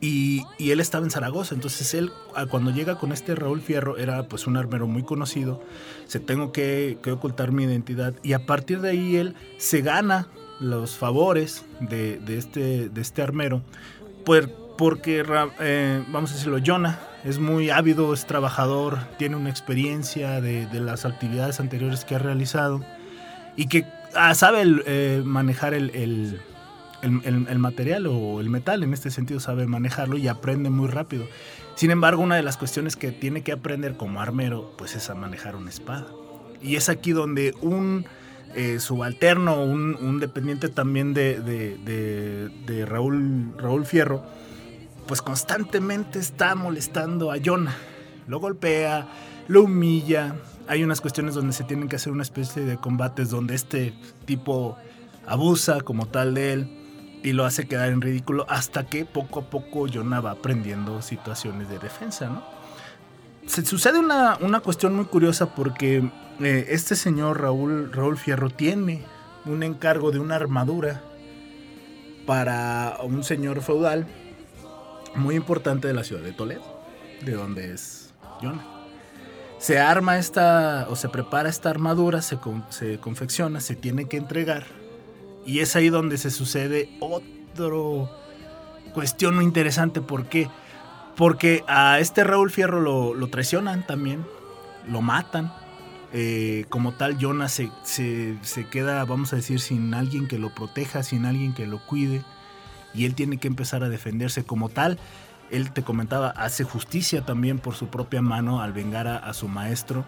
Y, 0.00 0.44
y, 0.58 0.72
él 0.72 0.80
estaba 0.80 1.04
en 1.04 1.10
Zaragoza, 1.10 1.54
entonces 1.54 1.94
él 1.94 2.12
cuando 2.50 2.70
llega 2.70 2.98
con 2.98 3.12
este 3.12 3.34
Raúl 3.34 3.62
Fierro 3.62 3.96
era 3.96 4.28
pues 4.28 4.46
un 4.46 4.58
armero 4.58 4.86
muy 4.86 5.02
conocido, 5.02 5.62
se 6.06 6.20
tengo 6.20 6.52
que, 6.52 6.98
que 7.02 7.12
ocultar 7.12 7.50
mi 7.50 7.64
identidad 7.64 8.14
y 8.22 8.34
a 8.34 8.44
partir 8.44 8.82
de 8.82 8.90
ahí 8.90 9.16
él 9.16 9.34
se 9.56 9.80
gana 9.80 10.28
los 10.60 10.96
favores 10.96 11.64
de, 11.80 12.18
de 12.18 12.36
este, 12.36 12.88
de 12.90 13.00
este 13.00 13.22
armero, 13.22 13.62
pues, 14.26 14.48
porque 14.76 15.24
eh, 15.60 16.04
vamos 16.08 16.30
a 16.30 16.34
decirlo, 16.34 16.58
Jonah 16.64 17.00
es 17.24 17.38
muy 17.38 17.70
ávido, 17.70 18.12
es 18.12 18.26
trabajador, 18.26 18.98
tiene 19.18 19.36
una 19.36 19.48
experiencia 19.48 20.42
de, 20.42 20.66
de 20.66 20.80
las 20.80 21.06
actividades 21.06 21.58
anteriores 21.58 22.04
que 22.04 22.16
ha 22.16 22.18
realizado 22.18 22.84
y 23.56 23.66
que 23.66 23.84
ah, 24.14 24.34
sabe 24.34 24.62
eh, 24.86 25.22
manejar 25.24 25.74
el, 25.74 26.40
material 27.58 28.06
o 28.06 28.40
el 28.40 28.50
metal, 28.50 28.82
en 28.82 28.92
este 28.92 29.10
sentido 29.10 29.40
sabe 29.40 29.66
manejarlo 29.66 30.18
y 30.18 30.28
aprende 30.28 30.70
muy 30.70 30.88
rápido. 30.88 31.26
Sin 31.74 31.90
embargo, 31.90 32.22
una 32.22 32.36
de 32.36 32.42
las 32.42 32.56
cuestiones 32.56 32.96
que 32.96 33.12
tiene 33.12 33.42
que 33.42 33.52
aprender 33.52 33.96
como 33.96 34.20
armero, 34.20 34.72
pues 34.78 34.96
es 34.96 35.10
a 35.10 35.14
manejar 35.14 35.56
una 35.56 35.70
espada. 35.70 36.06
Y 36.62 36.76
es 36.76 36.88
aquí 36.88 37.12
donde 37.12 37.54
un 37.60 38.06
eh, 38.54 38.80
subalterno, 38.80 39.62
un, 39.62 40.18
dependiente 40.20 40.68
también 40.68 41.12
de, 41.12 41.40
de, 41.40 42.86
Raúl, 42.86 43.52
Raúl 43.58 43.84
Fierro, 43.84 44.24
pues 45.06 45.20
constantemente 45.20 46.18
está 46.18 46.54
molestando 46.54 47.30
a 47.30 47.36
Jonah. 47.44 47.76
Lo 48.26 48.40
golpea, 48.40 49.08
lo 49.48 49.64
humilla, 49.64 50.34
hay 50.68 50.82
unas 50.82 51.00
cuestiones 51.00 51.34
donde 51.34 51.52
se 51.52 51.64
tienen 51.64 51.88
que 51.88 51.96
hacer 51.96 52.12
una 52.12 52.22
especie 52.22 52.62
de 52.62 52.76
combates 52.76 53.30
donde 53.30 53.54
este 53.54 53.94
tipo 54.24 54.76
abusa 55.26 55.80
como 55.80 56.06
tal 56.06 56.34
de 56.34 56.52
él 56.52 56.68
y 57.22 57.32
lo 57.32 57.44
hace 57.44 57.66
quedar 57.66 57.90
en 57.90 58.00
ridículo 58.00 58.46
hasta 58.48 58.86
que 58.86 59.04
poco 59.04 59.40
a 59.40 59.50
poco 59.50 59.86
Jonah 59.92 60.20
va 60.20 60.32
aprendiendo 60.32 61.02
situaciones 61.02 61.68
de 61.68 61.78
defensa, 61.78 62.28
¿no? 62.28 62.42
Se 63.46 63.64
sucede 63.64 63.98
una, 63.98 64.38
una 64.40 64.60
cuestión 64.60 64.94
muy 64.94 65.04
curiosa 65.04 65.54
porque 65.54 66.10
eh, 66.40 66.66
este 66.68 66.96
señor 66.96 67.40
Raúl, 67.40 67.92
Raúl 67.92 68.16
Fierro 68.16 68.50
tiene 68.50 69.04
un 69.44 69.62
encargo 69.62 70.10
de 70.10 70.18
una 70.18 70.34
armadura 70.34 71.02
para 72.26 72.98
un 73.04 73.22
señor 73.22 73.62
feudal 73.62 74.06
muy 75.14 75.36
importante 75.36 75.86
de 75.86 75.94
la 75.94 76.02
ciudad 76.02 76.22
de 76.22 76.32
Toledo, 76.32 76.82
de 77.24 77.32
donde 77.32 77.72
es 77.72 78.12
Jonah 78.42 78.75
se 79.58 79.78
arma 79.78 80.18
esta 80.18 80.86
o 80.90 80.96
se 80.96 81.08
prepara 81.08 81.48
esta 81.48 81.70
armadura, 81.70 82.22
se, 82.22 82.38
se, 82.70 82.98
confecciona, 82.98 83.60
se 83.60 83.74
tiene 83.74 84.06
que 84.06 84.16
entregar. 84.16 84.64
Y 85.44 85.60
es 85.60 85.76
ahí 85.76 85.88
donde 85.88 86.18
se 86.18 86.30
sucede 86.30 86.90
otro 87.00 88.10
cuestión 88.92 89.36
muy 89.36 89.44
interesante. 89.44 90.00
¿Por 90.00 90.26
qué? 90.26 90.48
Porque 91.16 91.64
a 91.68 91.98
este 92.00 92.24
Raúl 92.24 92.50
Fierro 92.50 92.80
lo, 92.80 93.14
lo 93.14 93.28
traicionan 93.28 93.86
también, 93.86 94.24
lo 94.88 95.00
matan. 95.00 95.52
Eh, 96.12 96.64
como 96.68 96.92
tal, 96.92 97.18
Jonas 97.18 97.52
se, 97.52 97.70
se, 97.82 98.36
se 98.42 98.66
queda, 98.68 99.04
vamos 99.04 99.32
a 99.32 99.36
decir, 99.36 99.60
sin 99.60 99.92
alguien 99.94 100.28
que 100.28 100.38
lo 100.38 100.54
proteja, 100.54 101.02
sin 101.02 101.26
alguien 101.26 101.54
que 101.54 101.66
lo 101.66 101.84
cuide. 101.86 102.22
Y 102.94 103.04
él 103.04 103.14
tiene 103.14 103.38
que 103.38 103.48
empezar 103.48 103.82
a 103.82 103.88
defenderse 103.88 104.44
como 104.44 104.68
tal 104.68 104.98
él 105.50 105.72
te 105.72 105.82
comentaba, 105.82 106.30
hace 106.30 106.64
justicia 106.64 107.22
también 107.22 107.58
por 107.58 107.74
su 107.74 107.88
propia 107.88 108.22
mano 108.22 108.60
al 108.60 108.72
vengar 108.72 109.06
a, 109.06 109.32
su 109.34 109.48
maestro. 109.48 110.04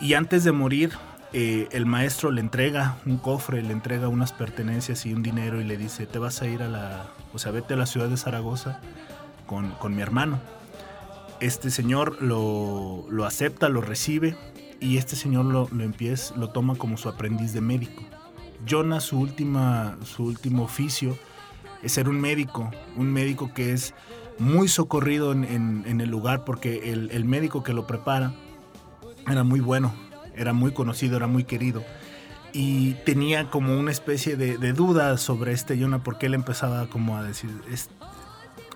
Y 0.00 0.14
antes 0.14 0.44
de 0.44 0.52
morir, 0.52 0.92
eh, 1.32 1.68
el 1.72 1.86
maestro 1.86 2.30
le 2.30 2.40
entrega 2.40 2.96
un 3.06 3.18
cofre, 3.18 3.62
le 3.62 3.72
entrega 3.72 4.08
unas 4.08 4.32
pertenencias 4.32 5.06
y 5.06 5.12
un 5.12 5.22
dinero 5.22 5.60
y 5.60 5.64
le 5.64 5.76
dice, 5.76 6.06
te 6.06 6.18
vas 6.18 6.42
a 6.42 6.46
ir 6.46 6.62
a 6.62 6.68
la, 6.68 7.06
o 7.32 7.38
sea, 7.38 7.52
vete 7.52 7.74
a 7.74 7.76
la 7.76 7.86
ciudad 7.86 8.08
de 8.08 8.16
Zaragoza 8.16 8.80
con, 9.46 9.70
con 9.72 9.94
mi 9.94 10.02
hermano. 10.02 10.40
Este 11.40 11.70
señor 11.70 12.22
lo, 12.22 13.06
lo, 13.10 13.24
acepta, 13.24 13.68
lo 13.68 13.80
recibe 13.80 14.36
y 14.80 14.98
este 14.98 15.16
señor 15.16 15.46
lo, 15.46 15.68
lo, 15.72 15.84
empieza, 15.84 16.34
lo 16.36 16.50
toma 16.50 16.76
como 16.76 16.96
su 16.96 17.08
aprendiz 17.08 17.52
de 17.52 17.60
médico. 17.60 18.02
Jonas, 18.66 19.04
su, 19.04 19.18
última, 19.18 19.98
su 20.04 20.24
último 20.24 20.64
oficio 20.64 21.18
es 21.82 21.92
ser 21.92 22.08
un 22.08 22.20
médico, 22.20 22.70
un 22.96 23.12
médico 23.12 23.52
que 23.52 23.72
es 23.72 23.94
muy 24.38 24.68
socorrido 24.68 25.32
en, 25.32 25.44
en, 25.44 25.84
en 25.86 26.00
el 26.00 26.10
lugar 26.10 26.44
porque 26.44 26.92
el, 26.92 27.10
el, 27.10 27.24
médico 27.24 27.62
que 27.62 27.72
lo 27.72 27.86
prepara 27.86 28.34
era 29.28 29.44
muy 29.44 29.60
bueno, 29.60 29.94
era 30.34 30.52
muy 30.52 30.72
conocido, 30.72 31.16
era 31.16 31.26
muy 31.26 31.44
querido. 31.44 31.82
Y 32.52 32.94
tenía 33.04 33.50
como 33.50 33.78
una 33.78 33.90
especie 33.90 34.36
de, 34.36 34.58
de 34.58 34.72
duda 34.72 35.16
sobre 35.18 35.52
este 35.52 35.78
Jonah 35.80 36.02
porque 36.02 36.26
él 36.26 36.34
empezaba 36.34 36.86
como 36.88 37.16
a 37.16 37.22
decir, 37.22 37.50
es, 37.70 37.90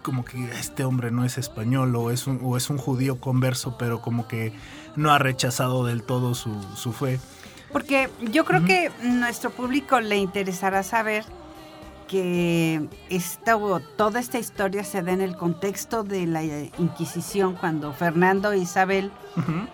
como 0.03 0.25
que 0.25 0.43
este 0.59 0.85
hombre 0.85 1.11
no 1.11 1.25
es 1.25 1.39
español 1.39 1.95
o 1.95 2.11
es 2.11 2.27
un, 2.27 2.41
o 2.43 2.57
es 2.57 2.71
un 2.71 2.79
judío 2.79 3.21
converso, 3.21 3.77
pero 3.79 4.01
como 4.01 4.27
que 4.27 4.53
no 4.97 5.13
ha 5.13 5.19
rechazado 5.19 5.85
del 5.85 6.03
todo 6.03 6.35
su, 6.35 6.61
su 6.77 6.93
fe. 6.93 7.21
Porque 7.73 8.09
yo 8.33 8.45
creo 8.45 8.61
uh 8.61 8.65
-huh. 8.65 8.67
que 8.67 8.91
nuestro 9.03 9.51
público 9.51 10.01
le 10.01 10.17
interesará 10.17 10.83
saber 10.83 11.25
que 12.09 12.89
esta, 13.11 13.57
toda 13.97 14.19
esta 14.19 14.39
historia 14.39 14.83
se 14.83 15.03
da 15.03 15.13
en 15.13 15.21
el 15.21 15.37
contexto 15.37 16.03
de 16.03 16.27
la 16.27 16.43
Inquisición, 16.79 17.55
cuando 17.55 17.93
Fernando 17.93 18.51
e 18.51 18.59
Isabel, 18.59 19.13
uh 19.37 19.41
-huh. 19.41 19.69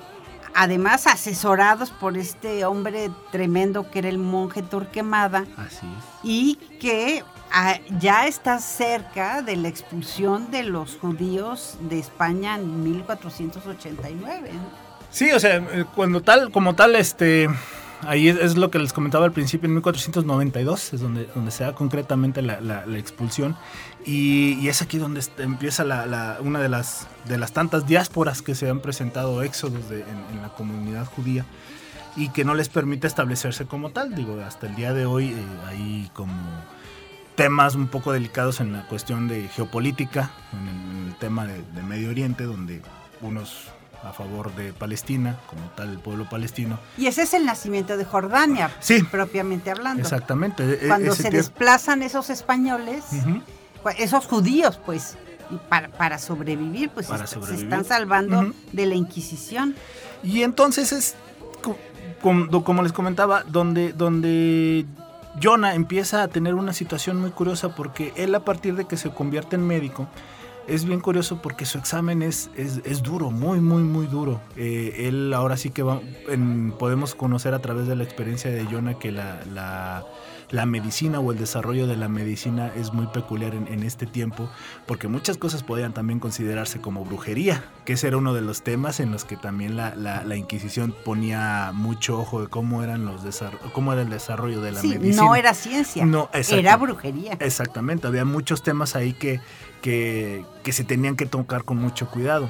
además 0.55 1.07
asesorados 1.07 1.91
por 1.91 2.18
este 2.18 2.64
hombre 2.66 3.11
tremendo 3.32 3.91
que 3.91 4.01
era 4.01 4.09
el 4.09 4.18
monje 4.18 4.62
Torquemada, 4.62 5.47
Así 5.57 5.87
es. 5.87 6.05
y 6.22 6.57
que 6.80 7.24
a, 7.51 7.78
ya 7.99 8.26
está 8.26 8.59
cerca 8.59 9.41
de 9.41 9.57
la 9.57 9.68
expulsión 9.68 10.51
de 10.51 10.64
los 10.64 10.99
judíos 11.01 11.78
de 11.80 12.01
España 12.01 12.57
en 12.57 12.82
1489. 12.82 14.51
¿no? 14.53 14.61
Sí, 15.11 15.30
o 15.30 15.39
sea, 15.39 15.64
cuando 15.95 16.20
tal, 16.20 16.51
como 16.51 16.74
tal, 16.74 16.97
este 16.97 17.49
ahí 18.07 18.28
es, 18.28 18.57
lo 18.57 18.70
que 18.70 18.78
les 18.78 18.92
comentaba 18.92 19.24
al 19.24 19.32
principio, 19.32 19.66
en 19.66 19.74
1492 19.74 20.94
es 20.94 21.00
donde, 21.00 21.26
donde 21.34 21.50
se 21.50 21.64
da 21.64 21.74
concretamente 21.74 22.42
la, 22.42 22.61
la, 22.61 22.98
expulsión 22.98 23.57
y, 24.07 24.55
y, 24.61 24.68
es 24.68 24.82
aquí 24.82 24.98
donde 24.98 25.22
empieza 25.38 25.84
la, 25.84 26.38
una 26.40 26.61
de 26.61 26.68
las, 26.68 27.07
de 27.26 27.38
las 27.38 27.52
tantas 27.52 27.86
diásporas 27.86 28.42
que 28.42 28.55
se 28.55 28.68
han 28.68 28.80
presentado, 28.80 29.42
éxodos 29.42 29.88
de, 29.88 30.00
en, 30.00 30.42
la 30.42 30.48
comunidad 30.50 31.07
judía 31.07 31.44
y 32.16 32.28
que 32.28 32.44
no 32.44 32.55
les 32.55 32.68
permite 32.68 33.07
establecerse 33.07 33.66
como 33.66 33.90
tal. 33.90 34.14
Digo, 34.14 34.40
hasta 34.40 34.66
el 34.66 34.76
día 34.76 34.92
de 34.92 35.07
hoy 35.07 35.30
eh, 35.30 35.44
hay 35.68 36.11
como 36.12 36.34
temas 37.34 37.74
un 37.74 37.88
poco 37.88 38.12
delicados 38.12 38.61
en 38.61 38.72
la 38.72 38.86
cuestión 38.86 39.26
de 39.26 39.48
geopolítica, 39.48 40.30
en 40.52 41.09
el, 41.09 41.14
tema 41.18 41.46
de 41.46 41.82
Medio 41.82 42.11
Oriente, 42.11 42.44
donde 42.44 42.82
unos 43.20 43.74
a 44.05 44.12
favor 44.12 44.55
de 44.55 44.72
Palestina, 44.72 45.38
como 45.46 45.62
tal 45.76 45.90
el 45.90 45.98
pueblo 45.98 46.28
palestino. 46.28 46.78
Y 46.96 47.07
ese 47.07 47.22
es 47.22 47.34
el 47.34 47.46
nacimiento 47.46 47.96
de 47.96 48.05
Jordania, 48.05 48.70
sí, 48.80 49.02
propiamente 49.02 49.70
hablando. 49.70 50.02
Exactamente. 50.02 50.62
E-, 50.84 50.88
Cuando 50.88 51.12
ese 51.12 51.24
se 51.24 51.30
desplazan 51.30 52.02
esos 52.02 52.30
españoles, 52.30 53.05
uh 53.12 53.16
-huh. 53.16 53.94
esos 53.98 54.26
judíos, 54.26 54.78
pues, 54.84 55.16
para, 55.68 55.88
para 55.88 56.18
sobrevivir, 56.18 56.90
pues 56.90 57.07
para 57.07 57.26
se, 57.26 57.34
sobrevivir. 57.34 57.59
se, 57.61 57.64
están 57.64 57.84
salvando 57.84 58.40
uh 58.40 58.42
-huh. 58.42 58.55
de 58.72 58.86
la 58.86 58.94
Inquisición. 58.94 59.74
Y 60.22 60.42
entonces 60.42 60.92
es, 60.92 61.14
como, 62.20 62.64
como 62.64 62.82
les 62.82 62.92
comentaba, 62.92 63.42
donde, 63.44 63.92
donde 63.92 64.86
Jonah 65.42 65.74
empieza 65.74 66.22
a 66.22 66.28
tener 66.28 66.55
una 66.55 66.72
situación 66.72 67.20
muy 67.20 67.30
curiosa 67.30 67.74
porque 67.74 68.12
él 68.16 68.34
a 68.34 68.40
partir 68.40 68.76
de 68.76 68.86
que 68.86 68.96
se 68.96 69.11
convierte 69.11 69.57
en 69.57 69.66
médico, 69.66 70.09
es 70.67 70.85
bien 70.85 71.01
curioso 71.01 71.41
porque 71.43 71.67
su 71.67 71.79
examen 71.79 72.23
es, 72.23 72.51
es, 72.57 72.81
es 72.85 73.03
duro, 73.03 73.31
muy, 73.31 73.61
muy, 73.61 73.83
muy 73.83 74.07
duro. 74.07 74.41
Eh, 74.57 75.07
él 75.09 75.33
ahora 75.35 75.57
sí 75.57 75.71
que 75.71 75.83
va, 75.83 76.01
en, 76.29 76.73
podemos 76.73 77.15
conocer 77.15 77.55
a 77.55 77.61
través 77.61 77.87
de 77.87 77.97
la 77.97 78.05
experiencia 78.05 78.51
de 78.51 78.65
Jonah 78.65 78.99
que 78.99 79.12
la, 79.12 79.41
la, 79.53 80.05
la, 80.55 80.66
medicina 80.66 81.20
o 81.20 81.32
el 81.32 81.38
desarrollo 81.38 81.86
de 81.86 81.96
la 81.96 82.09
medicina 82.09 82.72
es 82.74 82.92
muy 82.92 83.07
peculiar 83.09 83.55
en, 83.55 83.68
en, 83.68 83.82
este 83.82 84.07
tiempo, 84.07 84.48
porque 84.86 85.09
muchas 85.09 85.36
cosas 85.36 85.62
podían 85.62 85.92
también 85.92 86.20
considerarse 86.20 86.80
como 86.80 87.05
brujería, 87.05 87.64
que 87.84 87.94
ese 87.94 88.09
era 88.09 88.16
uno 88.16 88.34
de 88.34 88.40
los 88.40 88.62
temas 88.62 89.00
en 89.00 89.11
los 89.11 89.24
que 89.24 89.36
también 89.36 89.76
la, 89.76 89.94
la, 89.94 90.24
la 90.24 90.36
Inquisición 90.36 90.94
ponía 91.05 91.72
mucho 91.74 92.18
ojo 92.18 92.40
de 92.40 92.48
cómo, 92.48 92.82
eran 92.82 93.05
los 93.05 93.22
cómo 93.72 93.92
era 93.92 94.02
el 94.02 94.11
desarrollo 94.11 94.61
de 94.61 94.72
la 94.72 94.80
sí, 94.80 94.88
medicina. 94.88 95.22
No 95.22 95.34
era 95.34 95.55
ciencia, 95.55 96.05
no, 96.05 96.30
era 96.32 96.76
brujería. 96.76 97.36
Exactamente, 97.40 98.07
había 98.07 98.24
muchos 98.24 98.62
temas 98.62 98.96
ahí 98.96 99.12
que 99.12 99.40
que, 99.84 100.46
que, 100.62 100.72
se 100.72 100.82
tenían 100.82 101.14
que 101.14 101.26
tocar 101.26 101.64
con 101.64 101.76
mucho 101.76 102.09
cuidado. 102.09 102.48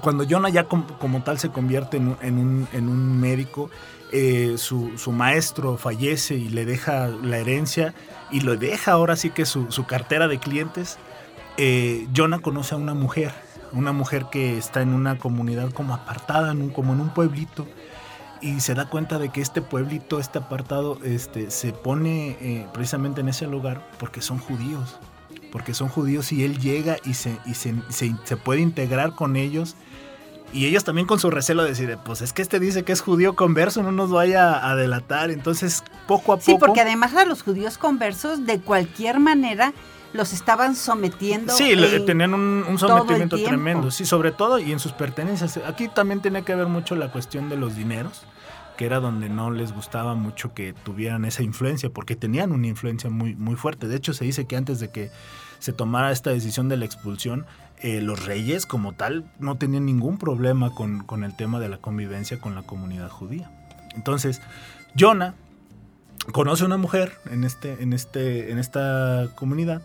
Cuando 0.00 0.24
Jonah 0.28 0.48
ya 0.48 0.64
como, 0.64 1.22
tal 1.22 1.38
se 1.38 1.50
convierte 1.50 1.98
en 1.98 2.08
un, 2.08 2.68
en 2.72 2.88
un, 2.88 3.20
médico, 3.20 3.70
eh, 4.10 4.54
su, 4.56 4.96
su, 4.96 5.12
maestro 5.12 5.76
fallece 5.76 6.34
y 6.34 6.48
le 6.48 6.64
deja 6.64 7.08
la 7.08 7.38
herencia 7.38 7.94
y 8.30 8.40
le 8.40 8.56
deja 8.56 8.92
ahora 8.92 9.16
sí 9.16 9.30
que 9.30 9.44
su, 9.44 9.70
su 9.70 9.84
cartera 9.84 10.28
de 10.28 10.38
clientes, 10.38 10.98
eh, 11.58 12.08
Jonah 12.16 12.38
conoce 12.38 12.74
a 12.74 12.78
una 12.78 12.94
mujer, 12.94 13.32
una 13.72 13.92
mujer 13.92 14.26
que 14.30 14.56
está 14.56 14.80
en 14.80 14.94
una 14.94 15.18
comunidad 15.18 15.70
como 15.72 15.94
apartada, 15.94 16.52
en 16.52 16.62
un, 16.62 16.70
como 16.70 16.94
en 16.94 17.00
un 17.00 17.10
pueblito, 17.10 17.66
y 18.40 18.60
se 18.60 18.74
da 18.74 18.88
cuenta 18.88 19.18
de 19.18 19.28
que 19.28 19.42
este 19.42 19.60
pueblito, 19.60 20.18
este 20.18 20.38
apartado, 20.38 20.98
este, 21.04 21.50
se 21.50 21.72
pone 21.72 22.36
eh, 22.40 22.66
precisamente 22.72 23.20
en 23.20 23.28
ese 23.28 23.46
lugar 23.46 23.86
porque 23.98 24.22
son 24.22 24.38
judíos. 24.38 24.98
Porque 25.52 25.74
son 25.74 25.88
judíos 25.88 26.32
y 26.32 26.44
él 26.44 26.58
llega 26.58 26.96
y 27.04 27.14
se, 27.14 27.38
y 27.46 27.54
se, 27.54 27.76
se, 27.90 28.36
puede 28.36 28.60
integrar 28.60 29.14
con 29.14 29.36
ellos. 29.36 29.76
Y 30.52 30.66
ellos 30.66 30.82
también 30.82 31.06
con 31.06 31.20
su 31.20 31.30
recelo 31.30 31.62
de 31.62 31.68
decir, 31.68 31.96
pues 32.04 32.22
es 32.22 32.32
que 32.32 32.42
este 32.42 32.58
dice 32.58 32.82
que 32.82 32.92
es 32.92 33.00
judío 33.00 33.36
converso, 33.36 33.82
no 33.84 33.92
nos 33.92 34.10
vaya 34.10 34.68
a 34.68 34.74
delatar. 34.74 35.30
Entonces, 35.30 35.84
poco 36.08 36.32
a 36.32 36.36
poco... 36.36 36.46
Sí, 36.46 36.56
porque 36.58 36.80
además 36.80 37.14
a 37.14 37.24
los 37.24 37.42
judíos 37.42 37.78
conversos, 37.78 38.44
de 38.46 38.60
cualquier 38.60 39.20
manera, 39.20 39.72
los 40.12 40.32
estaban 40.32 40.76
sometiendo. 40.76 41.52
Sí, 41.54 41.74
tenían 42.06 42.34
un, 42.34 42.78
sometimiento 42.78 43.36
tremendo, 43.42 43.90
sí, 43.90 44.04
sobre 44.04 44.32
todo 44.32 44.58
y 44.58 44.72
en 44.72 44.78
sus 44.78 44.92
pertenencias. 44.92 45.58
Aquí 45.66 45.88
también 45.88 46.20
tiene 46.20 46.42
que 46.42 46.54
ver 46.54 46.66
mucho 46.66 46.96
la 46.96 47.10
cuestión 47.10 47.48
de 47.48 47.56
los 47.56 47.76
dineros, 47.76 48.22
que 48.76 48.86
era 48.86 49.00
donde 49.00 49.28
no 49.28 49.50
les 49.50 49.72
gustaba 49.72 50.14
mucho 50.14 50.54
que 50.54 50.72
tuvieran 50.72 51.24
esa 51.24 51.42
influencia, 51.42 51.90
porque 51.90 52.16
tenían 52.16 52.52
una 52.52 52.66
influencia 52.66 53.10
muy, 53.10 53.34
muy 53.34 53.56
fuerte. 53.56 53.88
De 53.88 53.96
hecho, 53.96 54.14
se 54.14 54.24
dice 54.24 54.46
que 54.46 54.56
antes 54.56 54.80
de 54.80 54.90
que 54.90 55.10
se 55.58 55.72
tomara 55.72 56.10
esta 56.10 56.30
decisión 56.30 56.68
de 56.68 56.76
la 56.76 56.84
expulsión, 56.84 57.46
eh, 57.78 58.00
los 58.00 58.24
reyes 58.24 58.66
como 58.66 58.92
tal 58.92 59.30
no 59.38 59.56
tenían 59.56 59.86
ningún 59.86 60.18
problema 60.18 60.74
con, 60.74 61.04
con 61.04 61.24
el 61.24 61.36
tema 61.36 61.60
de 61.60 61.68
la 61.68 61.78
convivencia 61.78 62.40
con 62.40 62.54
la 62.54 62.62
comunidad 62.62 63.08
judía. 63.08 63.50
Entonces, 63.94 64.40
Jonah 64.98 65.34
conoce 66.32 66.62
a 66.62 66.66
una 66.66 66.76
mujer 66.76 67.12
en, 67.30 67.44
este, 67.44 67.82
en, 67.82 67.92
este, 67.92 68.52
en 68.52 68.58
esta 68.58 69.28
comunidad 69.34 69.82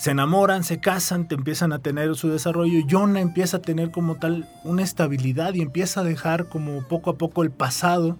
se 0.00 0.12
enamoran, 0.12 0.64
se 0.64 0.80
casan, 0.80 1.28
te 1.28 1.34
empiezan 1.34 1.74
a 1.74 1.80
tener 1.80 2.14
su 2.14 2.30
desarrollo 2.30 2.80
Jonah 2.88 3.20
empieza 3.20 3.58
a 3.58 3.60
tener 3.60 3.90
como 3.90 4.14
tal 4.14 4.48
una 4.64 4.82
estabilidad 4.82 5.52
y 5.52 5.60
empieza 5.60 6.00
a 6.00 6.04
dejar 6.04 6.48
como 6.48 6.82
poco 6.88 7.10
a 7.10 7.18
poco 7.18 7.42
el 7.42 7.50
pasado 7.50 8.16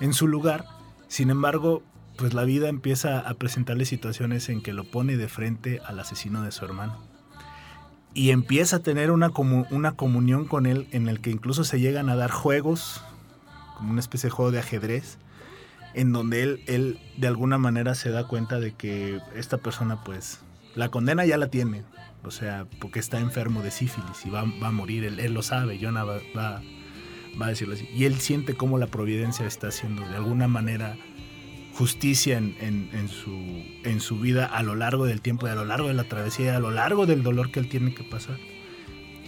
en 0.00 0.12
su 0.12 0.26
lugar. 0.26 0.64
Sin 1.08 1.30
embargo, 1.30 1.82
pues 2.16 2.34
la 2.34 2.44
vida 2.44 2.68
empieza 2.68 3.20
a 3.20 3.34
presentarle 3.34 3.84
situaciones 3.84 4.48
en 4.48 4.62
que 4.62 4.72
lo 4.72 4.84
pone 4.84 5.16
de 5.16 5.28
frente 5.28 5.80
al 5.86 5.98
asesino 6.00 6.42
de 6.42 6.52
su 6.52 6.64
hermano. 6.64 7.02
Y 8.14 8.30
empieza 8.30 8.76
a 8.76 8.80
tener 8.80 9.10
una, 9.10 9.30
una 9.70 9.92
comunión 9.92 10.44
con 10.46 10.66
él 10.66 10.88
en 10.90 11.08
el 11.08 11.20
que 11.20 11.30
incluso 11.30 11.62
se 11.62 11.78
llegan 11.78 12.08
a 12.08 12.16
dar 12.16 12.30
juegos, 12.30 13.02
como 13.76 13.92
una 13.92 14.00
especie 14.00 14.28
de 14.28 14.34
juego 14.34 14.50
de 14.50 14.58
ajedrez, 14.58 15.18
en 15.94 16.12
donde 16.12 16.42
él, 16.42 16.64
él 16.66 17.00
de 17.16 17.28
alguna 17.28 17.58
manera 17.58 17.94
se 17.94 18.10
da 18.10 18.26
cuenta 18.26 18.58
de 18.58 18.72
que 18.72 19.20
esta 19.34 19.58
persona 19.58 20.02
pues 20.04 20.40
la 20.74 20.90
condena 20.90 21.24
ya 21.24 21.38
la 21.38 21.48
tiene, 21.48 21.84
o 22.24 22.30
sea, 22.30 22.66
porque 22.80 22.98
está 22.98 23.18
enfermo 23.18 23.62
de 23.62 23.70
sífilis 23.70 24.24
y 24.24 24.30
va, 24.30 24.40
a 24.40 24.70
morir, 24.70 25.04
él, 25.04 25.32
lo 25.32 25.42
sabe, 25.42 25.78
Jonah 25.80 26.04
va, 26.04 26.18
va, 26.36 26.62
a 27.46 27.48
decirlo 27.50 27.74
así. 27.74 27.88
Y 27.94 28.04
él 28.04 28.20
siente 28.20 28.54
cómo 28.54 28.78
la 28.78 28.86
providencia 28.86 29.46
está 29.46 29.68
haciendo 29.68 30.06
de 30.08 30.16
alguna 30.16 30.48
manera 30.48 30.96
justicia 31.74 32.38
en, 32.38 33.08
su, 33.08 33.30
en 33.84 34.00
su 34.00 34.18
vida 34.18 34.46
a 34.46 34.64
lo 34.64 34.74
largo 34.74 35.06
del 35.06 35.20
tiempo 35.20 35.46
y 35.46 35.50
a 35.50 35.54
lo 35.54 35.64
largo 35.64 35.86
de 35.86 35.94
la 35.94 36.04
travesía, 36.04 36.56
a 36.56 36.60
lo 36.60 36.72
largo 36.72 37.06
del 37.06 37.22
dolor 37.22 37.52
que 37.52 37.60
él 37.60 37.68
tiene 37.68 37.94
que 37.94 38.02
pasar. 38.02 38.36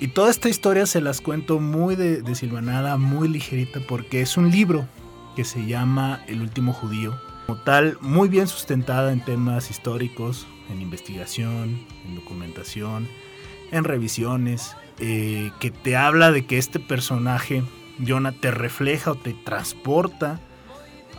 Y 0.00 0.08
toda 0.08 0.30
esta 0.30 0.48
historia 0.48 0.86
se 0.86 1.00
las 1.00 1.20
cuento 1.20 1.60
muy 1.60 1.94
de, 1.94 2.22
de 2.22 2.34
silvanada, 2.34 2.96
muy 2.96 3.28
ligerita, 3.28 3.80
porque 3.86 4.22
es 4.22 4.36
un 4.36 4.50
libro 4.50 4.88
que 5.36 5.44
se 5.44 5.66
llama 5.66 6.24
El 6.26 6.40
último 6.40 6.72
judío. 6.72 7.20
Como 7.46 7.60
tal, 7.62 7.98
muy 8.00 8.28
bien 8.28 8.48
sustentada 8.48 9.12
en 9.12 9.24
temas 9.24 9.70
históricos, 9.70 10.46
en 10.70 10.80
investigación, 10.80 11.86
en 12.06 12.14
documentación, 12.16 13.08
en 13.70 13.84
revisiones, 13.84 14.74
eh, 14.98 15.50
que 15.60 15.70
te 15.70 15.96
habla 15.96 16.32
de 16.32 16.46
que 16.46 16.58
este 16.58 16.78
personaje, 16.78 17.62
Jonah, 18.04 18.32
te 18.32 18.50
refleja 18.50 19.12
o 19.12 19.14
te 19.14 19.34
transporta 19.34 20.40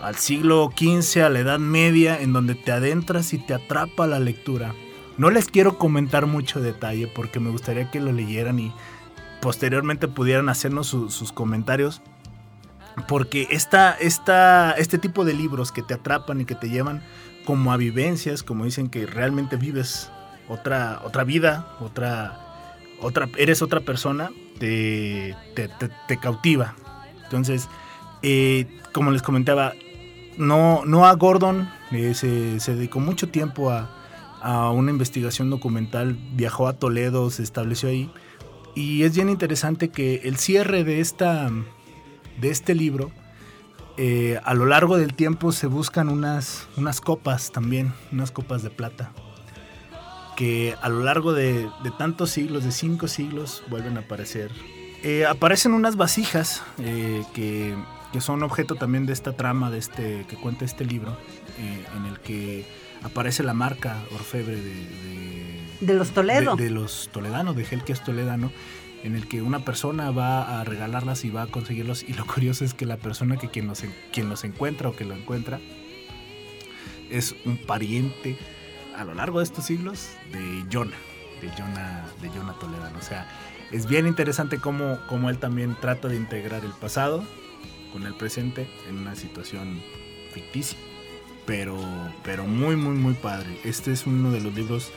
al 0.02 0.16
siglo 0.16 0.72
XV, 0.76 1.24
a 1.24 1.30
la 1.30 1.40
Edad 1.40 1.60
Media, 1.60 2.20
en 2.20 2.34
donde 2.34 2.56
te 2.56 2.72
adentras 2.72 3.34
y 3.34 3.38
te 3.38 3.54
atrapa 3.54 4.08
la 4.08 4.20
lectura. 4.20 4.74
No 5.18 5.30
les 5.30 5.48
quiero 5.48 5.78
comentar 5.78 6.26
mucho 6.26 6.60
detalle 6.60 7.08
porque 7.08 7.40
me 7.40 7.52
gustaría 7.52 7.92
que 7.92 8.00
lo 8.00 8.12
leyeran 8.12 8.60
y 8.60 8.74
posteriormente 9.42 10.08
pudieran 10.08 10.50
hacernos 10.50 10.88
sus 10.88 11.32
comentarios. 11.32 12.02
Porque 13.08 13.48
esta, 13.52 13.94
este 14.00 14.98
tipo 14.98 15.24
de 15.24 15.34
libros 15.34 15.72
que 15.72 15.82
te 15.82 15.94
atrapan 15.94 16.42
y 16.42 16.46
que 16.46 16.56
te 16.56 16.70
llevan 16.70 17.04
como 17.46 17.72
a 17.72 17.78
vivencias, 17.78 18.44
como 18.44 18.66
dicen 18.66 18.90
que 18.90 19.06
realmente 19.06 19.56
vives 19.56 20.10
otra, 20.50 21.02
otra 21.04 21.24
vida, 21.24 21.78
otra, 21.80 22.68
otra, 23.02 23.30
eres 23.38 23.62
otra 23.62 23.80
persona, 23.80 24.32
te, 24.62 25.36
te, 26.08 26.18
cautiva. 26.18 26.76
Entonces, 27.24 27.68
eh, 28.22 28.68
como 28.94 29.12
les 29.12 29.24
comentaba, 29.24 29.74
no, 30.38 30.84
no 30.86 31.06
a 31.06 31.14
Gordon 31.16 31.68
eh, 31.92 32.14
se, 32.14 32.76
dedicó 32.76 33.00
mucho 33.00 33.30
tiempo 33.30 33.72
a, 33.72 33.90
a, 34.42 34.70
una 34.70 34.92
investigación 34.92 35.50
documental, 35.50 36.18
viajó 36.34 36.68
a 36.68 36.74
Toledo, 36.74 37.32
se 37.32 37.42
estableció 37.42 37.90
ahí. 37.90 38.12
Y 38.76 39.04
es 39.04 39.16
bien 39.16 39.30
interesante 39.30 39.90
que 39.90 40.22
el 40.24 40.38
cierre 40.38 40.84
de, 40.84 41.02
esta, 41.02 41.50
de 42.40 42.50
este 42.50 42.76
libro 42.76 43.12
eh, 43.98 44.40
a 44.44 44.54
lo 44.54 44.66
largo 44.68 44.98
del 44.98 45.16
tiempo 45.16 45.52
se 45.52 45.68
buscan 45.68 46.08
unas, 46.08 46.68
unas 46.78 47.02
copas 47.02 47.52
también, 47.52 47.94
unas 48.12 48.32
copas 48.32 48.64
de 48.64 48.70
plata, 48.70 49.12
que 50.42 50.76
a 50.82 50.90
lo 50.90 51.04
largo 51.04 51.34
de, 51.34 51.70
tantos 52.00 52.32
siglos, 52.32 52.64
de 52.64 52.72
cinco 52.72 53.08
siglos, 53.08 53.62
vuelven 53.70 53.98
a 53.98 54.00
aparecer. 54.00 54.50
Eh, 55.04 55.24
aparecen 55.28 55.72
unas 55.72 55.98
vasijas 55.98 56.64
eh, 56.80 57.24
que, 57.36 57.76
son 58.20 58.42
objeto 58.42 58.74
también 58.74 59.06
de 59.06 59.14
esta 59.14 59.34
trama 59.34 59.70
de 59.70 59.78
este, 59.78 60.26
que 60.28 60.38
cuenta 60.38 60.66
este 60.66 60.84
libro, 60.84 61.16
en 61.96 62.08
el 62.08 62.20
que 62.22 62.66
aparece 63.04 63.44
la 63.44 63.54
marca 63.54 64.02
orfebre 64.16 64.56
de, 64.56 65.62
de, 65.80 65.94
los 65.94 66.10
Toledo. 66.10 66.56
De, 66.56 66.72
los 66.72 67.10
toledanos, 67.14 67.56
de 67.56 67.64
Helkias 67.64 68.04
Toledano 68.04 68.52
en 69.04 69.16
el 69.16 69.28
que 69.28 69.44
una 69.44 69.64
persona 69.64 70.10
va 70.10 70.60
a 70.60 70.64
regalarlas 70.64 71.24
y 71.24 71.30
va 71.30 71.44
a 71.44 71.48
conseguirlos 71.48 72.02
y 72.02 72.14
lo 72.14 72.26
curioso 72.34 72.66
es 72.66 72.74
que 72.74 72.88
la 72.88 72.98
persona 72.98 73.38
que 73.38 73.50
quien 73.50 73.68
los, 73.68 73.84
quien 74.12 74.28
los 74.28 74.44
encuentra 74.44 74.90
o 74.90 74.96
que 74.96 75.06
lo 75.06 75.14
encuentra 75.14 75.60
es 77.12 77.36
un 77.46 77.58
pariente 77.58 78.40
a 79.02 79.06
lo 79.06 79.16
largo 79.16 79.40
de 79.40 79.46
estos 79.46 79.66
siglos 79.66 80.12
de 80.32 80.64
Jonah, 80.72 80.98
de 81.42 81.50
Jonah, 81.58 82.06
de 82.22 82.30
Jonah 82.30 82.54
Toledano. 82.54 83.00
O 83.00 83.02
sea, 83.02 83.28
es 83.72 83.88
bien 83.88 84.06
interesante 84.06 84.60
cómo, 84.60 85.00
cómo 85.10 85.30
él 85.30 85.40
también 85.40 85.76
trata 85.82 86.08
de 86.08 86.16
integrar 86.16 86.64
el 86.64 86.72
pasado 86.72 87.24
con 87.92 88.06
el 88.06 88.14
presente 88.14 88.70
en 88.88 89.00
una 89.00 89.16
situación 89.16 89.82
ficticia. 90.34 90.78
Pero, 91.48 91.78
pero 92.24 92.46
muy, 92.46 92.76
muy, 92.76 92.96
muy 92.96 93.16
padre. 93.16 93.60
Este 93.64 93.92
es 93.92 94.06
uno 94.06 94.32
de 94.32 94.40
los 94.40 94.54
libros 94.54 94.92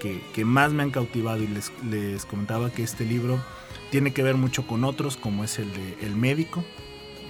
que, 0.00 0.44
más 0.44 0.72
me 0.72 0.82
han 0.82 0.90
cautivado 0.90 1.42
y 1.42 1.46
les, 1.46 1.72
les, 1.88 2.26
comentaba 2.26 2.70
que 2.70 2.82
este 2.82 3.04
libro 3.04 3.40
tiene 3.90 4.12
que 4.12 4.24
ver 4.24 4.34
mucho 4.34 4.66
con 4.66 4.82
otros, 4.82 5.16
como 5.16 5.44
es 5.44 5.60
el 5.60 5.72
de 5.72 5.96
El 6.02 6.16
médico, 6.16 6.64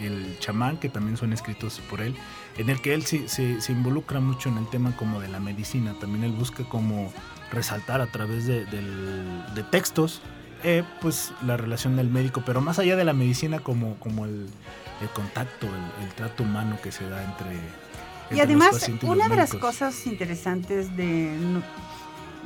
el 0.00 0.38
chamán, 0.38 0.78
que 0.78 0.88
también 0.88 1.18
son 1.18 1.34
escritos 1.34 1.80
por 1.90 2.00
él, 2.00 2.16
en 2.56 2.70
el 2.70 2.80
que 2.80 2.94
él 2.94 3.04
se, 3.04 3.28
se, 3.28 3.72
involucra 3.72 4.20
mucho 4.20 4.48
en 4.48 4.58
el 4.58 4.68
tema 4.68 4.96
como 4.96 5.20
de 5.20 5.28
la 5.28 5.40
medicina, 5.40 5.94
también 6.00 6.24
él 6.24 6.32
busca 6.32 6.64
como 6.64 7.12
resaltar 7.52 8.00
a 8.00 8.06
través 8.06 8.46
de, 8.46 8.64
de 8.64 9.62
textos 9.70 10.22
eh, 10.62 10.82
pues 11.00 11.32
la 11.42 11.56
relación 11.56 11.96
del 11.96 12.08
médico, 12.08 12.42
pero 12.46 12.60
más 12.60 12.78
allá 12.78 12.96
de 12.96 13.04
la 13.04 13.12
medicina 13.12 13.60
como, 13.60 13.96
como 13.96 14.24
el, 14.24 14.48
el 15.02 15.08
contacto, 15.10 15.66
el, 15.66 16.06
el, 16.06 16.14
trato 16.14 16.42
humano 16.42 16.78
que 16.82 16.90
se 16.90 17.08
da 17.08 17.22
entre... 17.22 17.60
y 18.30 18.40
además, 18.40 18.90
una 19.02 19.28
de 19.28 19.36
las 19.36 19.52
cosas 19.54 20.06
interesantes 20.06 20.96
de 20.96 21.36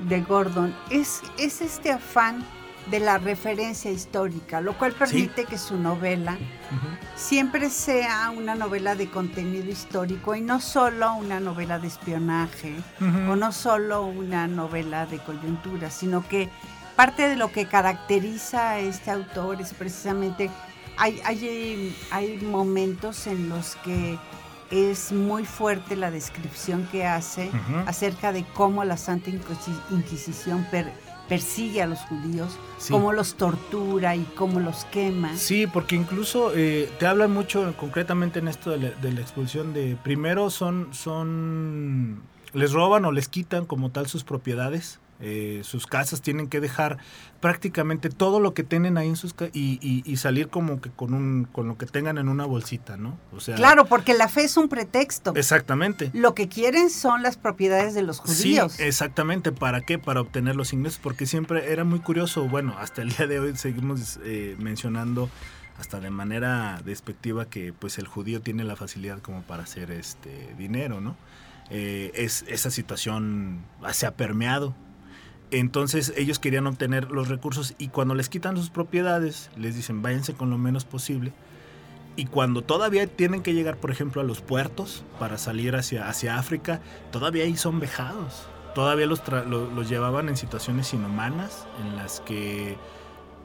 de 0.07 0.21
Gordon 0.21 0.75
es, 0.91 1.23
es 1.39 1.61
este 1.61 1.91
afán 1.91 2.45
de 2.91 3.01
la 3.01 3.19
referencia 3.19 3.91
histórica, 3.91 4.61
lo 4.61 4.77
cual 4.77 4.93
permite 4.93 5.45
que 5.45 5.59
su 5.59 5.77
novela 5.77 6.39
siempre 7.17 7.71
sea 7.71 8.31
una 8.31 8.55
novela 8.55 8.95
de 8.95 9.11
contenido 9.11 9.71
histórico 9.71 10.35
y 10.35 10.41
no 10.41 10.61
solo 10.61 11.15
una 11.15 11.41
novela 11.41 11.79
de 11.79 11.89
espionaje 11.89 12.75
o 13.01 13.37
no 13.37 13.53
solo 13.53 14.07
una 14.07 14.47
novela 14.47 15.07
de 15.07 15.19
coyuntura, 15.19 15.91
sino 15.91 16.27
que 16.27 16.49
parte 16.97 17.29
de 17.29 17.37
lo 17.37 17.53
que 17.53 17.67
caracteriza 17.67 18.71
a 18.71 18.79
este 18.79 19.11
autor 19.11 19.61
es 19.61 19.75
precisamente, 19.75 20.51
hay, 20.97 21.21
hay, 21.25 21.97
hay 22.11 22.39
momentos 22.39 23.27
en 23.27 23.49
los 23.49 23.77
que 23.77 24.19
es 24.71 25.13
muy 25.13 25.45
fuerte 25.45 25.97
la 25.97 26.11
descripción 26.11 26.87
que 26.91 27.07
hace 27.07 27.51
acerca 27.87 28.33
de 28.33 28.45
cómo 28.55 28.85
la 28.85 28.97
Santa 28.97 29.31
Inquisición 29.91 30.67
persigue 31.29 31.83
a 31.83 31.87
los 31.87 32.01
judíos, 32.01 32.59
cómo 32.91 33.13
los 33.13 33.35
tortura 33.35 34.17
y 34.17 34.25
cómo 34.35 34.61
los 34.61 34.85
quema. 34.87 35.37
Sí, 35.37 35.67
porque 35.67 35.95
incluso 35.95 36.53
eh, 36.55 36.91
te 36.99 37.07
hablan 37.07 37.33
mucho 37.33 37.75
concretamente 37.77 38.39
en 38.39 38.49
esto 38.49 38.71
de 38.71 38.79
la, 38.79 38.91
de 38.91 39.13
la, 39.13 39.21
expulsión 39.21 39.75
de, 39.75 39.97
primero 40.03 40.51
son, 40.51 40.89
son, 40.93 42.23
les 42.55 42.73
roban 42.73 43.05
o 43.05 43.13
les 43.13 43.29
quitan 43.29 43.67
como 43.67 43.91
tal 43.91 44.09
sus 44.09 44.25
propiedades, 44.25 45.01
eh, 45.21 45.63
sus 45.65 45.87
casas, 45.87 46.23
tienen 46.23 46.49
que 46.49 46.61
dejar 46.61 46.99
prácticamente 47.41 48.09
todo 48.09 48.39
lo 48.39 48.55
que 48.55 48.63
tienen 48.63 48.99
ahí 48.99 49.09
en 49.09 49.17
sus 49.17 49.35
casas 49.35 49.55
y, 49.55 50.17
salir 50.17 50.49
como 50.49 50.81
que 50.81 50.91
con 50.91 51.15
un 51.15 51.45
con 51.45 51.69
lo 51.69 51.79
que 51.79 51.87
tengan 51.87 52.19
en 52.19 52.29
una 52.29 52.45
bolsita, 52.45 52.97
¿no? 52.97 53.19
O 53.33 53.41
sea, 53.41 53.55
claro, 53.57 53.85
porque 53.85 54.15
la 54.15 54.29
fe 54.29 54.43
es 54.43 54.57
un 54.57 54.69
pretexto. 54.69 55.33
Exactamente. 55.37 56.11
Lo 56.13 56.35
que 56.35 56.49
quieren 56.49 56.91
son 56.91 57.23
las 57.23 57.37
propiedades 57.37 57.95
de 57.95 58.03
los 58.03 58.19
judíos. 58.19 58.73
Sí, 58.73 58.83
exactamente. 58.83 59.53
¿Para 59.53 59.81
qué? 59.81 59.99
Para 59.99 60.21
obtener 60.21 60.57
los 60.57 60.73
ingresos, 60.73 61.01
porque 61.03 61.27
siempre 61.27 61.73
era 61.73 61.85
muy 61.85 62.01
curioso. 62.01 62.49
Bueno, 62.49 62.75
hasta 62.79 63.03
el 63.03 63.11
día 63.11 63.27
de 63.27 63.39
hoy 63.39 63.57
seguimos 63.57 64.19
eh, 64.25 64.57
mencionando 64.59 65.31
hasta 65.79 66.01
de 66.01 66.11
manera 66.11 66.81
despectiva 66.85 67.45
que 67.45 67.73
pues 67.73 67.99
el 67.99 68.09
judío 68.09 68.41
tiene 68.41 68.65
la 68.65 68.77
facilidad 68.77 69.21
como 69.21 69.43
para 69.43 69.63
hacer 69.63 69.91
este 69.93 70.55
dinero, 70.59 71.01
¿no? 71.01 71.17
Eh, 71.71 72.11
es, 72.15 72.45
esa 72.49 72.71
situación 72.71 73.65
se 73.93 74.07
ha 74.07 74.17
permeado 74.17 74.75
entonces 75.51 76.13
ellos 76.17 76.39
querían 76.39 76.67
obtener 76.67 77.11
los 77.11 77.29
recursos 77.29 77.75
y 77.79 77.89
cuando 77.89 78.15
les 78.15 78.29
quitan 78.29 78.57
sus 78.57 78.71
propiedades, 78.71 79.51
les 79.57 79.75
dicen 79.75 80.03
váyanse 80.03 80.35
con 80.35 80.51
lo 80.51 80.59
menos 80.59 80.85
posible. 80.85 81.33
Y 82.17 82.27
cuando 82.27 82.63
todavía 82.63 83.07
tienen 83.07 83.43
que 83.43 83.55
llegar, 83.55 83.77
por 83.77 83.91
ejemplo, 83.93 84.21
a 84.21 84.25
los 84.25 84.41
puertos 84.41 85.05
para 85.21 85.39
salir 85.39 85.77
hacia, 85.77 86.09
hacia 86.09 86.37
África, 86.37 86.81
todavía 87.13 87.45
ahí 87.45 87.57
son 87.57 87.79
vejados. 87.79 88.49
Todavía 88.75 89.07
los, 89.07 89.23
los, 89.29 89.89
llevaban 89.89 90.29
en 90.29 90.37
situaciones 90.37 90.93
inhumanas 90.93 91.67
en 91.81 91.97
las 91.97 92.21
que, 92.21 92.77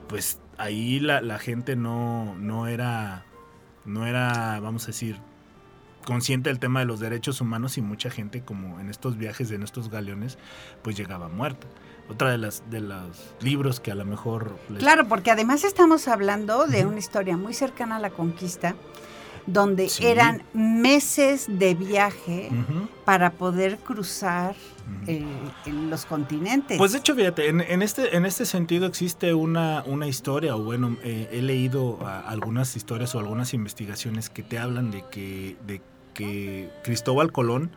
pues, 0.08 0.39
ahí 0.58 0.99
la, 0.99 1.22
la 1.22 1.38
gente 1.38 1.76
no, 1.76 2.36
no 2.39 2.66
era, 2.66 3.26
no 3.86 4.08
era, 4.08 4.60
vamos 4.60 4.86
a 4.86 4.88
decir, 4.88 5.18
consciente 6.04 6.49
del 6.49 6.60
tema 6.60 6.80
de 6.80 6.88
los 6.88 6.99
derechos 6.99 7.41
humanos 7.41 7.78
y 7.78 7.82
mucha 7.82 8.10
gente 8.10 8.41
como 8.41 8.80
en 8.80 8.89
estos 8.89 9.18
viajes 9.18 9.51
en 9.51 9.64
estos 9.64 9.89
galeones 9.89 10.38
pues 10.82 10.97
llegaba 10.97 11.30
muerta 11.30 11.66
otra 12.10 12.32
de 12.32 12.38
las 12.38 12.64
de 12.70 12.82
los 12.82 13.34
libros 13.41 13.80
que 13.80 13.91
a 13.91 13.95
lo 13.95 14.06
mejor 14.06 14.58
claro 14.78 15.08
porque 15.08 15.32
además 15.32 15.64
estamos 15.64 16.08
hablando 16.08 16.66
de 16.68 16.86
una 16.86 16.99
historia 16.99 17.38
muy 17.38 17.54
cercana 17.54 17.95
a 17.95 17.99
la 17.99 18.10
conquista 18.10 18.76
donde 19.45 19.89
eran 19.99 20.43
meses 20.54 21.45
de 21.47 21.76
viaje 21.76 22.49
para 23.06 23.32
poder 23.32 23.78
cruzar 23.78 24.56
eh, 25.08 25.26
los 25.66 26.06
continentes. 26.06 26.78
Pues 26.78 26.93
de 26.93 26.99
hecho, 26.99 27.16
fíjate, 27.16 27.49
en, 27.49 27.82
este, 27.82 28.16
en 28.16 28.26
este 28.26 28.45
sentido 28.45 28.86
existe 28.86 29.34
una, 29.34 29.84
una 29.86 30.08
historia, 30.08 30.56
o 30.56 30.64
bueno, 30.64 30.97
eh, 31.04 31.30
he 31.32 31.41
leído 31.41 31.99
algunas 32.26 32.76
historias 32.76 33.16
o 33.16 33.20
algunas 33.20 33.54
investigaciones 33.54 34.30
que 34.30 34.43
te 34.43 34.60
hablan 34.60 34.91
de 34.91 35.04
que, 35.10 35.58
de 35.68 35.82
que 36.14 36.70
Cristóbal 36.84 37.32
Colón 37.32 37.72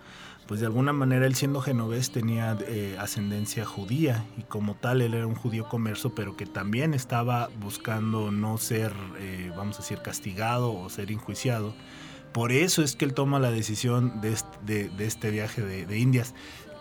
pues 0.46 0.60
de 0.60 0.66
alguna 0.66 0.92
manera 0.92 1.26
él 1.26 1.34
siendo 1.34 1.60
genovés 1.60 2.10
tenía 2.10 2.56
eh, 2.68 2.96
ascendencia 2.98 3.64
judía 3.64 4.24
y 4.36 4.42
como 4.42 4.74
tal 4.74 5.02
él 5.02 5.14
era 5.14 5.26
un 5.26 5.34
judío 5.34 5.68
comercio, 5.68 6.14
pero 6.14 6.36
que 6.36 6.46
también 6.46 6.94
estaba 6.94 7.50
buscando 7.60 8.30
no 8.30 8.56
ser, 8.58 8.92
eh, 9.18 9.52
vamos 9.56 9.76
a 9.76 9.82
decir, 9.82 9.98
castigado 10.02 10.72
o 10.72 10.88
ser 10.88 11.10
enjuiciado. 11.10 11.74
Por 12.32 12.52
eso 12.52 12.82
es 12.82 12.96
que 12.96 13.06
él 13.06 13.14
toma 13.14 13.38
la 13.38 13.50
decisión 13.50 14.20
de 14.20 14.34
este, 15.06 15.30
viaje 15.30 15.62
de 15.62 15.98
Indias, 15.98 16.34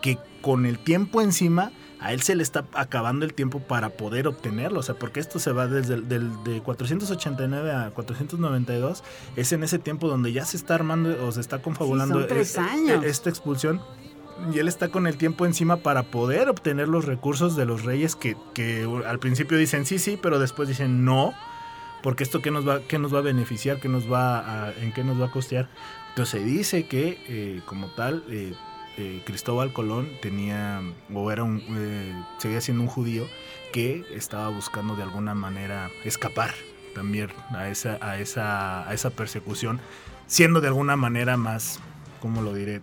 que 0.06 0.18
con 0.40 0.66
el 0.66 0.78
tiempo 0.78 1.20
encima 1.20 1.72
a 1.98 2.12
él 2.12 2.22
se 2.22 2.36
le 2.36 2.44
está 2.44 2.66
acabando 2.74 3.24
el 3.24 3.34
tiempo 3.34 3.58
para 3.58 3.88
poder 3.90 4.28
obtenerlo, 4.28 4.78
o 4.78 4.82
sea, 4.84 4.94
porque 4.94 5.18
esto 5.18 5.40
se 5.40 5.50
va 5.50 5.66
desde 5.66 5.94
el 5.94 6.08
del, 6.08 6.30
de 6.44 6.60
489 6.60 7.72
a 7.72 7.90
492, 7.90 9.02
es 9.34 9.50
en 9.50 9.64
ese 9.64 9.80
tiempo 9.80 10.06
donde 10.06 10.32
ya 10.32 10.44
se 10.44 10.56
está 10.56 10.76
armando 10.76 11.26
o 11.26 11.32
se 11.32 11.40
está 11.40 11.60
confabulando 11.60 12.20
e, 12.20 12.32
e, 12.32 13.08
esta 13.08 13.28
expulsión. 13.30 13.80
Y 14.54 14.60
él 14.60 14.68
está 14.68 14.90
con 14.90 15.08
el 15.08 15.16
tiempo 15.16 15.44
encima 15.44 15.78
para 15.78 16.04
poder 16.04 16.50
obtener 16.50 16.86
los 16.86 17.04
recursos 17.06 17.56
de 17.56 17.64
los 17.64 17.84
reyes 17.84 18.14
que, 18.14 18.36
que 18.54 18.86
al 19.06 19.18
principio 19.18 19.58
dicen 19.58 19.86
sí, 19.86 19.98
sí, 19.98 20.16
pero 20.22 20.38
después 20.38 20.68
dicen 20.68 21.04
no, 21.04 21.34
porque 22.02 22.22
esto 22.22 22.42
qué 22.42 22.52
nos 22.52 22.68
va, 22.68 22.80
qué 22.82 23.00
nos 23.00 23.12
va 23.12 23.18
a 23.18 23.22
beneficiar, 23.22 23.80
qué 23.80 23.88
nos 23.88 24.12
va 24.12 24.66
a, 24.66 24.72
en 24.74 24.92
qué 24.92 25.02
nos 25.02 25.20
va 25.20 25.26
a 25.26 25.30
costear. 25.32 25.68
Entonces 26.10 26.40
se 26.40 26.46
dice 26.46 26.86
que 26.86 27.18
eh, 27.26 27.62
como 27.66 27.88
tal... 27.88 28.22
Eh, 28.28 28.54
eh, 28.96 29.22
Cristóbal 29.24 29.72
Colón 29.72 30.08
tenía, 30.22 30.80
o 31.12 31.30
era 31.30 31.44
un, 31.44 31.62
eh, 31.68 32.14
seguía 32.38 32.60
siendo 32.60 32.82
un 32.82 32.88
judío 32.88 33.26
que 33.72 34.04
estaba 34.14 34.48
buscando 34.48 34.96
de 34.96 35.02
alguna 35.02 35.34
manera 35.34 35.90
escapar 36.04 36.54
también 36.94 37.30
a 37.50 37.68
esa, 37.68 37.98
a 38.00 38.18
esa, 38.18 38.88
a 38.88 38.94
esa 38.94 39.10
persecución, 39.10 39.80
siendo 40.26 40.62
de 40.62 40.68
alguna 40.68 40.96
manera 40.96 41.36
más, 41.36 41.78
¿cómo 42.22 42.40
lo 42.40 42.54
diré? 42.54 42.80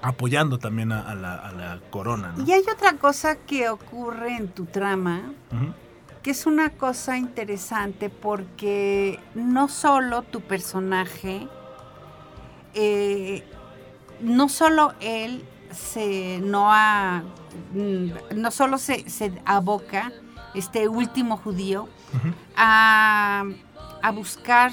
Apoyando 0.00 0.58
también 0.58 0.92
a, 0.92 1.14
la, 1.16 1.80
corona. 1.90 2.34
Y 2.46 2.52
hay 2.52 2.62
otra 2.72 2.92
cosa 2.92 3.34
que 3.34 3.68
ocurre 3.68 4.36
en 4.36 4.46
tu 4.46 4.66
trama, 4.66 5.32
que 6.22 6.30
es 6.30 6.46
una 6.46 6.70
cosa 6.70 7.18
interesante 7.18 8.10
porque 8.10 9.18
no 9.34 9.68
solo 9.68 10.22
tu 10.22 10.40
personaje 10.40 11.48
eh, 12.74 13.42
no 14.20 14.48
solo 14.48 14.94
él 15.00 15.44
se 15.72 16.40
no 16.40 16.72
ha, 16.72 17.22
mm, 17.74 18.10
no 18.36 18.50
solo 18.50 18.78
se, 18.78 19.04
aboca 19.44 20.12
este 20.54 20.88
último 20.88 21.36
judío 21.36 21.88
a, 22.56 23.44
buscar 24.14 24.70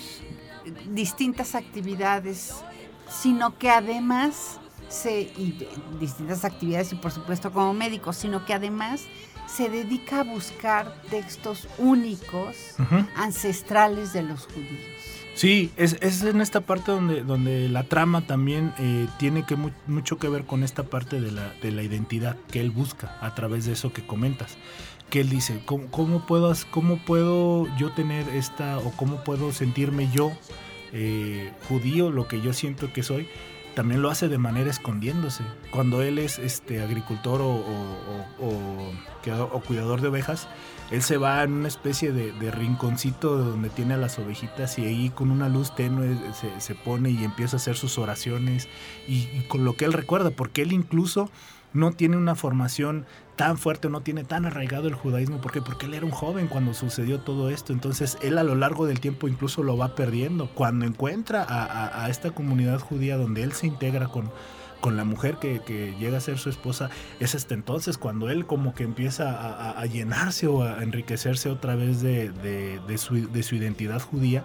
distintas 0.92 1.56
actividades, 1.56 2.64
sino 3.10 3.58
que 3.58 3.72
además 3.72 4.60
se, 4.88 5.22
y 5.22 5.68
distintas 6.00 6.46
actividades 6.46 6.94
y 6.94 6.96
por 6.96 7.12
supuesto 7.12 7.52
como 7.52 7.74
médico, 7.74 8.14
sino 8.14 8.46
que 8.46 8.54
además 8.54 9.08
se 9.48 9.70
dedica 9.70 10.22
a 10.22 10.24
buscar 10.24 11.02
textos 11.10 11.68
únicos, 11.80 12.76
ancestrales 13.16 14.14
de 14.14 14.22
los 14.22 14.46
judíos. 14.46 15.13
Sí, 15.36 15.72
es, 15.78 15.98
es, 16.02 16.22
en 16.24 16.42
esta 16.42 16.62
parte 16.62 16.92
donde, 16.92 17.24
donde 17.24 17.68
la 17.68 17.84
trama 17.84 18.28
también 18.28 18.72
eh, 18.78 19.08
tiene 19.18 19.44
que 19.44 19.58
mucho 19.88 20.18
que 20.18 20.30
ver 20.30 20.46
con 20.46 20.64
esta 20.64 20.84
parte 20.84 21.20
de 21.20 21.32
la, 21.32 21.54
de 21.62 21.72
la 21.72 21.82
identidad 21.82 22.38
que 22.52 22.62
él 22.62 22.70
busca 22.70 23.18
a 23.20 23.34
través 23.34 23.66
de 23.66 23.74
eso 23.74 23.92
que 23.92 24.06
comentas. 24.06 24.58
Que 25.10 25.22
él 25.22 25.30
dice, 25.30 25.62
¿cómo, 25.66 25.88
cómo 25.90 26.26
puedo, 26.28 26.54
cómo 26.70 26.98
puedo 26.98 27.68
yo 27.78 27.92
tener 27.92 28.30
esta 28.30 28.78
o 28.78 28.92
cómo 28.92 29.24
puedo 29.24 29.52
sentirme 29.52 30.10
yo 30.12 30.32
eh, 30.92 31.52
judío, 31.68 32.12
lo 32.12 32.28
que 32.28 32.40
yo 32.40 32.54
siento 32.54 32.94
que 32.94 33.02
soy? 33.02 33.28
También 33.74 34.04
lo 34.04 34.12
hace 34.12 34.28
de 34.28 34.38
manera 34.38 34.70
escondiéndose. 34.70 35.44
Cuando 35.72 36.04
él 36.04 36.20
es 36.20 36.38
este 36.38 36.82
agricultor 36.84 37.42
o, 37.42 37.56
o, 38.40 38.50
o 39.52 39.62
cuidador 39.62 40.02
de 40.02 40.10
ovejas, 40.10 40.48
él 40.92 41.02
se 41.02 41.18
va 41.18 41.44
en 41.44 41.54
una 41.54 41.68
especie 41.68 42.12
de, 42.12 42.52
rinconcito 42.52 43.38
donde 43.38 43.70
tiene 43.70 43.96
a 43.96 43.98
las 43.98 44.20
ovejitas 44.20 44.78
y 44.78 44.86
ahí 44.86 45.10
con 45.10 45.32
una 45.32 45.50
luz 45.50 45.74
tenue 45.76 46.18
se, 46.60 46.76
pone 46.76 47.10
y 47.10 47.24
empieza 47.24 47.56
a 47.56 47.60
hacer 47.60 47.76
sus 47.76 47.98
oraciones 47.98 48.68
y, 49.08 49.44
con 49.48 49.66
lo 49.66 49.76
que 49.76 49.86
él 49.86 49.94
recuerda, 49.94 50.32
porque 50.32 50.62
él 50.62 50.72
incluso 50.72 51.30
no 51.74 51.92
tiene 51.92 52.18
una 52.18 52.36
formación 52.36 53.06
tan 53.36 53.58
fuerte, 53.58 53.90
no 53.90 54.02
tiene 54.02 54.24
tan 54.24 54.46
arraigado 54.46 54.88
el 54.88 54.94
judaísmo. 54.94 55.42
¿Por 55.42 55.52
qué? 55.52 55.60
Porque 55.60 55.88
él 55.88 55.96
era 55.96 56.06
un 56.06 56.12
joven 56.12 56.46
cuando 56.46 56.76
sucedió 56.76 57.22
todo 57.22 57.50
esto. 57.50 57.74
Entonces 57.74 58.20
él 58.22 58.38
a 58.38 58.44
lo 58.44 58.54
largo 58.54 58.86
del 58.86 59.00
tiempo 59.00 59.28
incluso 59.28 59.64
lo 59.64 59.76
va 59.76 59.96
perdiendo. 59.96 60.52
Cuando 60.54 60.86
encuentra 60.86 61.44
a 61.50 62.08
esta 62.12 62.30
comunidad 62.30 62.80
judía 62.80 63.18
donde 63.18 63.42
él 63.42 63.54
se 63.54 63.66
integra 63.66 64.08
con, 64.08 64.30
con 64.84 64.98
la 64.98 65.06
mujer 65.06 65.38
que, 65.38 65.96
llega 65.98 66.18
a 66.18 66.20
ser 66.20 66.38
su 66.38 66.50
esposa, 66.50 66.90
es 67.22 67.36
hasta 67.36 67.54
entonces 67.54 67.98
cuando 67.98 68.30
él 68.30 68.46
como 68.46 68.76
que 68.76 68.84
empieza 68.84 69.80
a, 69.80 69.86
llenarse 69.86 70.48
o 70.48 70.64
a 70.64 70.84
enriquecerse 70.84 71.50
otra 71.50 71.76
vez 71.76 72.02
de, 72.02 72.98
su, 72.98 73.16
identidad 73.56 74.02
judía. 74.02 74.44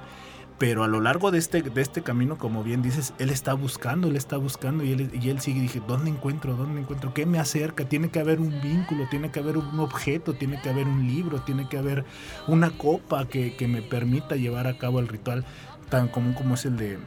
Pero 0.57 0.85
a 0.85 0.89
lo 0.89 1.01
largo 1.01 1.33
de 1.33 1.39
este, 1.39 1.63
de 1.63 1.83
este 1.83 2.03
camino, 2.03 2.39
como 2.39 2.63
bien 2.63 2.83
dices, 2.83 3.15
él 3.19 3.31
está 3.31 3.55
buscando, 3.55 4.07
él 4.07 4.15
está 4.15 4.37
buscando 4.37 4.85
y 4.85 4.93
él, 4.93 5.11
y 5.21 5.29
él 5.29 5.41
sigue, 5.41 5.61
dije, 5.61 5.83
¿dónde 5.89 6.11
encuentro? 6.11 6.55
¿Dónde 6.55 6.81
encuentro? 6.83 7.13
¿Qué 7.15 7.27
me 7.27 7.41
acerca? 7.41 7.89
Tiene 7.89 8.11
que 8.11 8.21
haber 8.21 8.39
un 8.39 8.61
vínculo, 8.61 9.09
tiene 9.11 9.33
que 9.33 9.41
haber 9.41 9.57
un 9.57 9.81
objeto, 9.81 10.35
tiene 10.35 10.61
que 10.61 10.69
haber 10.69 10.87
un 10.87 11.05
libro, 11.09 11.41
tiene 11.41 11.69
que 11.69 11.79
haber 11.79 12.05
una 12.47 12.71
copa 12.71 13.27
que 13.27 13.69
me 13.69 13.83
permita 13.83 14.37
llevar 14.37 14.69
a 14.69 14.79
cabo 14.79 15.01
el 15.01 15.09
ritual 15.09 15.45
tan 15.91 16.07
común 16.07 16.35
como 16.35 16.55
es 16.55 16.65
el 16.65 16.77
de, 16.77 16.99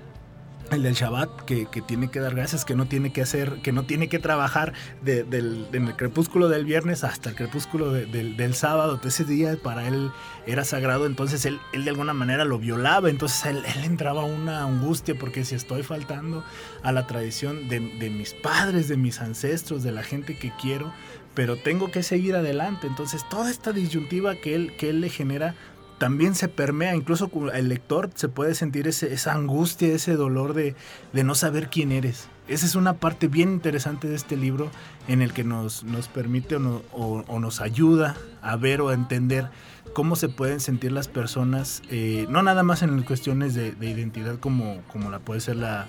el 0.72 0.84
del 0.84 0.94
Shabbat, 0.94 1.42
que, 1.42 1.66
tiene 1.86 2.10
que 2.10 2.20
dar 2.20 2.34
gracias, 2.34 2.66
que 2.66 2.76
no 2.76 2.86
tiene 2.86 3.12
que 3.12 3.22
hacer, 3.22 3.62
que 3.62 3.72
no 3.72 3.84
tiene 3.84 4.08
que 4.08 4.20
trabajar 4.20 4.74
del, 5.02 5.68
en 5.74 5.88
el 5.88 5.96
crepúsculo 5.96 6.48
del 6.50 6.66
viernes 6.66 7.04
hasta 7.04 7.30
el 7.30 7.36
crepúsculo 7.36 7.92
del, 7.92 8.54
sábado. 8.54 9.00
Ese 9.04 9.26
día 9.26 9.58
para 9.62 9.88
él 9.88 10.12
era 10.46 10.64
sagrado, 10.64 11.06
entonces 11.06 11.46
él, 11.46 11.60
él 11.74 11.84
de 11.84 11.90
alguna 11.90 12.14
manera 12.14 12.46
lo 12.46 12.58
violaba, 12.58 13.10
entonces 13.10 13.46
él, 13.46 13.64
él, 13.76 13.84
entraba 13.84 14.24
una 14.24 14.64
angustia 14.64 15.16
porque 15.18 15.46
si 15.46 15.56
estoy 15.56 15.84
faltando 15.84 16.44
a 16.84 16.92
la 16.92 17.08
tradición 17.08 17.68
de, 17.68 17.80
de 17.80 18.10
mis 18.10 18.34
padres, 18.34 18.88
de 18.88 18.98
mis 18.98 19.20
ancestros, 19.20 19.84
de 19.84 19.92
la 19.92 20.04
gente 20.04 20.38
que 20.38 20.52
quiero, 20.62 20.94
pero 21.34 21.58
tengo 21.58 21.92
que 21.92 22.04
seguir 22.04 22.36
adelante. 22.36 22.88
Entonces 22.88 23.28
toda 23.30 23.50
esta 23.50 23.72
disyuntiva 23.72 24.36
que 24.36 24.56
él, 24.56 24.74
que 24.78 24.90
él 24.90 25.02
le 25.02 25.10
genera 25.10 25.56
también 26.02 26.34
se 26.34 26.48
permea, 26.48 26.96
incluso 26.96 27.30
el 27.54 27.70
lector 27.70 28.10
se 28.16 28.28
puede 28.28 28.56
sentir 28.56 28.88
esa 28.88 29.34
angustia, 29.34 29.90
ese 29.90 30.16
dolor 30.16 30.56
de, 30.56 30.74
no 31.14 31.36
saber 31.36 31.70
quién 31.70 31.92
eres. 31.92 32.28
Esa 32.48 32.66
es 32.66 32.74
una 32.74 32.94
parte 32.94 33.28
bien 33.28 33.52
interesante 33.52 34.08
de 34.08 34.16
este 34.16 34.36
libro 34.36 34.72
en 35.08 35.22
el 35.22 35.32
que 35.32 35.44
nos, 35.44 35.84
nos 35.84 36.08
permite 36.08 36.56
o, 36.56 37.40
nos 37.40 37.62
ayuda 37.62 38.18
a 38.42 38.56
ver 38.56 38.82
o 38.82 38.90
a 38.90 38.96
entender 38.96 39.52
cómo 39.94 40.16
se 40.16 40.28
pueden 40.28 40.60
sentir 40.60 40.92
las 40.92 41.08
personas, 41.08 41.84
eh, 41.92 42.26
no 42.30 42.42
nada 42.42 42.64
más 42.64 42.82
en 42.82 43.04
cuestiones 43.04 43.54
de, 43.54 43.76
identidad 43.80 44.40
como, 44.40 44.82
como 44.88 45.12
la 45.12 45.20
puede 45.20 45.40
ser 45.40 45.58
la, 45.58 45.86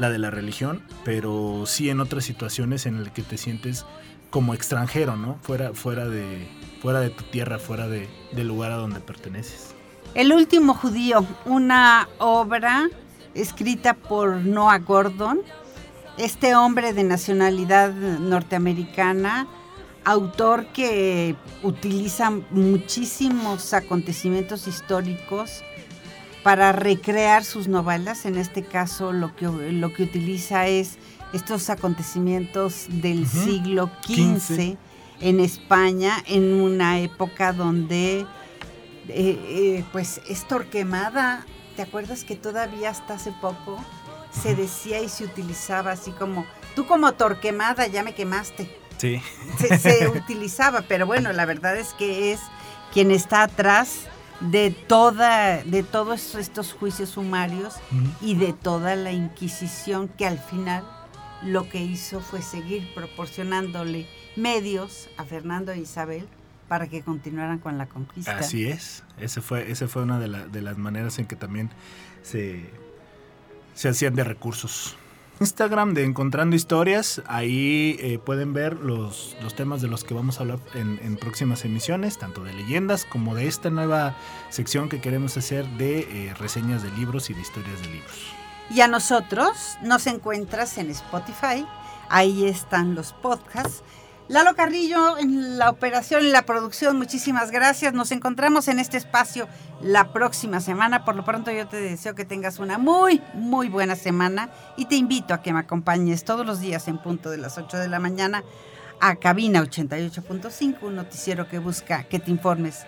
de 0.00 0.18
la 0.18 0.32
religión, 0.32 0.82
pero 1.04 1.66
sí 1.66 1.88
en 1.88 2.00
otras 2.00 2.24
situaciones 2.24 2.84
en 2.84 3.04
las 3.04 3.12
que 3.12 3.22
te 3.22 3.38
sientes 3.38 3.86
como 4.30 4.54
extranjero, 4.54 5.14
¿no? 5.14 5.38
Fuera, 5.40 5.72
fuera 5.72 6.08
de, 6.08 6.48
fuera 6.82 6.98
de 6.98 7.10
tu 7.10 7.22
tierra, 7.22 7.60
fuera 7.60 7.86
de, 7.86 8.08
del 8.32 8.48
lugar 8.48 8.72
a 8.72 8.76
donde 8.76 8.98
perteneces. 8.98 9.68
El 10.14 10.32
último 10.32 10.74
judío, 10.74 11.24
una 11.44 12.08
obra 12.18 12.90
escrita 13.34 13.94
por 13.94 14.44
Noah 14.44 14.80
Gordon, 14.80 15.42
este 16.18 16.56
hombre 16.56 16.92
de 16.92 17.04
nacionalidad 17.04 17.92
norteamericana, 17.92 19.46
autor 20.04 20.66
que 20.66 21.36
utiliza 21.62 22.30
muchísimos 22.50 23.72
acontecimientos 23.74 24.66
históricos 24.66 25.62
para 26.42 26.72
recrear 26.72 27.44
sus 27.44 27.68
novelas. 27.68 28.26
En 28.26 28.36
este 28.36 28.64
caso 28.64 29.12
lo 29.12 29.36
que, 29.36 29.46
lo 29.46 29.94
que 29.94 30.02
utiliza 30.02 30.66
es 30.66 30.98
estos 31.32 31.70
acontecimientos 31.70 32.86
del 32.88 33.28
siglo 33.28 33.88
XV 34.04 34.76
en 35.22 35.40
España 35.40 36.22
en 36.26 36.52
una 36.60 36.98
época 37.00 37.52
donde 37.52 38.20
eh, 38.20 38.26
eh, 39.08 39.84
pues 39.92 40.20
es 40.28 40.46
Torquemada. 40.46 41.46
¿Te 41.76 41.82
acuerdas 41.82 42.24
que 42.24 42.36
todavía 42.36 42.90
hasta 42.90 43.14
hace 43.14 43.32
poco 43.40 43.82
se 44.30 44.54
decía 44.54 45.00
y 45.00 45.08
se 45.08 45.24
utilizaba 45.24 45.92
así 45.92 46.10
como, 46.12 46.44
tú 46.74 46.86
como 46.86 47.12
Torquemada 47.12 47.86
ya 47.86 48.02
me 48.02 48.14
quemaste? 48.14 48.76
Sí. 48.98 49.22
Se, 49.58 50.08
utilizaba, 50.16 50.82
pero 50.82 51.06
bueno, 51.06 51.32
la 51.32 51.46
verdad 51.46 51.76
es 51.76 51.94
que 51.94 52.32
es 52.32 52.40
quien 52.92 53.10
está 53.10 53.44
atrás 53.44 54.06
de 54.40 54.70
toda 54.70 55.62
de 55.62 55.84
todos 55.84 56.34
estos 56.34 56.72
juicios 56.72 57.10
sumarios 57.10 57.74
y 58.20 58.34
de 58.34 58.52
toda 58.52 58.96
la 58.96 59.12
inquisición 59.12 60.08
que 60.08 60.26
al 60.26 60.38
final 60.38 60.84
lo 61.44 61.68
que 61.68 61.80
hizo 61.80 62.20
fue 62.20 62.42
seguir 62.42 62.92
proporcionándole 62.92 64.08
medios 64.36 65.10
a 65.16 65.24
Fernando 65.24 65.72
e 65.72 65.78
Isabel 65.78 66.26
para 66.68 66.88
que 66.88 67.02
continuaran 67.02 67.58
con 67.58 67.76
la 67.78 67.86
conquista. 67.86 68.38
Así 68.38 68.66
es, 68.66 69.04
ese 69.18 69.40
fue, 69.40 69.70
ese 69.70 69.88
fue 69.88 70.02
una 70.02 70.18
de, 70.18 70.48
de 70.48 70.62
las 70.62 70.78
maneras 70.78 71.18
en 71.18 71.26
que 71.26 71.36
también 71.36 71.70
se, 72.22 72.70
se 73.74 73.88
hacían 73.88 74.14
de 74.14 74.24
recursos. 74.24 74.96
Instagram 75.40 75.94
de 75.94 76.04
Encontrando 76.04 76.54
Historias, 76.54 77.20
ahí 77.26 77.96
eh, 78.00 78.20
pueden 78.24 78.52
ver 78.52 78.74
los, 78.78 79.36
los, 79.42 79.56
temas 79.56 79.82
de 79.82 79.88
los 79.88 80.04
que 80.04 80.14
vamos 80.14 80.38
a 80.38 80.42
hablar 80.42 80.60
en, 80.74 81.16
próximas 81.16 81.64
emisiones, 81.64 82.16
tanto 82.16 82.44
de 82.44 82.52
leyendas 82.52 83.04
como 83.04 83.34
de 83.34 83.48
esta 83.48 83.68
nueva 83.68 84.14
sección 84.50 84.88
que 84.88 85.00
queremos 85.00 85.36
hacer 85.36 85.66
de 85.78 86.00
eh, 86.00 86.34
reseñas 86.34 86.84
de 86.84 86.92
libros 86.92 87.28
y 87.28 87.34
de 87.34 87.40
historias 87.40 87.80
de 87.80 87.88
libros. 87.88 88.32
Y 88.70 88.82
a 88.82 88.88
nosotros 88.88 89.76
nos 89.82 90.06
encuentras 90.06 90.78
en 90.78 90.90
Spotify, 90.90 91.66
ahí 92.08 92.46
están 92.46 92.94
los 92.94 93.12
podcasts 93.12 93.82
Lalo 94.28 94.54
Carrillo 94.54 95.18
en 95.18 95.58
la 95.58 95.68
operación 95.68 96.24
y 96.24 96.30
la 96.30 96.42
producción, 96.46 96.96
muchísimas 96.96 97.50
gracias. 97.50 97.92
Nos 97.92 98.12
encontramos 98.12 98.68
en 98.68 98.78
este 98.78 98.96
espacio 98.96 99.48
la 99.82 100.12
próxima 100.12 100.60
semana. 100.60 101.04
Por 101.04 101.16
lo 101.16 101.24
pronto 101.24 101.50
yo 101.50 101.66
te 101.66 101.78
deseo 101.78 102.14
que 102.14 102.24
tengas 102.24 102.58
una 102.58 102.78
muy, 102.78 103.20
muy 103.34 103.68
buena 103.68 103.96
semana 103.96 104.48
y 104.76 104.86
te 104.86 104.94
invito 104.94 105.34
a 105.34 105.42
que 105.42 105.52
me 105.52 105.58
acompañes 105.60 106.24
todos 106.24 106.46
los 106.46 106.60
días 106.60 106.86
en 106.88 106.98
punto 106.98 107.30
de 107.30 107.38
las 107.38 107.58
8 107.58 107.76
de 107.78 107.88
la 107.88 107.98
mañana 107.98 108.44
a 109.00 109.16
Cabina 109.16 109.60
88.5, 109.60 110.76
un 110.82 110.94
noticiero 110.94 111.48
que 111.48 111.58
busca 111.58 112.04
que 112.04 112.20
te 112.20 112.30
informes 112.30 112.86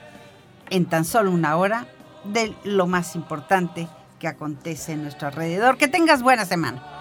en 0.71 0.87
tan 0.87 1.05
solo 1.05 1.33
una 1.33 1.57
hora 1.57 1.89
de 2.25 2.55
lo 2.63 2.87
más 2.87 3.17
importante 3.17 3.89
que 4.21 4.29
acontece 4.29 4.93
en 4.93 5.03
nuestro 5.03 5.29
alrededor. 5.29 5.77
Que 5.77 5.89
tengas 5.89 6.23
buena 6.23 6.45
semana. 6.45 6.94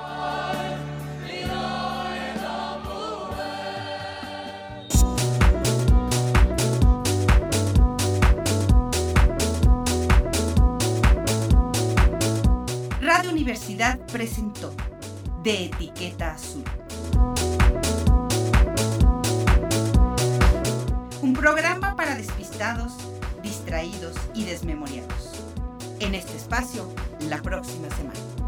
Universidad 13.44 14.00
presentó 14.08 14.74
De 15.44 15.66
Etiqueta 15.66 16.32
Azul. 16.32 16.64
Un 21.22 21.34
programa 21.34 21.94
para 21.98 22.16
despistados, 22.16 22.94
distraídos 23.42 24.16
y 24.34 24.46
desmemoriados. 24.46 25.44
En 26.00 26.16
este 26.16 26.38
espacio, 26.38 26.88
la 27.28 27.42
próxima 27.42 27.90
semana. 27.90 28.43